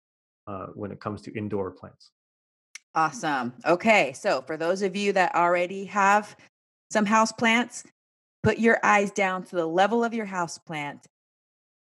uh, 0.47 0.67
when 0.75 0.91
it 0.91 1.01
comes 1.01 1.23
to 1.23 1.37
indoor 1.37 1.71
plants. 1.71 2.11
Awesome. 2.95 3.53
Okay 3.65 4.13
so 4.13 4.43
for 4.43 4.57
those 4.57 4.83
of 4.83 4.97
you 4.97 5.13
that 5.13 5.35
already 5.35 5.85
have 5.87 6.37
some 6.91 7.07
house 7.07 7.33
plants 7.33 7.85
put 8.43 8.59
your 8.59 8.79
eyes 8.83 9.11
down 9.11 9.45
to 9.45 9.57
the 9.57 9.67
level 9.67 10.05
of 10.05 10.13
your 10.13 10.27
house 10.27 10.59
plant 10.59 11.07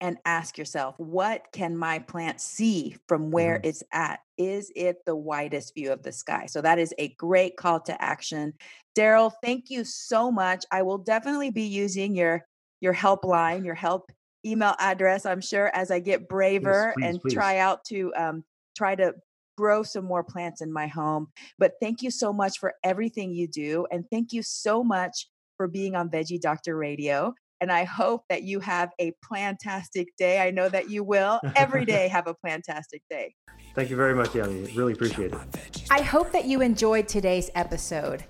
and 0.01 0.17
ask 0.25 0.57
yourself, 0.57 0.95
what 0.99 1.47
can 1.53 1.77
my 1.77 1.99
plant 1.99 2.41
see 2.41 2.97
from 3.07 3.31
where 3.31 3.57
mm-hmm. 3.57 3.69
it's 3.69 3.83
at? 3.93 4.21
Is 4.39 4.73
it 4.75 5.05
the 5.05 5.17
widest 5.17 5.75
view 5.75 5.93
of 5.93 6.03
the 6.03 6.13
sky? 6.13 6.47
So 6.47 6.61
that 6.63 6.79
is 6.79 6.95
a 6.99 7.09
great 7.15 7.57
call 7.57 7.81
to 7.81 8.03
action. 8.03 8.55
Darryl, 8.97 9.33
thank 9.43 9.71
you 9.71 9.85
so 9.85 10.33
much. 10.33 10.65
I 10.71 10.83
will 10.83 10.99
definitely 10.99 11.51
be 11.51 11.65
using 11.65 12.15
your 12.15 12.45
your 12.81 12.95
helpline, 12.95 13.65
your 13.65 13.75
help 13.75 14.11
email 14.45 14.75
address, 14.79 15.27
I'm 15.27 15.43
sure, 15.43 15.71
as 15.75 15.91
I 15.91 16.01
get 16.01 16.29
braver 16.29 16.95
please, 16.97 17.05
and 17.05 17.21
please. 17.21 17.35
try 17.35 17.59
out 17.59 17.85
to 17.87 18.13
um, 18.17 18.45
try 18.77 18.95
to 18.95 19.15
grow 19.57 19.83
some 19.83 20.07
more 20.07 20.25
plants 20.25 20.63
in 20.63 20.73
my 20.73 20.87
home. 20.87 21.29
But 21.59 21.75
thank 21.83 22.01
you 22.01 22.11
so 22.11 22.33
much 22.33 22.59
for 22.59 22.73
everything 22.83 23.35
you 23.35 23.47
do. 23.47 23.87
And 23.93 24.09
thank 24.11 24.33
you 24.33 24.43
so 24.43 24.83
much 24.83 25.29
for 25.59 25.69
being 25.69 25.95
on 25.95 26.09
Veggie 26.09 26.41
Doctor 26.41 26.75
Radio. 26.75 27.35
And 27.61 27.71
I 27.71 27.85
hope 27.85 28.25
that 28.29 28.43
you 28.43 28.61
have 28.61 28.91
a 28.99 29.13
plantastic 29.25 30.07
day. 30.17 30.41
I 30.41 30.51
know 30.51 30.69
that 30.69 30.91
you 30.91 31.05
will 31.05 31.41
every 31.57 31.85
day 31.97 32.09
have 32.09 32.27
a 32.27 32.35
plantastic 32.35 33.03
day. 33.11 33.35
Thank 33.75 33.91
you 33.91 33.97
very 33.97 34.15
much, 34.15 34.31
Yami. 34.31 34.77
Really 34.77 34.95
appreciate 34.95 35.33
it. 35.33 35.83
I 35.91 36.03
hope 36.03 36.33
that 36.33 36.47
you 36.47 36.61
enjoyed 36.61 37.07
today's 37.07 37.51
episode. 37.55 38.25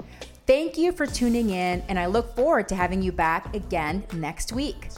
Thank 0.46 0.76
you 0.76 0.90
for 0.90 1.06
tuning 1.06 1.50
in, 1.50 1.82
and 1.88 1.98
I 1.98 2.06
look 2.06 2.34
forward 2.34 2.68
to 2.68 2.74
having 2.74 3.02
you 3.02 3.12
back 3.12 3.54
again 3.54 4.04
next 4.14 4.52
week. 4.52 4.88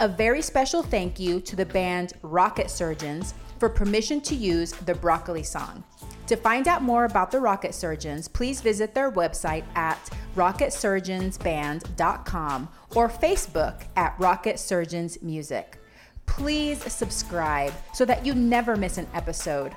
A 0.00 0.08
very 0.08 0.42
special 0.42 0.82
thank 0.82 1.18
you 1.18 1.40
to 1.40 1.56
the 1.56 1.64
band 1.64 2.12
Rocket 2.22 2.70
Surgeons 2.70 3.32
for 3.58 3.68
permission 3.68 4.20
to 4.20 4.34
use 4.34 4.72
the 4.72 4.94
Broccoli 4.94 5.42
song. 5.42 5.82
To 6.28 6.36
find 6.36 6.68
out 6.68 6.82
more 6.82 7.06
about 7.06 7.30
the 7.30 7.40
Rocket 7.40 7.74
Surgeons, 7.74 8.28
please 8.28 8.60
visit 8.60 8.94
their 8.94 9.10
website 9.10 9.64
at 9.74 9.98
rocketsurgeonsband.com 10.36 12.68
or 12.94 13.08
Facebook 13.08 13.86
at 13.96 14.14
Rocket 14.18 14.58
Surgeons 14.58 15.22
Music. 15.22 15.78
Please 16.26 16.82
subscribe 16.92 17.72
so 17.94 18.04
that 18.04 18.26
you 18.26 18.34
never 18.34 18.76
miss 18.76 18.98
an 18.98 19.06
episode. 19.14 19.74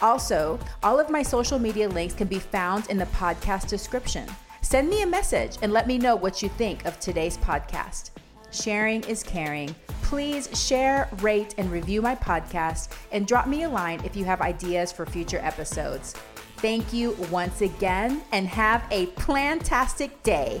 Also, 0.00 0.60
all 0.84 1.00
of 1.00 1.10
my 1.10 1.24
social 1.24 1.58
media 1.58 1.88
links 1.88 2.14
can 2.14 2.28
be 2.28 2.38
found 2.38 2.88
in 2.90 2.96
the 2.96 3.06
podcast 3.06 3.68
description. 3.68 4.28
Send 4.62 4.88
me 4.88 5.02
a 5.02 5.06
message 5.06 5.58
and 5.62 5.72
let 5.72 5.88
me 5.88 5.98
know 5.98 6.14
what 6.14 6.42
you 6.42 6.48
think 6.50 6.84
of 6.84 7.00
today's 7.00 7.36
podcast. 7.38 8.10
Sharing 8.60 9.02
is 9.04 9.22
caring. 9.22 9.74
Please 10.02 10.48
share, 10.58 11.08
rate, 11.20 11.54
and 11.58 11.70
review 11.70 12.02
my 12.02 12.14
podcast 12.14 12.88
and 13.12 13.26
drop 13.26 13.46
me 13.46 13.62
a 13.64 13.68
line 13.68 14.00
if 14.04 14.16
you 14.16 14.24
have 14.24 14.40
ideas 14.40 14.90
for 14.90 15.06
future 15.06 15.38
episodes. 15.38 16.14
Thank 16.56 16.92
you 16.92 17.12
once 17.30 17.60
again 17.60 18.22
and 18.32 18.48
have 18.48 18.82
a 18.90 19.06
plantastic 19.08 20.10
day. 20.22 20.60